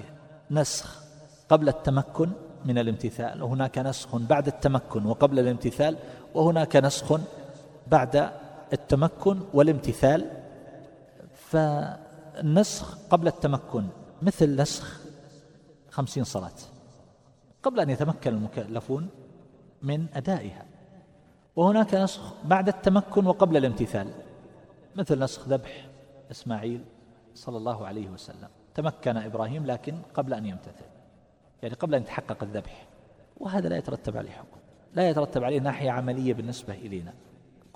نسخ 0.50 1.02
قبل 1.48 1.68
التمكن 1.68 2.30
من 2.64 2.78
الامتثال 2.78 3.42
وهناك 3.42 3.78
نسخ 3.78 4.16
بعد 4.16 4.46
التمكن 4.46 5.06
وقبل 5.06 5.38
الامتثال 5.38 5.96
وهناك 6.34 6.76
نسخ 6.76 7.20
بعد 7.86 8.30
التمكن 8.72 9.40
والامتثال 9.54 10.30
فالنسخ 11.34 12.98
قبل 13.10 13.28
التمكن 13.28 13.86
مثل 14.22 14.60
نسخ 14.60 15.00
خمسين 15.90 16.24
صلاة. 16.24 16.52
قبل 17.62 17.80
أن 17.80 17.90
يتمكن 17.90 18.34
المكلفون 18.34 19.08
من 19.82 20.06
أدائها. 20.14 20.64
وهناك 21.56 21.94
نسخ 21.94 22.34
بعد 22.44 22.68
التمكن 22.68 23.26
وقبل 23.26 23.56
الامتثال 23.56 24.08
مثل 24.96 25.18
نسخ 25.18 25.48
ذبح 25.48 25.88
إسماعيل 26.30 26.84
صلى 27.34 27.56
الله 27.56 27.86
عليه 27.86 28.08
وسلم. 28.08 28.48
تمكن 28.74 29.16
إبراهيم 29.16 29.66
لكن 29.66 29.98
قبل 30.14 30.34
أن 30.34 30.46
يمتثل. 30.46 30.86
يعني 31.62 31.74
قبل 31.74 31.94
أن 31.94 32.02
يتحقق 32.02 32.42
الذبح. 32.42 32.86
وهذا 33.36 33.68
لا 33.68 33.76
يترتب 33.76 34.16
عليه 34.16 34.30
حكم. 34.30 34.56
لا 34.94 35.10
يترتب 35.10 35.44
عليه 35.44 35.60
ناحية 35.60 35.90
عملية 35.90 36.34
بالنسبة 36.34 36.74
إلينا. 36.74 37.14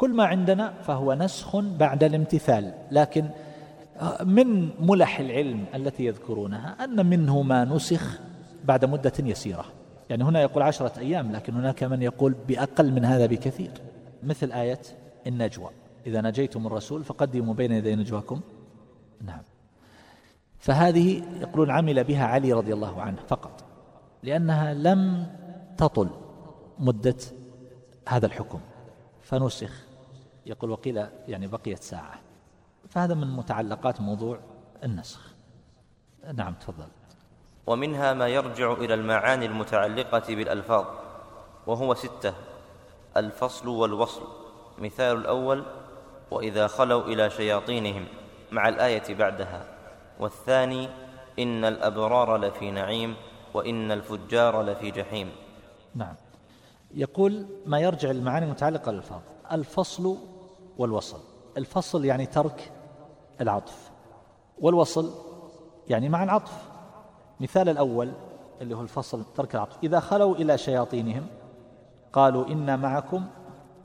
كل 0.01 0.11
ما 0.14 0.24
عندنا 0.24 0.72
فهو 0.82 1.14
نسخ 1.14 1.57
بعد 1.57 2.05
الامتثال. 2.05 2.74
لكن 2.90 3.28
من 4.24 4.70
ملح 4.80 5.20
العلم 5.20 5.64
التي 5.74 6.05
يذكرونها 6.05 6.84
أن 6.84 7.07
منه 7.07 7.42
ما 7.42 7.64
نسخ 7.64 8.20
بعد 8.64 8.84
مدة 8.84 9.12
يسيرة. 9.18 9.64
يعني 10.11 10.24
هنا 10.24 10.42
يقول 10.42 10.62
عشرة 10.62 10.98
أيام 10.98 11.32
لكن 11.32 11.55
هناك 11.55 11.84
من 11.84 12.03
يقول 12.03 12.34
بأقل 12.48 12.92
من 12.92 13.05
هذا 13.05 13.26
بكثير. 13.26 13.70
مثل 14.22 14.53
آية 14.53 14.80
النجوى. 15.26 15.70
إذا 16.07 16.20
نجيتم 16.20 16.66
الرسول 16.66 17.05
فقدموا 17.05 17.55
بين 17.55 17.72
يدي 17.72 17.96
نجواكم. 17.96 18.40
نعم. 19.24 19.42
فهذه 20.59 21.22
يقولون 21.40 21.70
عمل 21.70 22.05
بها 22.05 22.24
علي 22.24 22.53
رضي 22.53 22.72
الله 22.72 23.03
عنه 23.03 23.18
فقط 23.28 23.64
لأنها 24.22 24.74
لم 24.74 25.26
تطل 25.76 26.09
مدة 26.78 27.16
هذا 28.09 28.26
الحكم. 28.26 28.61
فنسخ. 29.22 29.89
يقول 30.47 30.70
وقيل 30.70 31.07
يعني 31.28 31.47
بقيت 31.47 31.82
ساعة. 31.82 32.20
فهذا 32.88 33.14
من 33.14 33.36
متعلقات 33.36 34.01
موضوع 34.01 34.38
النسخ. 34.84 35.34
نعم 36.34 36.55
تفضل. 36.55 36.86
ومنها 37.66 38.14
ما 38.14 38.28
يرجع 38.28 38.72
إلى 38.72 38.95
المعاني 38.95 39.47
المتعلقة 39.47 40.34
بالألفاظ 40.34 40.84
وهو 41.66 41.95
ستة 41.95 42.34
الفصل 43.16 43.68
والوصل. 43.68 44.22
مثال 44.78 45.16
الأول 45.16 45.64
وإذا 46.30 46.66
خلوا 46.66 47.03
إلى 47.03 47.30
شياطينهم 47.30 48.07
مع 48.53 48.68
الآية 48.68 49.14
بعدها. 49.14 49.64
والثاني 50.20 50.88
إن 51.38 51.64
الأبرار 51.64 52.36
لفي 52.36 52.70
نعيم 52.70 53.16
وإن 53.55 53.93
الفجار 53.93 54.62
لفي 54.62 54.91
جحيم. 54.91 55.30
نعم. 55.95 56.14
يقول 56.95 57.47
ما 57.66 57.80
يرجع 57.80 58.11
المعاني 58.11 58.47
المتعلقة 58.47 58.91
بالألفاظ 58.91 59.20
الفصل 59.53 60.18
والوصل. 60.79 61.18
الفصل 61.57 62.05
يعني 62.05 62.27
ترك 62.27 62.73
العطف. 63.41 63.91
والوصل 64.61 65.11
يعني 65.89 66.09
مع 66.09 66.25
العطف. 66.25 66.68
مثال 67.41 67.68
الأول 67.68 68.12
اللي 68.61 68.77
هو 68.77 68.81
الفصل 68.81 69.25
ترك 69.35 69.55
العطف. 69.55 69.77
إذا 69.83 70.01
خلوا 70.01 70.35
إلى 70.35 70.59
شياطينهم 70.59 71.27
قالوا 72.12 72.47
إنا 72.47 72.77
معكم 72.77 73.25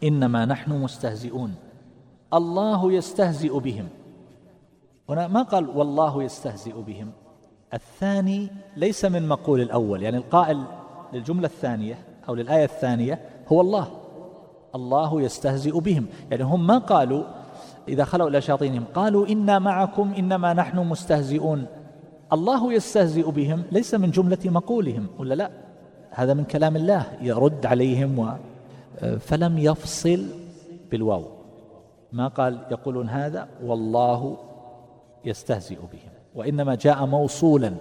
إنما 0.03 0.45
نحن 0.45 0.71
مستهزئون. 0.71 1.55
الله 2.33 2.91
يستهزئ 2.91 3.59
بهم. 3.59 3.89
هنا 5.09 5.27
ما 5.27 5.41
قال 5.41 5.69
والله 5.69 6.23
يستهزئ 6.23 6.81
بهم. 6.81 7.11
الثاني 7.73 8.49
ليس 8.75 9.05
من 9.05 9.27
مقول 9.27 9.61
الأول. 9.61 10.03
يعني 10.03 10.17
القائل 10.17 10.63
للجملة 11.13 11.47
الثانية 11.47 12.05
أو 12.29 12.35
للآية 12.35 12.63
الثانية 12.63 13.29
هو 13.47 13.61
الله. 13.61 14.04
الله 14.75 15.21
يستهزئ 15.21 15.79
بهم. 15.79 16.05
يعني 16.31 16.43
هم 16.43 16.67
ما 16.67 16.77
قالوا 16.77 17.23
إذا 17.87 18.03
خلوا 18.03 18.29
إلى 18.29 18.41
شياطينهم 18.41 18.83
قالوا 18.95 19.27
إنا 19.27 19.59
معكم 19.59 20.13
إنما 20.17 20.53
نحن 20.53 20.79
مستهزئون. 20.79 21.65
الله 22.33 22.73
يستهزئ 22.73 23.31
بهم 23.31 23.63
ليس 23.71 23.95
من 23.95 24.11
جملة 24.11 24.37
مقولهم 24.45 25.07
ولا 25.19 25.33
لا؟ 25.33 25.49
هذا 26.11 26.33
من 26.33 26.43
كلام 26.43 26.75
الله 26.75 27.05
يرد 27.21 27.65
عليهم 27.65 28.19
و 28.19 28.27
فلم 29.19 29.57
يفصل 29.57 30.25
بالواو. 30.91 31.23
ما 32.13 32.27
قال 32.27 32.59
يقولون 32.71 33.09
هذا؟ 33.09 33.47
والله 33.63 34.37
يستهزئ 35.25 35.75
بهم. 35.75 36.11
وإنما 36.35 36.75
جاء 36.75 37.05
موصولا 37.05 37.73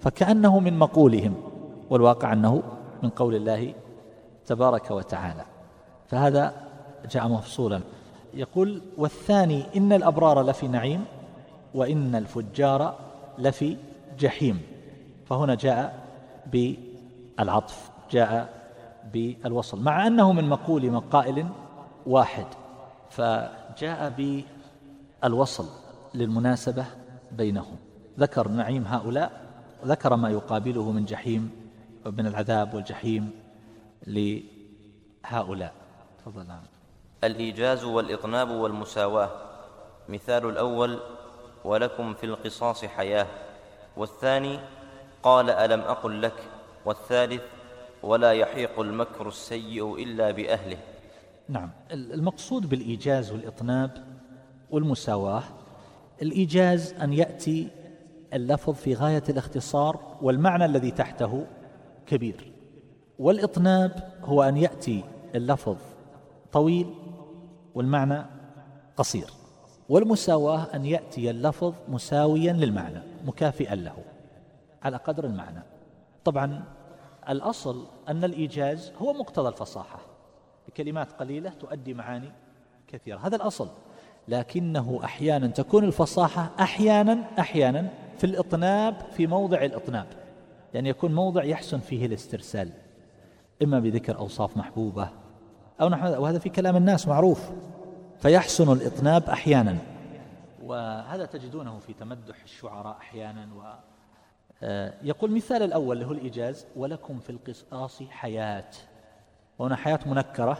فكأنه 0.00 0.60
من 0.60 0.78
مقولهم 0.78 1.34
والواقع 1.90 2.32
أنه 2.32 2.62
من 3.02 3.08
قول 3.08 3.34
الله 3.34 3.74
تبارك 4.46 4.90
وتعالى. 4.90 5.44
فهذا 6.12 6.54
جاء 7.10 7.28
مفصولا. 7.28 7.80
يقول 8.34 8.82
والثاني 8.96 9.64
إن 9.76 9.92
الأبرار 9.92 10.42
لفي 10.42 10.68
نعيم 10.68 11.04
وإن 11.74 12.14
الفجار 12.14 12.98
لفي 13.38 13.76
جحيم. 14.18 14.62
فهنا 15.26 15.54
جاء 15.54 16.06
بالعطف 16.52 17.90
جاء 18.10 18.48
بالوصل 19.12 19.82
مع 19.82 20.06
أنه 20.06 20.32
من 20.32 20.48
مقول 20.48 20.90
من 20.90 21.00
قائل 21.00 21.46
واحد. 22.06 22.46
فجاء 23.10 24.12
بالوصل 25.22 25.68
للمناسبة 26.14 26.84
بينهم. 27.32 27.76
ذكر 28.18 28.48
نعيم 28.48 28.84
هؤلاء 28.86 29.32
ذكر 29.84 30.16
ما 30.16 30.30
يقابله 30.30 30.90
من 30.90 31.04
جحيم 31.04 31.50
ومن 32.06 32.26
العذاب 32.26 32.74
والجحيم 32.74 33.30
لهؤلاء. 34.06 35.81
تفضل 36.26 36.46
نعم. 36.46 36.62
الإيجاز 37.24 37.84
والإطناب 37.84 38.50
والمساواة 38.50 39.30
مثال 40.08 40.48
الأول 40.48 40.98
ولكم 41.64 42.14
في 42.14 42.26
القصاص 42.26 42.84
حياة 42.84 43.26
والثاني 43.96 44.58
قال 45.22 45.50
ألم 45.50 45.80
أقل 45.80 46.22
لك 46.22 46.50
والثالث 46.84 47.42
ولا 48.02 48.32
يحيق 48.32 48.80
المكر 48.80 49.28
السيء 49.28 49.94
إلا 50.02 50.30
بأهله. 50.30 50.78
نعم. 51.48 51.70
المقصود 51.90 52.68
بالإيجاز 52.68 53.32
والإطناب 53.32 54.04
والمساواة 54.70 55.42
الإيجاز 56.22 56.92
أن 56.92 57.12
يأتي 57.12 57.68
اللفظ 58.34 58.74
في 58.74 58.94
غاية 58.94 59.22
الاختصار 59.28 60.18
والمعنى 60.22 60.64
الذي 60.64 60.90
تحته 60.90 61.46
كبير. 62.06 62.52
والإطناب 63.18 64.12
هو 64.24 64.42
أن 64.42 64.56
يأتي 64.56 65.04
اللفظ 65.34 65.76
طويل 66.52 66.94
والمعنى 67.74 68.22
قصير. 68.96 69.30
والمساواة 69.88 70.66
أن 70.74 70.86
يأتي 70.86 71.30
اللفظ 71.30 71.74
مساويا 71.88 72.52
للمعنى 72.52 73.02
مكافئا 73.26 73.74
له 73.74 73.96
على 74.82 74.96
قدر 74.96 75.24
المعنى. 75.24 75.62
طبعا 76.24 76.64
الأصل 77.28 77.86
أن 78.08 78.24
الإيجاز 78.24 78.92
هو 79.02 79.12
مقتضى 79.12 79.48
الفصاحة. 79.48 79.98
بكلمات 80.68 81.12
قليلة 81.12 81.50
تؤدي 81.50 81.94
معاني 81.94 82.32
كثيرة. 82.88 83.18
هذا 83.18 83.36
الأصل. 83.36 83.68
لكنه 84.28 85.00
أحيانا 85.04 85.46
تكون 85.46 85.84
الفصاحة 85.84 86.50
أحيانا 86.60 87.24
أحيانا 87.38 87.88
في 88.18 88.24
الإطناب 88.24 88.96
في 89.16 89.26
موضع 89.26 89.64
الإطناب. 89.64 90.06
يعني 90.74 90.88
يكون 90.88 91.14
موضع 91.14 91.44
يحسن 91.44 91.78
فيه 91.78 92.06
الاسترسال. 92.06 92.70
إما 93.62 93.80
بذكر 93.80 94.18
أوصاف 94.18 94.56
محبوبة 94.56 95.21
أو 95.80 95.88
نحو 95.88 96.22
وهذا 96.22 96.38
في 96.38 96.48
كلام 96.48 96.76
الناس 96.76 97.08
معروف. 97.08 97.50
فيحسن 98.18 98.72
الإطناب 98.72 99.30
أحيانا. 99.30 99.76
وهذا 100.62 101.26
تجدونه 101.26 101.78
في 101.78 101.92
تمدح 101.92 102.42
الشعراء 102.44 102.96
أحيانا. 102.96 103.48
و 103.56 103.62
آه، 104.64 104.94
يقول 105.02 105.30
مثال 105.30 105.62
الأول 105.62 105.96
اللي 105.96 106.08
هو 106.08 106.12
الإيجاز. 106.12 106.66
ولكم 106.76 107.18
في 107.18 107.30
القصاص 107.30 108.02
حياة. 108.02 108.70
وهنا 109.58 109.76
حياة 109.76 109.98
منكرة. 110.06 110.58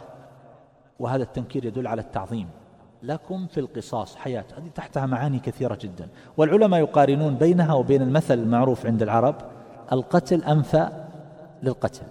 وهذا 0.99 1.23
التنكير 1.23 1.65
يدل 1.65 1.87
على 1.87 2.01
التعظيم. 2.01 2.49
لكم 3.03 3.47
في 3.47 3.59
القصاص 3.59 4.15
حياة. 4.15 4.45
هذه 4.57 4.67
تحتها 4.75 5.05
معاني 5.05 5.39
كثيرة 5.39 5.77
جدا. 5.81 6.07
والعلماء 6.37 6.79
يقارنون 6.79 7.35
بينها 7.35 7.73
وبين 7.73 8.01
المثل 8.01 8.39
المعروف 8.39 8.85
عند 8.85 9.01
العرب 9.01 9.35
القتل 9.91 10.43
أنفى 10.43 10.89
للقتل. 11.63 12.05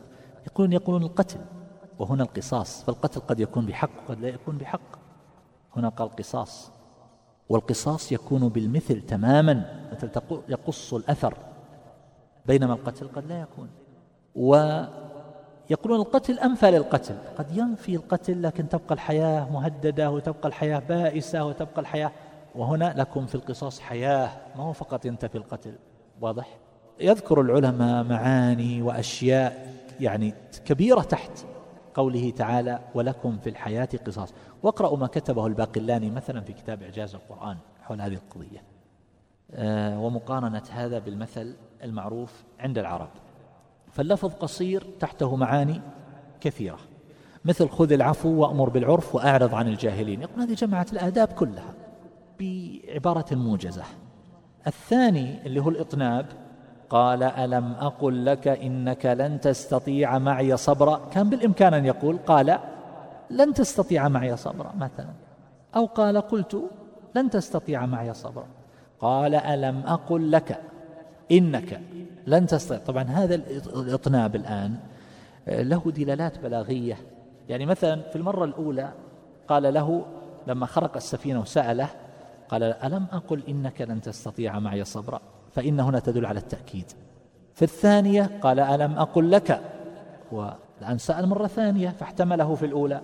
يقولون 0.46 0.72
يقولون 0.72 1.02
القتل. 1.02 1.40
وهنا 2.02 2.22
القصاص 2.22 2.82
فالقتل 2.84 3.20
قد 3.20 3.40
يكون 3.40 3.66
بحق 3.66 3.90
وقد 4.04 4.20
لا 4.20 4.28
يكون 4.28 4.58
بحق. 4.58 4.98
هنا 5.76 5.88
قال 5.88 6.16
قصاص. 6.16 6.70
والقصاص 7.48 8.12
يكون 8.12 8.48
بالمثل 8.48 9.00
تماما 9.00 9.82
مثل 9.92 10.10
يقص 10.48 10.94
الأثر 10.94 11.34
بينما 12.46 12.74
القتل 12.74 13.08
قد 13.08 13.26
لا 13.26 13.40
يكون. 13.40 13.68
ويقولون 14.34 16.00
القتل 16.00 16.38
أنفى 16.38 16.70
للقتل 16.70 17.14
قد 17.38 17.56
ينفي 17.56 17.96
القتل 17.96 18.42
لكن 18.42 18.68
تبقى 18.68 18.94
الحياة 18.94 19.52
مهددة 19.52 20.10
وتبقى 20.10 20.48
الحياة 20.48 20.78
بائسة 20.78 21.44
وتبقى 21.44 21.80
الحياة. 21.80 22.12
وهنا 22.54 22.94
لكم 22.96 23.26
في 23.26 23.34
القصاص 23.34 23.80
حياة 23.80 24.30
ما 24.56 24.62
هو 24.62 24.72
فقط 24.72 25.04
ينتفي 25.04 25.38
القتل. 25.38 25.74
واضح؟ 26.20 26.58
يذكر 27.00 27.40
العلماء 27.40 28.04
معاني 28.04 28.82
وأشياء 28.82 29.74
يعني 30.00 30.34
كبيرة 30.64 31.00
تحت. 31.00 31.44
قوله 31.94 32.30
تعالى 32.30 32.80
ولكم 32.94 33.38
في 33.38 33.50
الحياة 33.50 33.88
قصاص. 34.06 34.34
واقرأوا 34.62 34.96
ما 34.96 35.06
كتبه 35.06 35.46
الباقلاني 35.46 36.10
مثلا 36.10 36.40
في 36.40 36.52
كتاب 36.52 36.82
إعجاز 36.82 37.14
القرآن 37.14 37.56
حول 37.82 38.00
هذه 38.00 38.14
القضية. 38.14 38.62
آه، 39.50 40.00
ومقارنة 40.00 40.62
هذا 40.70 40.98
بالمثل 40.98 41.56
المعروف 41.82 42.42
عند 42.60 42.78
العرب. 42.78 43.10
فاللفظ 43.92 44.32
قصير 44.34 44.86
تحته 45.00 45.36
معاني 45.36 45.80
كثيرة. 46.40 46.78
مثل 47.44 47.68
خذ 47.68 47.92
العفو 47.92 48.28
وأمر 48.28 48.68
بالعرف 48.68 49.14
وأعرض 49.14 49.54
عن 49.54 49.68
الجاهلين. 49.68 50.22
يقول 50.22 50.40
هذه 50.40 50.54
جمعت 50.54 50.92
الآداب 50.92 51.28
كلها 51.28 51.74
بعبارة 52.40 53.34
موجزة. 53.34 53.84
الثاني 54.66 55.46
اللي 55.46 55.60
هو 55.60 55.68
الإطناب 55.68 56.26
قال 56.92 57.22
ألم 57.22 57.72
أقل 57.72 58.24
لك 58.24 58.48
إنك 58.48 59.06
لن 59.06 59.40
تستطيع 59.40 60.18
معي 60.18 60.56
صبرا؟ 60.56 61.00
كان 61.12 61.30
بالإمكان 61.30 61.74
أن 61.74 61.84
يقول 61.84 62.18
قال 62.26 62.58
لن 63.30 63.54
تستطيع 63.54 64.08
معي 64.08 64.36
صبرا 64.36 64.72
مثلا. 64.78 65.10
أو 65.76 65.86
قال 65.86 66.20
قلت 66.20 66.62
لن 67.14 67.30
تستطيع 67.30 67.86
معي 67.86 68.14
صبرا. 68.14 68.46
قال 69.00 69.34
ألم 69.34 69.82
أقل 69.86 70.32
لك 70.32 70.60
إنك 71.32 71.80
لن 72.26 72.46
تستطيع. 72.46 72.78
طبعا 72.78 73.02
هذا 73.02 73.34
الإطناب 73.34 74.36
الآن 74.36 74.76
له 75.46 75.92
دلالات 75.96 76.38
بلاغية. 76.38 76.96
يعني 77.48 77.66
مثلا 77.66 78.00
في 78.00 78.16
المرة 78.16 78.44
الأولى 78.44 78.92
قال 79.48 79.74
له 79.74 80.04
لما 80.46 80.66
خرق 80.66 80.96
السفينة 80.96 81.40
وسأله 81.40 81.88
قال 82.48 82.62
ألم 82.62 83.06
أقل 83.12 83.42
إنك 83.48 83.80
لن 83.80 84.00
تستطيع 84.00 84.58
معي 84.58 84.84
صبرا؟ 84.84 85.20
فإن 85.52 85.80
هنا 85.80 85.98
تدل 85.98 86.26
على 86.26 86.38
التأكيد. 86.38 86.92
في 87.54 87.62
الثانية 87.62 88.30
قال 88.42 88.60
ألم 88.60 88.98
أقل 88.98 89.30
لك؟ 89.30 89.60
والآن 90.32 90.98
سأل 90.98 91.26
مرة 91.28 91.46
ثانية 91.46 91.88
فاحتمله 91.88 92.54
في 92.54 92.66
الأولى. 92.66 93.00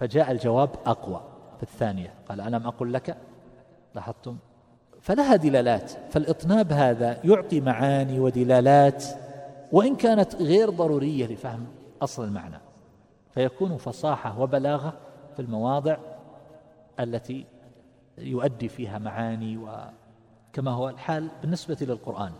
فجاء 0.00 0.30
الجواب 0.30 0.70
أقوى 0.86 1.20
في 1.56 1.62
الثانية. 1.62 2.14
قال 2.28 2.40
ألم 2.40 2.66
أقل 2.66 2.92
لك؟ 2.92 3.16
لاحظتم؟ 3.94 4.36
فلها 5.00 5.36
دلالات. 5.36 5.92
فالإطناب 6.10 6.72
هذا 6.72 7.18
يعطي 7.24 7.60
معاني 7.60 8.20
ودلالات 8.20 9.04
وإن 9.72 9.96
كانت 9.96 10.34
غير 10.34 10.70
ضرورية 10.70 11.26
لفهم 11.26 11.66
أصل 12.02 12.24
المعنى. 12.24 12.58
فيكون 13.34 13.76
فصاحة 13.76 14.40
وبلاغة 14.40 14.92
في 15.36 15.42
المواضع 15.42 15.96
التي 17.00 17.46
يؤدي 18.18 18.68
فيها 18.68 18.98
معاني 18.98 19.56
وكما 20.52 20.70
هو 20.70 20.88
الحال 20.88 21.28
بالنسبة 21.40 21.76
للقرآن. 21.80 22.32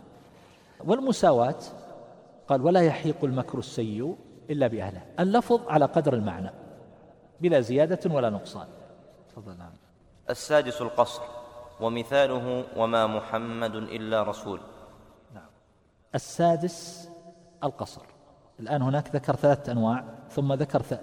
والمساواة 0.85 1.59
قال 2.47 2.61
ولا 2.61 2.81
يحيق 2.81 3.23
المكر 3.23 3.59
السيء 3.59 4.17
إلا 4.49 4.67
بأهله. 4.67 5.01
اللفظ 5.19 5.67
على 5.67 5.85
قدر 5.85 6.13
المعنى 6.13 6.51
بلا 7.41 7.59
زيادة 7.59 8.15
ولا 8.15 8.29
نقصان. 8.29 8.67
تفضل 9.29 9.57
نعم. 9.57 9.71
السادس 10.29 10.81
القصر 10.81 11.21
ومثاله 11.81 12.65
وما 12.77 13.07
محمد 13.07 13.75
إلا 13.75 14.23
رسول 14.23 14.59
نعم. 15.33 15.49
السادس 16.15 17.09
القصر. 17.63 18.01
الآن 18.59 18.81
هناك 18.81 19.15
ذكر 19.15 19.35
ثلاثة 19.35 19.71
أنواع 19.71 20.03
ثم 20.29 20.53
ذكر 20.53 20.81
ث... 20.81 20.93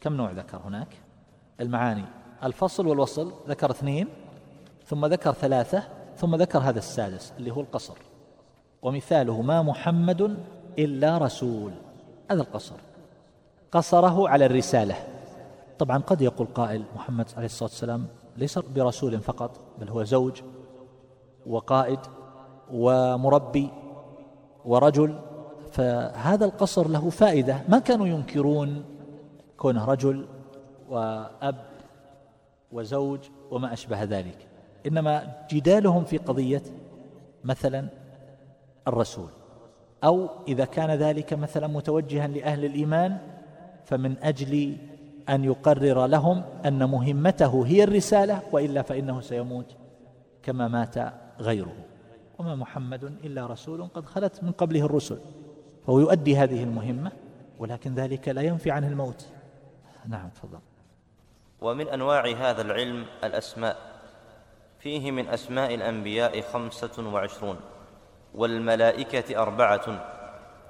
كم 0.00 0.12
نوع 0.12 0.30
ذكر 0.30 0.58
هناك؟ 0.58 0.88
المعاني. 1.60 2.04
الفصل 2.44 2.86
والوصل 2.86 3.32
ذكر 3.48 3.70
اثنين. 3.70 4.08
ثم 4.88 5.06
ذكر 5.06 5.32
ثلاثة 5.32 5.82
ثم 6.16 6.36
ذكر 6.36 6.58
هذا 6.58 6.78
السادس 6.78 7.32
اللي 7.38 7.50
هو 7.50 7.60
القصر. 7.60 7.94
ومثاله 8.82 9.42
ما 9.42 9.62
محمد 9.62 10.36
إلا 10.78 11.18
رسول. 11.18 11.72
هذا 12.30 12.40
القصر. 12.42 12.74
قصره 13.72 14.28
على 14.28 14.46
الرسالة. 14.46 14.94
طبعا 15.78 15.98
قد 15.98 16.22
يقول 16.22 16.46
قائل 16.54 16.82
محمد 16.96 17.26
عليه 17.36 17.46
الصلاة 17.46 17.70
والسلام 17.70 18.06
ليس 18.36 18.58
برسول 18.58 19.20
فقط 19.20 19.50
بل 19.80 19.88
هو 19.88 20.04
زوج 20.04 20.42
وقائد 21.46 22.00
ومربي 22.72 23.70
ورجل. 24.64 25.18
فهذا 25.72 26.44
القصر 26.44 26.88
له 26.88 27.10
فائدة. 27.10 27.62
ما 27.68 27.78
كانوا 27.78 28.06
ينكرون 28.06 28.84
كونه 29.56 29.84
رجل 29.84 30.26
وأب 30.88 31.64
وزوج 32.72 33.20
وما 33.50 33.72
أشبه 33.72 34.02
ذلك. 34.02 34.47
إنما 34.88 35.44
جدالهم 35.50 36.04
في 36.04 36.18
قضية 36.18 36.62
مثلا 37.44 37.88
الرسول 38.88 39.28
أو 40.04 40.28
إذا 40.48 40.64
كان 40.64 40.90
ذلك 40.90 41.34
مثلا 41.34 41.66
متوجها 41.66 42.26
لأهل 42.26 42.64
الإيمان 42.64 43.18
فمن 43.84 44.16
أجل 44.22 44.76
أن 45.28 45.44
يقرر 45.44 46.06
لهم 46.06 46.42
أن 46.66 46.84
مهمته 46.84 47.66
هي 47.66 47.84
الرسالة 47.84 48.42
وإلا 48.52 48.82
فإنه 48.82 49.20
سيموت 49.20 49.76
كما 50.42 50.68
مات 50.68 50.94
غيره. 51.40 51.76
وما 52.38 52.54
محمد 52.54 53.04
إلا 53.04 53.46
رسول 53.46 53.88
قد 53.94 54.06
خلت 54.06 54.44
من 54.44 54.52
قبله 54.52 54.84
الرسل 54.84 55.18
فهو 55.86 56.00
يؤدي 56.00 56.36
هذه 56.36 56.62
المهمة 56.62 57.12
ولكن 57.58 57.94
ذلك 57.94 58.28
لا 58.28 58.42
ينفي 58.42 58.70
عنه 58.70 58.88
الموت. 58.88 59.26
نعم 60.06 60.28
تفضل. 60.28 60.58
ومن 61.60 61.88
أنواع 61.88 62.26
هذا 62.26 62.62
العلم 62.62 63.06
الأسماء. 63.24 63.76
فيه 64.78 65.10
من 65.10 65.28
أسماء 65.28 65.74
الأنبياء 65.74 66.40
خمسة 66.40 67.10
وعشرون 67.12 67.56
والملائكة 68.34 69.42
أربعة 69.42 70.06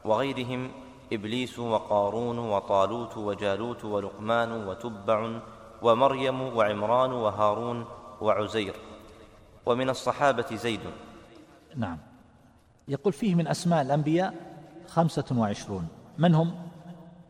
وغيرهم 0.04 0.70
إبليس 1.12 1.59
وقارون 1.59 2.38
وطالوت 2.38 3.16
وجالوت 3.16 3.84
ولقمان 3.84 4.52
وتبع 4.52 5.40
ومريم 5.82 6.40
وعمران 6.40 7.12
وهارون 7.12 7.84
وعزير. 8.20 8.74
ومن 9.66 9.90
الصحابة 9.90 10.56
زيد. 10.56 10.80
نعم. 11.76 11.98
يقول 12.88 13.12
فيه 13.12 13.34
من 13.34 13.48
أسماء 13.48 13.82
الأنبياء 13.82 14.34
خمسة 14.86 15.24
وعشرون. 15.36 15.88
من 16.18 16.34
هم؟ 16.34 16.54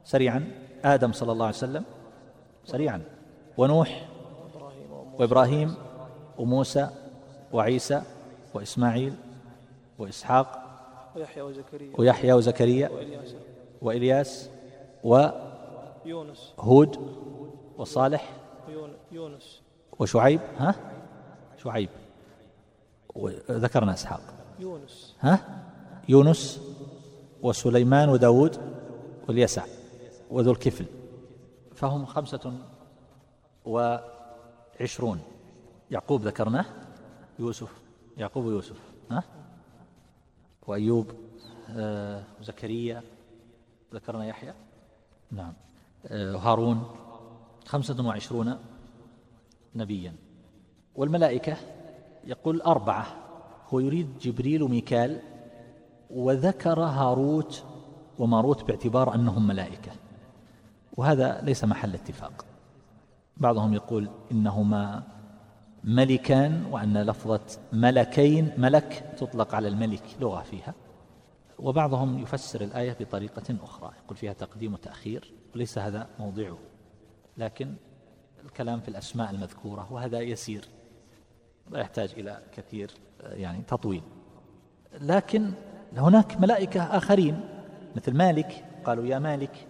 سريعا. 0.05 0.53
آدم 0.85 1.12
صلى 1.12 1.33
الله 1.33 1.47
عليه 1.47 1.57
وسلم. 1.57 1.85
سريعا. 2.64 3.03
ونوح. 3.57 4.09
وإبراهيم. 5.18 5.88
وموسى 6.39 6.89
وعيسى 7.53 8.03
وإسماعيل 8.55 9.14
وإسحاق 9.99 10.64
ويحيى 11.16 11.43
وزكريا. 11.43 11.93
ويحيى 11.99 12.32
وزكريا 12.32 12.89
وإلياس. 12.89 13.34
وإلياس 13.82 14.51
وهود 15.05 16.97
وصالح 17.78 18.32
يونس. 19.12 19.61
وشعيب. 19.99 20.41
ها؟ 20.59 20.74
شعيب. 21.62 21.89
وذكرنا 23.14 23.95
إسحاق. 23.95 24.20
يونس. 24.59 25.14
ها؟ 25.20 25.64
يونس 26.09 26.61
وسليمان 27.43 28.09
وداود 28.09 28.59
واليسع 29.28 29.64
وذو 30.30 30.53
الكفل. 30.53 30.84
فهم 31.74 32.07
خمسة 32.07 32.53
وعشرون. 33.64 35.20
يعقوب 35.91 36.22
ذكرناه؟ 36.22 36.64
يوسف. 37.39 37.72
يعقوب 38.16 38.45
ويوسف. 38.45 38.80
ها؟ 39.11 39.22
وأيوب. 40.66 41.12
آه 41.70 42.22
وزكريا. 42.41 43.03
ذكرنا 43.95 44.26
يحيى. 44.26 44.55
نعم. 45.30 45.53
آه 46.07 46.36
هارون 46.36 46.82
خمسة 47.66 48.07
وعشرون 48.07 48.59
نبيا. 49.74 50.14
والملائكة 50.95 51.57
يقول 52.24 52.61
أربعة. 52.61 53.07
هو 53.68 53.80
يريد 53.80 54.18
جبريل 54.18 54.62
وميكال 54.62 55.20
وذكر 56.11 56.80
هاروت 56.80 57.64
وماروت 58.18 58.64
باعتبار 58.64 59.14
أنهم 59.14 59.47
ملائكة. 59.47 59.93
وهذا 60.97 61.41
ليس 61.43 61.64
محل 61.64 61.95
اتفاق. 61.95 62.45
بعضهم 63.36 63.74
يقول 63.74 64.09
إنهما 64.32 65.03
ملكان 65.85 66.64
وأن 66.70 67.03
لفظة 67.03 67.41
ملكين 67.72 68.53
ملك 68.59 69.14
تطلق 69.18 69.55
على 69.55 69.68
الملك 69.68 70.03
لغة 70.20 70.43
فيها. 70.43 70.74
وبعضهم 71.59 72.18
يفسر 72.18 72.61
الآية 72.61 72.97
بطريقة 73.01 73.57
أخرى 73.62 73.93
يقول 74.05 74.16
فيها 74.16 74.33
تقديم 74.33 74.74
وتأخير. 74.74 75.33
وليس 75.55 75.79
هذا 75.79 76.09
موضعه. 76.18 76.59
لكن 77.37 77.74
الكلام 78.45 78.81
في 78.81 78.89
الأسماء 78.89 79.31
المذكورة 79.31 79.93
وهذا 79.93 80.20
يسير. 80.20 80.64
لا 81.70 81.81
يحتاج 81.81 82.14
إلى 82.16 82.43
كثير 82.57 82.91
يعني 83.22 83.62
تطويل. 83.62 84.03
لكن 85.01 85.53
هناك 85.97 86.41
ملائكة 86.41 86.83
آخرين 86.83 87.41
مثل 87.97 88.16
مالك. 88.16 88.64
قالوا 88.85 89.07
يا 89.07 89.18
مالك 89.18 89.66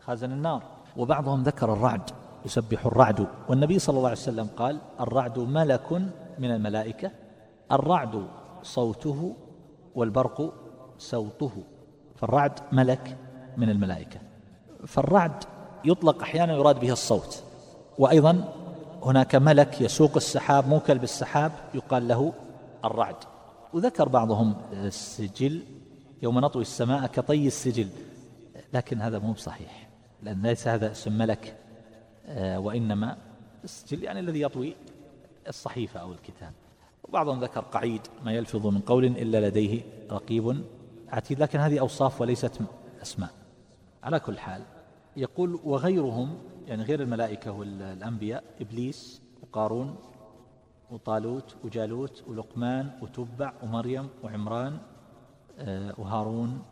خازن 0.00 0.32
النار. 0.32 0.62
وبعضهم 0.96 1.42
ذكر 1.42 1.72
الرعد. 1.72 2.10
يسبح 2.44 2.86
الرعد. 2.86 3.26
والنبي 3.48 3.78
صلى 3.78 3.96
الله 3.96 4.08
عليه 4.08 4.18
وسلم 4.18 4.48
قال 4.56 4.78
الرعد 5.00 5.38
ملك 5.38 5.92
من 6.38 6.50
الملائكة 6.50 7.10
الرعد 7.72 8.26
صوته 8.62 9.36
والبرق 9.94 10.52
سوطه 10.98 11.52
فالرعد 12.16 12.52
ملك 12.72 13.16
من 13.56 13.70
الملائكة. 13.70 14.20
فالرعد 14.86 15.44
يطلق 15.84 16.22
أحيانا 16.22 16.52
يراد 16.52 16.80
به 16.80 16.92
الصوت. 16.92 17.42
وأيضا 17.98 18.52
هناك 19.02 19.34
ملك 19.34 19.80
يسوق 19.80 20.16
السحاب 20.16 20.68
موكل 20.68 20.98
بالسحاب 20.98 21.52
يقال 21.74 22.08
له 22.08 22.32
الرعد. 22.84 23.16
وذكر 23.74 24.08
بعضهم 24.08 24.54
السجل 24.72 25.62
يوم 26.22 26.38
نطوي 26.38 26.62
السماء 26.62 27.06
كطي 27.06 27.46
السجل 27.46 27.88
لكن 28.74 29.00
هذا 29.00 29.18
مو 29.18 29.32
بصحيح 29.32 29.88
لأن 30.22 30.42
ليس 30.42 30.68
هذا 30.68 30.90
اسم 30.92 31.18
ملك 31.18 31.56
وإنما 32.38 33.16
السجل 33.64 34.04
يعني 34.04 34.20
الذي 34.20 34.40
يطوي 34.40 34.76
الصحيفة 35.48 36.00
أو 36.00 36.12
الكتاب. 36.12 36.52
وبعضهم 37.04 37.40
ذكر 37.40 37.60
قعيد 37.60 38.00
ما 38.24 38.32
يلفظ 38.32 38.66
من 38.66 38.80
قول 38.80 39.04
إلا 39.04 39.48
لديه 39.48 39.82
رقيب 40.10 40.64
عتيد 41.08 41.38
لكن 41.38 41.58
هذه 41.58 41.80
أوصاف 41.80 42.20
وليست 42.20 42.60
أسماء. 43.02 43.30
على 44.02 44.20
كل 44.20 44.38
حال 44.38 44.62
يقول 45.16 45.60
وغيرهم 45.64 46.38
يعني 46.66 46.82
غير 46.82 47.02
الملائكة 47.02 47.52
والأنبياء 47.52 48.44
إبليس 48.60 49.22
وقارون 49.42 49.96
وطالوت 50.90 51.56
وجالوت 51.64 52.24
ولقمان 52.28 52.90
وتبع 53.02 53.52
ومريم 53.62 54.08
وعمران 54.22 54.78
آه، 55.58 55.94
وهارون. 55.98 56.62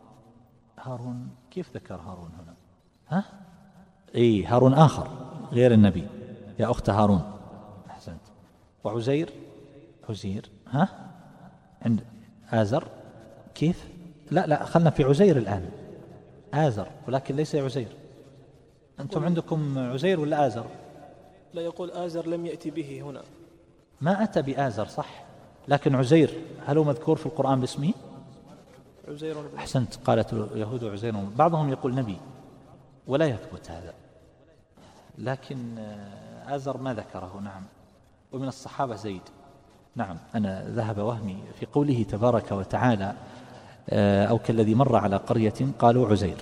هارون 0.79 1.29
كيف 1.51 1.75
ذكر 1.75 1.95
هارون 1.95 2.31
هنا؟ 2.39 2.53
ها؟ 3.07 3.23
اي 4.15 4.45
هارون 4.45 4.73
آخر. 4.73 5.32
غير 5.53 5.71
النبي. 5.71 6.07
يا 6.59 6.71
أخت 6.71 6.89
هارون. 6.89 7.21
أحسنت. 7.89 8.21
وعزير. 8.83 9.29
عزير. 10.09 10.49
ها؟ 10.69 10.89
عند 11.81 12.03
آزر. 12.51 12.87
كيف؟ 13.55 13.87
لا 14.31 14.47
لا 14.47 14.65
خلنا 14.65 14.89
في 14.89 15.03
عزير 15.03 15.37
الآن. 15.37 15.69
آزر 16.53 16.87
ولكن 17.07 17.35
ليس 17.35 17.55
عزير. 17.55 17.87
أنتم 18.99 19.25
عندكم 19.25 19.77
عزير 19.79 20.19
ولا 20.19 20.47
آزر؟ 20.47 20.65
لا 21.53 21.61
يقول 21.61 21.91
آزر 21.91 22.27
لم 22.27 22.45
يأتي 22.45 22.71
به 22.71 23.01
هنا. 23.01 23.21
ما 24.01 24.23
أتى 24.23 24.41
بآزر 24.41 24.85
صح. 24.85 25.23
لكن 25.67 25.95
عزير 25.95 26.29
هل 26.65 26.77
هو 26.77 26.83
مذكور 26.83 27.15
في 27.15 27.25
القرآن 27.25 27.59
باسمه؟ 27.59 27.93
عزير. 29.07 29.35
أحسنت 29.57 29.95
قالت 29.95 30.33
اليهود 30.33 30.83
عزير. 30.83 31.15
بعضهم 31.15 31.69
يقول 31.69 31.95
نبي 31.95 32.17
ولا 33.07 33.25
يثبت 33.25 33.71
هذا. 33.71 33.93
لكن 35.17 35.77
آه، 35.77 36.55
آزر 36.55 36.77
ما 36.77 36.93
ذكره 36.93 37.39
نعم. 37.43 37.63
ومن 38.31 38.47
الصحابة 38.47 38.95
زيد. 38.95 39.21
نعم 39.95 40.17
أنا 40.35 40.69
ذهب 40.69 40.97
وهمي 40.97 41.43
في 41.59 41.65
قوله 41.65 42.03
تبارك 42.03 42.51
وتعالى 42.51 43.13
آه، 43.89 44.25
أو 44.25 44.37
كالذي 44.37 44.75
مر 44.75 44.95
على 44.95 45.17
قرية 45.17 45.53
قالوا 45.79 46.09
عزير. 46.09 46.37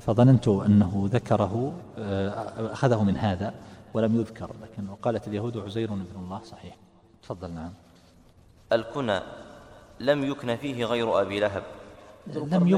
فظننت 0.00 0.48
أنه 0.48 1.08
ذكره 1.12 1.72
آه، 1.98 2.72
أخذه 2.72 3.02
من 3.04 3.16
هذا 3.16 3.54
ولم 3.94 4.20
يذكر 4.20 4.50
لكن 4.62 4.88
وقالت 4.88 5.28
اليهود 5.28 5.56
عزير 5.56 5.92
ابن 5.92 6.06
الله 6.16 6.42
صحيح. 6.42 6.76
تفضل 7.22 7.50
نعم. 7.50 7.72
الكنى 8.72 9.20
لم 10.00 10.24
يكن 10.24 10.56
فيه 10.56 10.84
غير 10.84 11.20
أبي 11.20 11.40
لهب. 11.40 11.62
لم 12.26 12.68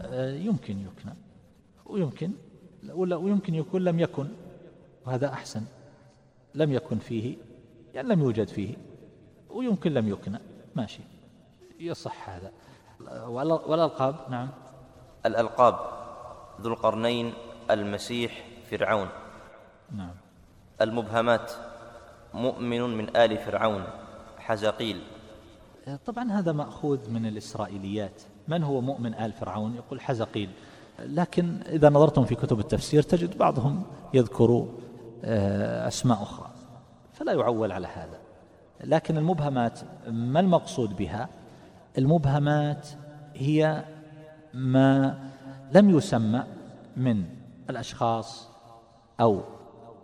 آه، 0.00 0.32
يمكن 0.32 0.78
يكنى 0.80 1.14
ويمكن 1.86 2.30
ولا 2.88 3.16
ويمكن 3.16 3.54
يكون 3.54 3.84
لم 3.84 4.00
يكن. 4.00 4.28
وهذا 5.06 5.32
أحسن. 5.32 5.62
لم 6.54 6.72
يكن 6.72 6.98
فيه 6.98 7.36
يعني 7.94 8.08
لم 8.08 8.20
يوجد 8.20 8.48
فيه 8.48 8.74
ويمكن 9.50 9.94
لم 9.94 10.08
يكنى 10.08 10.38
ماشي. 10.74 11.00
يصح 11.80 12.30
هذا. 12.30 12.52
والألقاب 13.26 14.16
نعم. 14.30 14.48
الألقاب. 15.26 15.74
ذو 16.60 16.70
القرنين 16.70 17.32
المسيح 17.70 18.46
فرعون. 18.70 19.08
نعم. 19.96 20.14
المبهمات. 20.80 21.52
مؤمن 22.34 22.80
من 22.80 23.16
آل 23.16 23.38
فرعون. 23.38 23.84
حزقيل 24.38 25.02
طبعا 26.06 26.32
هذا 26.32 26.52
مأخوذ 26.52 27.10
من 27.10 27.26
الإسرائيليات. 27.26 28.22
من 28.48 28.62
هو 28.62 28.80
مؤمن 28.80 29.14
آل 29.14 29.32
فرعون؟ 29.32 29.74
يقول 29.74 30.00
حزقيل 30.00 30.50
لكن 31.06 31.56
إذا 31.66 31.88
نظرتم 31.88 32.24
في 32.24 32.34
كتب 32.34 32.60
التفسير 32.60 33.02
تجد 33.02 33.38
بعضهم 33.38 33.82
يذكر 34.14 34.66
آه، 35.24 35.88
أسماء 35.88 36.22
أخرى 36.22 36.50
فلا 37.12 37.32
يعول 37.32 37.72
على 37.72 37.86
هذا. 37.86 38.18
لكن 38.84 39.16
المبهمات 39.16 39.80
ما 40.08 40.40
المقصود 40.40 40.96
بها؟ 40.96 41.28
المبهمات 41.98 42.88
هي 43.34 43.84
ما 44.54 45.18
لم 45.72 45.90
يسمى 45.90 46.44
من 46.96 47.24
الأشخاص 47.70 48.48
أو 49.20 49.40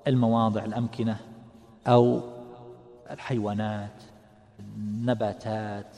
المواضع 0.07 0.65
الأمكنة 0.65 1.17
أو 1.87 2.21
الحيوانات 3.11 4.03
النباتات 4.61 5.97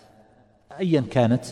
ايا 0.78 1.00
كانت 1.00 1.44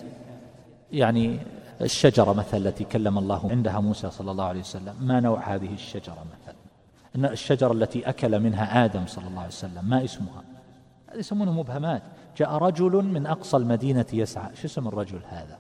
يعني 0.93 1.39
الشجرة 1.81 2.33
مثلا 2.33 2.69
التي 2.69 2.85
كلم 2.85 3.19
الله 3.19 3.51
عندها 3.51 3.81
موسى 3.81 4.11
صلى 4.11 4.31
الله 4.31 4.45
عليه 4.45 4.61
وسلم. 4.61 4.95
ما 5.01 5.21
نوع 5.21 5.55
هذه 5.55 5.75
الشجرة 5.75 6.27
مثلا 6.43 6.55
إن 7.17 7.25
الشجرة 7.25 7.73
التي 7.73 8.09
أكل 8.09 8.41
منها 8.41 8.85
آدم 8.85 9.07
صلى 9.07 9.27
الله 9.27 9.39
عليه 9.39 9.49
وسلم 9.49 9.89
ما 9.89 10.05
اسمها؟ 10.05 10.45
هذه 11.11 11.19
يسمونه 11.19 11.53
مبهمات. 11.53 12.03
جاء 12.37 12.53
رجل 12.53 12.93
من 13.05 13.27
أقصى 13.27 13.57
المدينة 13.57 14.07
يسعى. 14.13 14.57
شو 14.57 14.67
اسم 14.67 14.89
الرجل 14.89 15.21
هذا؟ 15.29 15.59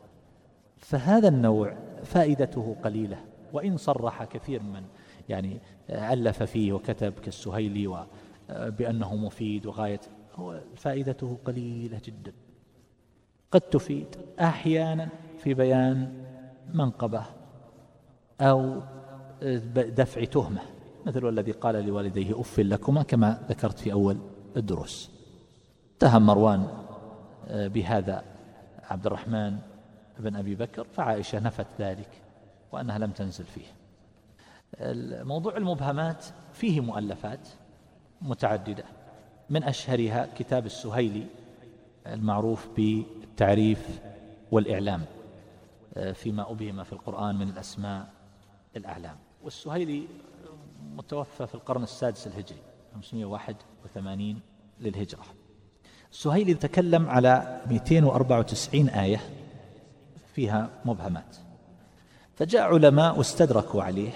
فهذا 0.76 1.28
النوع 1.28 1.76
فائدته 2.04 2.76
قليلة 2.84 3.18
وإن 3.52 3.76
صرح 3.76 4.24
كثير 4.24 4.62
من 4.62 4.82
يعني 5.28 5.58
ألف 5.90 6.42
فيه 6.42 6.72
وكتب 6.72 7.12
كالسهيلي 7.12 7.86
و 7.86 7.98
بأنه 8.50 9.16
مفيد 9.16 9.66
وغاية. 9.66 10.00
هو 10.34 10.60
فائدته 10.76 11.38
قليلة 11.44 12.00
جدا. 12.04 12.32
قد 13.50 13.60
تفيد 13.60 14.16
أحيانا. 14.40 15.08
في 15.46 15.54
بيان 15.54 16.24
منقبة 16.74 17.22
أو 18.40 18.80
دفع 19.74 20.24
تهمة 20.24 20.60
مثل 21.06 21.28
الذي 21.28 21.52
قال 21.52 21.86
لوالديه 21.86 22.40
أف 22.40 22.60
لكما 22.60 23.02
كما 23.02 23.42
ذكرت 23.48 23.78
في 23.78 23.92
أول 23.92 24.18
الدروس. 24.56 25.10
اتهم 25.96 26.26
مروان 26.26 26.68
بهذا 27.50 28.24
عبد 28.90 29.06
الرحمن 29.06 29.58
بن 30.18 30.36
أبي 30.36 30.54
بكر 30.54 30.84
فعائشة 30.84 31.38
نفت 31.38 31.66
ذلك 31.78 32.22
وأنها 32.72 32.98
لم 32.98 33.10
تنزل 33.10 33.44
فيه. 33.44 33.66
موضوع 35.24 35.56
المبهمات 35.56 36.24
فيه 36.52 36.80
مؤلفات 36.80 37.48
متعددة 38.22 38.84
من 39.50 39.62
أشهرها 39.62 40.28
كتاب 40.38 40.66
السهيلي 40.66 41.26
المعروف 42.06 42.68
بالتعريف 42.76 44.00
والإعلام. 44.52 45.02
فيما 46.14 46.50
أبهم 46.50 46.84
في 46.84 46.92
القرآن 46.92 47.36
من 47.36 47.48
الأسماء 47.48 48.08
الأعلام. 48.76 49.16
والسهيلي 49.44 50.08
متوفى 50.96 51.46
في 51.46 51.54
القرن 51.54 51.82
السادس 51.82 52.26
الهجري 52.26 52.58
581 52.94 54.40
للهجرة. 54.80 55.24
السهيلي 56.12 56.54
تكلم 56.54 57.08
على 57.08 57.60
294 57.70 58.88
آية 58.88 59.20
فيها 60.34 60.70
مبهمات. 60.84 61.36
فجاء 62.34 62.62
علماء 62.62 63.18
واستدركوا 63.18 63.82
عليه 63.82 64.12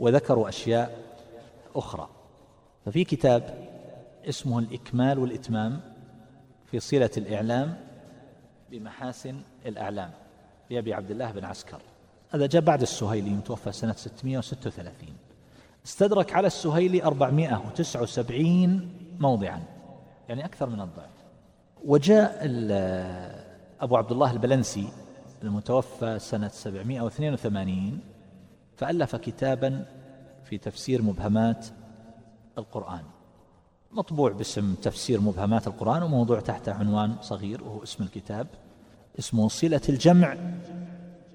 وذكروا 0.00 0.48
أشياء 0.48 0.98
أخرى. 1.76 2.08
ففي 2.84 3.04
كتاب 3.04 3.68
اسمه 4.28 4.58
الإكمال 4.58 5.18
والإتمام 5.18 5.80
في 6.70 6.80
صلة 6.80 7.10
الإعلام 7.16 7.80
بمحاسن 8.70 9.42
الأعلام. 9.66 10.10
لأبي 10.70 10.94
عبد 10.94 11.10
الله 11.10 11.30
بن 11.30 11.44
عسكر. 11.44 11.80
هذا 12.30 12.46
جاء 12.46 12.62
بعد 12.62 12.82
السهيلي 12.82 13.30
متوفى 13.30 13.72
سنة 13.72 13.92
636 13.92 15.08
استدرك 15.86 16.32
على 16.32 16.46
السهيلي 16.46 17.04
479 17.04 18.90
موضعا 19.18 19.62
يعني 20.28 20.44
أكثر 20.44 20.68
من 20.68 20.80
الضعف. 20.80 21.10
وجاء 21.84 22.38
أبو 23.80 23.96
عبد 23.96 24.12
الله 24.12 24.30
البلنسي 24.30 24.88
المتوفى 25.42 26.18
سنة 26.18 26.48
782 26.48 28.00
فألف 28.76 29.16
كتابا 29.16 29.84
في 30.44 30.58
تفسير 30.58 31.02
مبهمات 31.02 31.66
القرآن. 32.58 33.02
مطبوع 33.92 34.32
باسم 34.32 34.74
تفسير 34.74 35.20
مبهمات 35.20 35.66
القرآن 35.66 36.02
وموضوع 36.02 36.40
تحت 36.40 36.68
عنوان 36.68 37.16
صغير 37.20 37.64
وهو 37.64 37.82
اسم 37.82 38.04
الكتاب. 38.04 38.46
اسمه 39.18 39.48
صلة 39.48 39.80
الجمع 39.88 40.36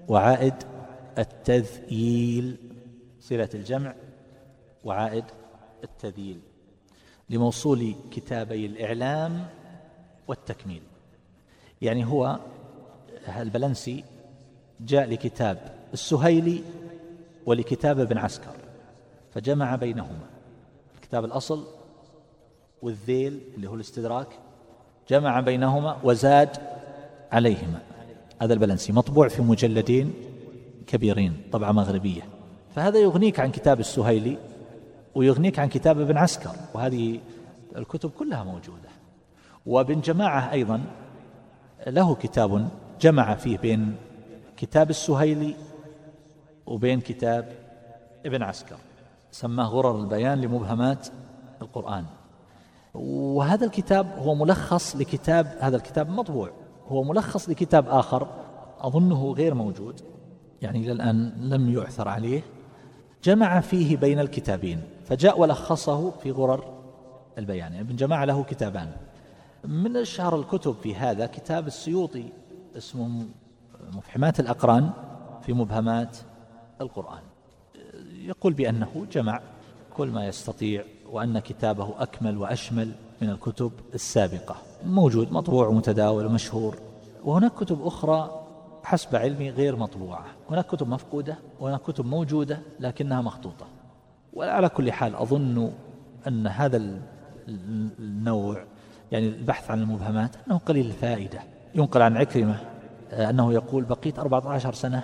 وعائد 0.08 0.54
التذييل. 1.18 2.56
صلة 3.20 3.48
الجمع 3.54 3.94
وعائد 4.84 5.24
التذييل 5.84 6.40
لموصول 7.30 7.94
كتابي 8.10 8.66
الإعلام 8.66 9.46
والتكميل. 10.28 10.82
يعني 11.82 12.06
هو 12.06 12.38
البلنسي 13.38 14.04
جاء 14.80 15.10
لكتاب 15.10 15.74
السهيلي 15.92 16.62
ولكتاب 17.46 18.00
ابن 18.00 18.18
عسكر 18.18 18.56
فجمع 19.34 19.76
بينهما. 19.76 20.26
الكتاب 20.94 21.24
الأصل 21.24 21.66
والذيل 22.82 23.40
اللي 23.54 23.68
هو 23.68 23.74
الاستدراك 23.74 24.28
جمع 25.08 25.40
بينهما 25.40 25.98
وزاد 26.04 26.73
عليهما. 27.34 27.80
هذا 28.42 28.54
البلنسي 28.54 28.92
مطبوع 28.92 29.28
في 29.28 29.42
مجلدين 29.42 30.12
كبيرين 30.86 31.42
طبعة 31.52 31.72
مغربية. 31.72 32.22
فهذا 32.74 32.98
يغنيك 32.98 33.40
عن 33.40 33.50
كتاب 33.50 33.80
السهيلي 33.80 34.38
ويغنيك 35.14 35.58
عن 35.58 35.68
كتاب 35.68 36.00
ابن 36.00 36.16
عسكر 36.16 36.50
وهذه 36.74 37.20
الكتب 37.76 38.10
كلها 38.10 38.44
موجودة. 38.44 38.88
وابن 39.66 40.00
جماعة 40.00 40.52
أيضا 40.52 40.80
له 41.86 42.14
كتاب 42.14 42.68
جمع 43.00 43.34
فيه 43.34 43.58
بين 43.58 43.96
كتاب 44.56 44.90
السهيلي 44.90 45.54
وبين 46.66 47.00
كتاب 47.00 47.52
ابن 48.26 48.42
عسكر 48.42 48.76
سماه 49.30 49.66
غرر 49.66 50.00
البيان 50.00 50.40
لمبهمات 50.40 51.08
القرآن. 51.62 52.04
وهذا 52.94 53.66
الكتاب 53.66 54.18
هو 54.18 54.34
ملخص 54.34 54.96
لكتاب 54.96 55.56
هذا 55.60 55.76
الكتاب 55.76 56.10
مطبوع. 56.10 56.50
هو 56.88 57.04
ملخص 57.04 57.48
لكتاب 57.48 57.88
آخر 57.88 58.28
أظنه 58.80 59.32
غير 59.32 59.54
موجود 59.54 60.00
يعني 60.62 60.78
إلى 60.78 60.92
الآن 60.92 61.32
لم 61.40 61.70
يعثر 61.74 62.08
عليه 62.08 62.42
جمع 63.24 63.60
فيه 63.60 63.96
بين 63.96 64.20
الكتابين 64.20 64.80
فجاء 65.04 65.40
ولخصه 65.40 66.10
في 66.10 66.30
غرر 66.30 66.74
البيان 67.38 67.58
يعني 67.58 67.80
ابن 67.80 67.96
جماعة 67.96 68.24
له 68.24 68.44
كتابان. 68.44 68.92
من 69.64 69.96
أشهر 69.96 70.36
الكتب 70.36 70.74
في 70.82 70.94
هذا 70.94 71.26
كتاب 71.26 71.66
السيوطي 71.66 72.24
اسمه 72.76 73.26
مفحمات 73.92 74.40
الأقران 74.40 74.90
في 75.42 75.52
مبهمات 75.52 76.16
القرآن. 76.80 77.22
يقول 78.14 78.52
بأنه 78.52 79.06
جمع 79.12 79.40
كل 79.96 80.08
ما 80.08 80.26
يستطيع 80.26 80.84
وأن 81.10 81.38
كتابه 81.38 81.94
أكمل 81.98 82.38
وأشمل 82.38 82.92
من 83.22 83.30
الكتب 83.30 83.72
السابقة. 83.94 84.56
موجود 84.86 85.32
مطبوع 85.32 85.66
ومتداول 85.66 86.26
ومشهور. 86.26 86.78
وهناك 87.24 87.54
كتب 87.54 87.86
أخرى 87.86 88.40
حسب 88.82 89.16
علمي 89.16 89.50
غير 89.50 89.76
مطبوعة. 89.76 90.24
هناك 90.50 90.66
كتب 90.66 90.88
مفقودة 90.88 91.36
وهناك 91.60 91.82
كتب 91.82 92.06
موجودة 92.06 92.58
لكنها 92.80 93.20
مخطوطة. 93.20 93.66
وعلى 94.32 94.68
كل 94.68 94.92
حال 94.92 95.16
أظن 95.16 95.72
أن 96.28 96.46
هذا 96.46 97.00
النوع 97.48 98.64
يعني 99.12 99.28
البحث 99.28 99.70
عن 99.70 99.82
المبهمات 99.82 100.36
أنه 100.46 100.58
قليل 100.58 100.86
الفائدة. 100.86 101.38
ينقل 101.74 102.02
عن 102.02 102.16
عكرمة 102.16 102.60
أنه 103.12 103.52
يقول 103.52 103.84
بقيت 103.84 104.18
14 104.18 104.72
سنة 104.72 105.02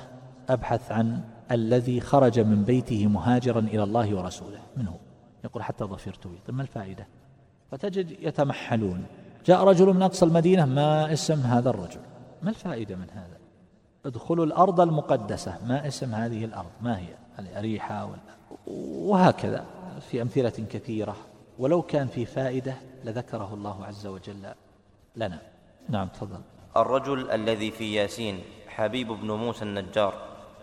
أبحث 0.48 0.92
عن 0.92 1.20
الذي 1.50 2.00
خرج 2.00 2.40
من 2.40 2.64
بيته 2.64 3.06
مهاجرا 3.06 3.60
إلى 3.60 3.82
الله 3.82 4.14
ورسوله 4.14 4.58
منه. 4.76 4.94
يقول 5.44 5.62
حتى 5.62 5.84
ظفرت 5.84 6.26
به 6.26 6.38
طيب 6.46 6.56
ما 6.56 6.62
الفائدة؟ 6.62 7.06
فتجد 7.70 8.10
يتمحلون. 8.10 9.04
جاء 9.46 9.64
رجل 9.64 9.86
من 9.86 10.02
أقصى 10.02 10.24
المدينة 10.24 10.64
ما 10.64 11.12
اسم 11.12 11.40
هذا 11.40 11.70
الرجل؟ 11.70 12.00
ما 12.42 12.50
الفائدة 12.50 12.96
من 12.96 13.10
هذا؟ 13.10 13.38
ادخلوا 14.06 14.46
الأرض 14.46 14.80
المقدسة 14.80 15.58
ما 15.66 15.86
اسم 15.86 16.14
هذه 16.14 16.44
الأرض؟ 16.44 16.70
ما 16.80 16.98
هي؟ 16.98 17.14
الأريحة 17.38 18.10
وهكذا 18.66 19.64
في 20.00 20.22
أمثلة 20.22 20.66
كثيرة. 20.70 21.16
ولو 21.58 21.82
كان 21.82 22.08
في 22.08 22.26
فائدة 22.26 22.74
لذكره 23.04 23.54
الله 23.54 23.84
عز 23.84 24.06
وجل 24.06 24.54
لنا. 25.16 25.38
نعم 25.88 26.08
تفضل. 26.08 26.40
الرجل 26.76 27.30
الذي 27.30 27.70
في 27.70 27.94
ياسين 27.94 28.40
حبيب 28.68 29.08
بن 29.08 29.30
موسى 29.30 29.64
النجار. 29.64 30.14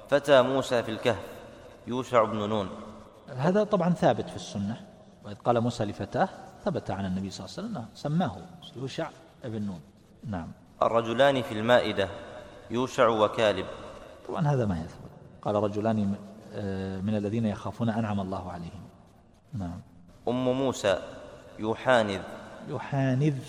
فتى 0.09 0.41
موسى 0.41 0.83
في 0.83 0.91
الكهف 0.91 1.23
يوشع 1.87 2.23
بن 2.23 2.49
نون. 2.49 2.69
هذا 3.37 3.63
طبعا 3.63 3.93
ثابت 3.93 4.29
في 4.29 4.35
السنة. 4.35 4.81
وإذ 5.25 5.35
قال 5.35 5.61
موسى 5.61 5.85
لفتاه 5.85 6.29
ثبت 6.65 6.91
عن 6.91 7.05
النبي 7.05 7.29
صلى 7.29 7.45
الله 7.45 7.57
عليه 7.57 7.69
وسلم 7.69 7.85
سماه 7.93 8.37
يوشع 8.75 9.09
بن 9.43 9.61
نون. 9.61 9.81
نعم. 10.23 10.51
الرجلان 10.81 11.41
في 11.41 11.51
المائدة 11.51 12.09
يوشع 12.71 13.07
وكالب. 13.07 13.65
طبعا 14.27 14.47
هذا 14.47 14.65
ما 14.65 14.79
يثبت. 14.79 15.11
قال 15.41 15.55
رجلان 15.55 16.15
آه، 16.53 17.01
من 17.01 17.15
الذين 17.15 17.45
يخافون 17.45 17.89
أنعم 17.89 18.19
الله 18.19 18.51
عليهم. 18.51 18.81
نعم. 19.53 19.81
أم 20.27 20.45
موسى 20.45 20.99
يحانذ 21.59 22.21
يحانذ 22.69 23.39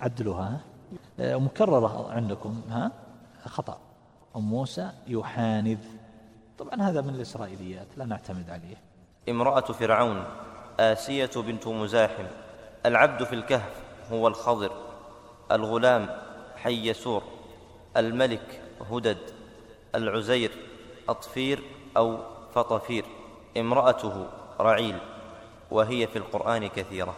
عدلها 0.00 0.60
آه، 1.20 1.36
مكررة 1.36 2.12
عندكم 2.12 2.62
ها؟ 2.70 2.92
خطأ. 3.44 3.78
أم 4.36 4.42
موسى 4.42 4.90
يحانذ 5.06 5.78
طبعا 6.58 6.82
هذا 6.82 7.00
من 7.00 7.14
الإسرائيليات 7.14 7.86
لا 7.96 8.04
نعتمد 8.04 8.50
عليه. 8.50 8.76
امرأة 9.28 9.60
فرعون 9.60 10.24
آسية 10.80 11.30
بنت 11.36 11.66
مزاحم. 11.66 12.26
العبد 12.88 13.24
في 13.24 13.34
الكهف 13.34 13.82
هو 14.12 14.28
الخضر 14.28 14.72
الغلام 15.52 16.08
حي 16.56 16.94
سور 16.94 17.22
الملك 17.96 18.62
هدد 18.90 19.18
العزير 19.94 20.50
أطفير 21.08 21.62
أو 21.96 22.18
فطفير 22.54 23.04
امرأته 23.56 24.26
رعيل 24.60 24.98
وهي 25.70 26.06
في 26.06 26.18
القرآن 26.18 26.66
كثيرة. 26.66 27.14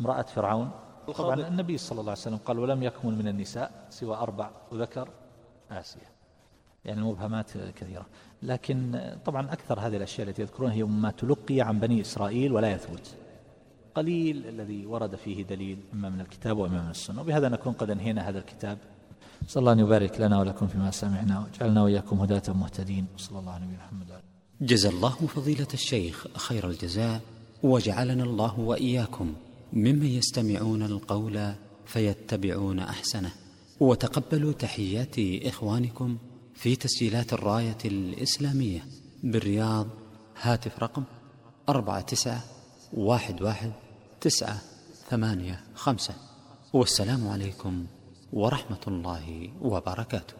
امرأة 0.00 0.22
فرعون؟ 0.22 0.70
طبعا 1.16 1.34
النبي 1.34 1.78
صلى 1.78 2.00
الله 2.00 2.10
عليه 2.10 2.20
وسلم 2.20 2.36
قال 2.36 2.58
ولم 2.58 2.82
يكمل 2.82 3.14
من 3.14 3.28
النساء 3.28 3.86
سوى 3.90 4.16
أربع 4.16 4.50
وذكر 4.72 5.08
آسيا 5.70 6.08
يعني 6.84 7.00
المبهمات 7.00 7.50
كثيرة. 7.52 8.06
لكن 8.42 9.10
طبعا 9.24 9.52
أكثر 9.52 9.80
هذه 9.80 9.96
الأشياء 9.96 10.28
التي 10.28 10.42
يذكرونها 10.42 10.74
هي 10.74 10.82
ما 10.82 11.10
تلقي 11.10 11.60
عن 11.60 11.80
بني 11.80 12.00
إسرائيل 12.00 12.52
ولا 12.52 12.72
يثبت. 12.72 13.16
قليل 13.94 14.46
الذي 14.46 14.86
ورد 14.86 15.16
فيه 15.16 15.42
دليل. 15.44 15.78
إما 15.92 16.10
من 16.10 16.20
الكتاب 16.20 16.58
وإما 16.58 16.82
من 16.82 16.90
السنة. 16.90 17.20
وبهذا 17.20 17.48
نكون 17.48 17.72
قد 17.72 17.90
أنهينا 17.90 18.28
هذا 18.28 18.38
الكتاب. 18.38 18.78
صلى 19.48 19.60
الله 19.60 19.72
أن 19.72 19.78
يبارك 19.78 20.20
لنا 20.20 20.40
ولكم 20.40 20.66
فيما 20.66 20.90
سمعنا. 20.90 21.46
وجعلنا 21.46 21.82
وإياكم 21.82 22.20
هداة 22.20 22.52
مهتدين. 22.52 23.06
وصلى 23.14 23.38
الله 23.38 23.52
على 23.52 23.64
نبينا 23.64 23.82
محمد. 23.86 24.20
جزى 24.60 24.88
الله 24.88 25.10
فضيلة 25.10 25.68
الشيخ 25.74 26.26
خير 26.36 26.68
الجزاء. 26.68 27.20
وجعلنا 27.62 28.24
الله 28.24 28.60
وإياكم 28.60 29.34
ممن 29.72 30.06
يستمعون 30.06 30.82
القول 30.82 31.52
فيتبعون 31.86 32.78
أحسنه. 32.78 33.32
وتقبلوا 33.80 34.52
تحيات 34.52 35.14
إخوانكم 35.46 36.18
في 36.54 36.76
تسجيلات 36.76 37.32
الراية 37.32 37.78
الإسلامية 37.84 38.84
بالرياض. 39.22 39.86
هاتف 40.40 40.78
رقم 40.78 41.02
أربعة 41.68 42.00
تسعة 42.00 42.44
واحد 42.94 43.42
واحد 43.42 43.72
تسعة 44.20 44.58
ثمانية 45.10 45.60
خمسة 45.74 46.14
والسلام 46.72 47.28
عليكم 47.28 47.86
ورحمة 48.32 48.80
الله 48.88 49.50
وبركاته. 49.62 50.39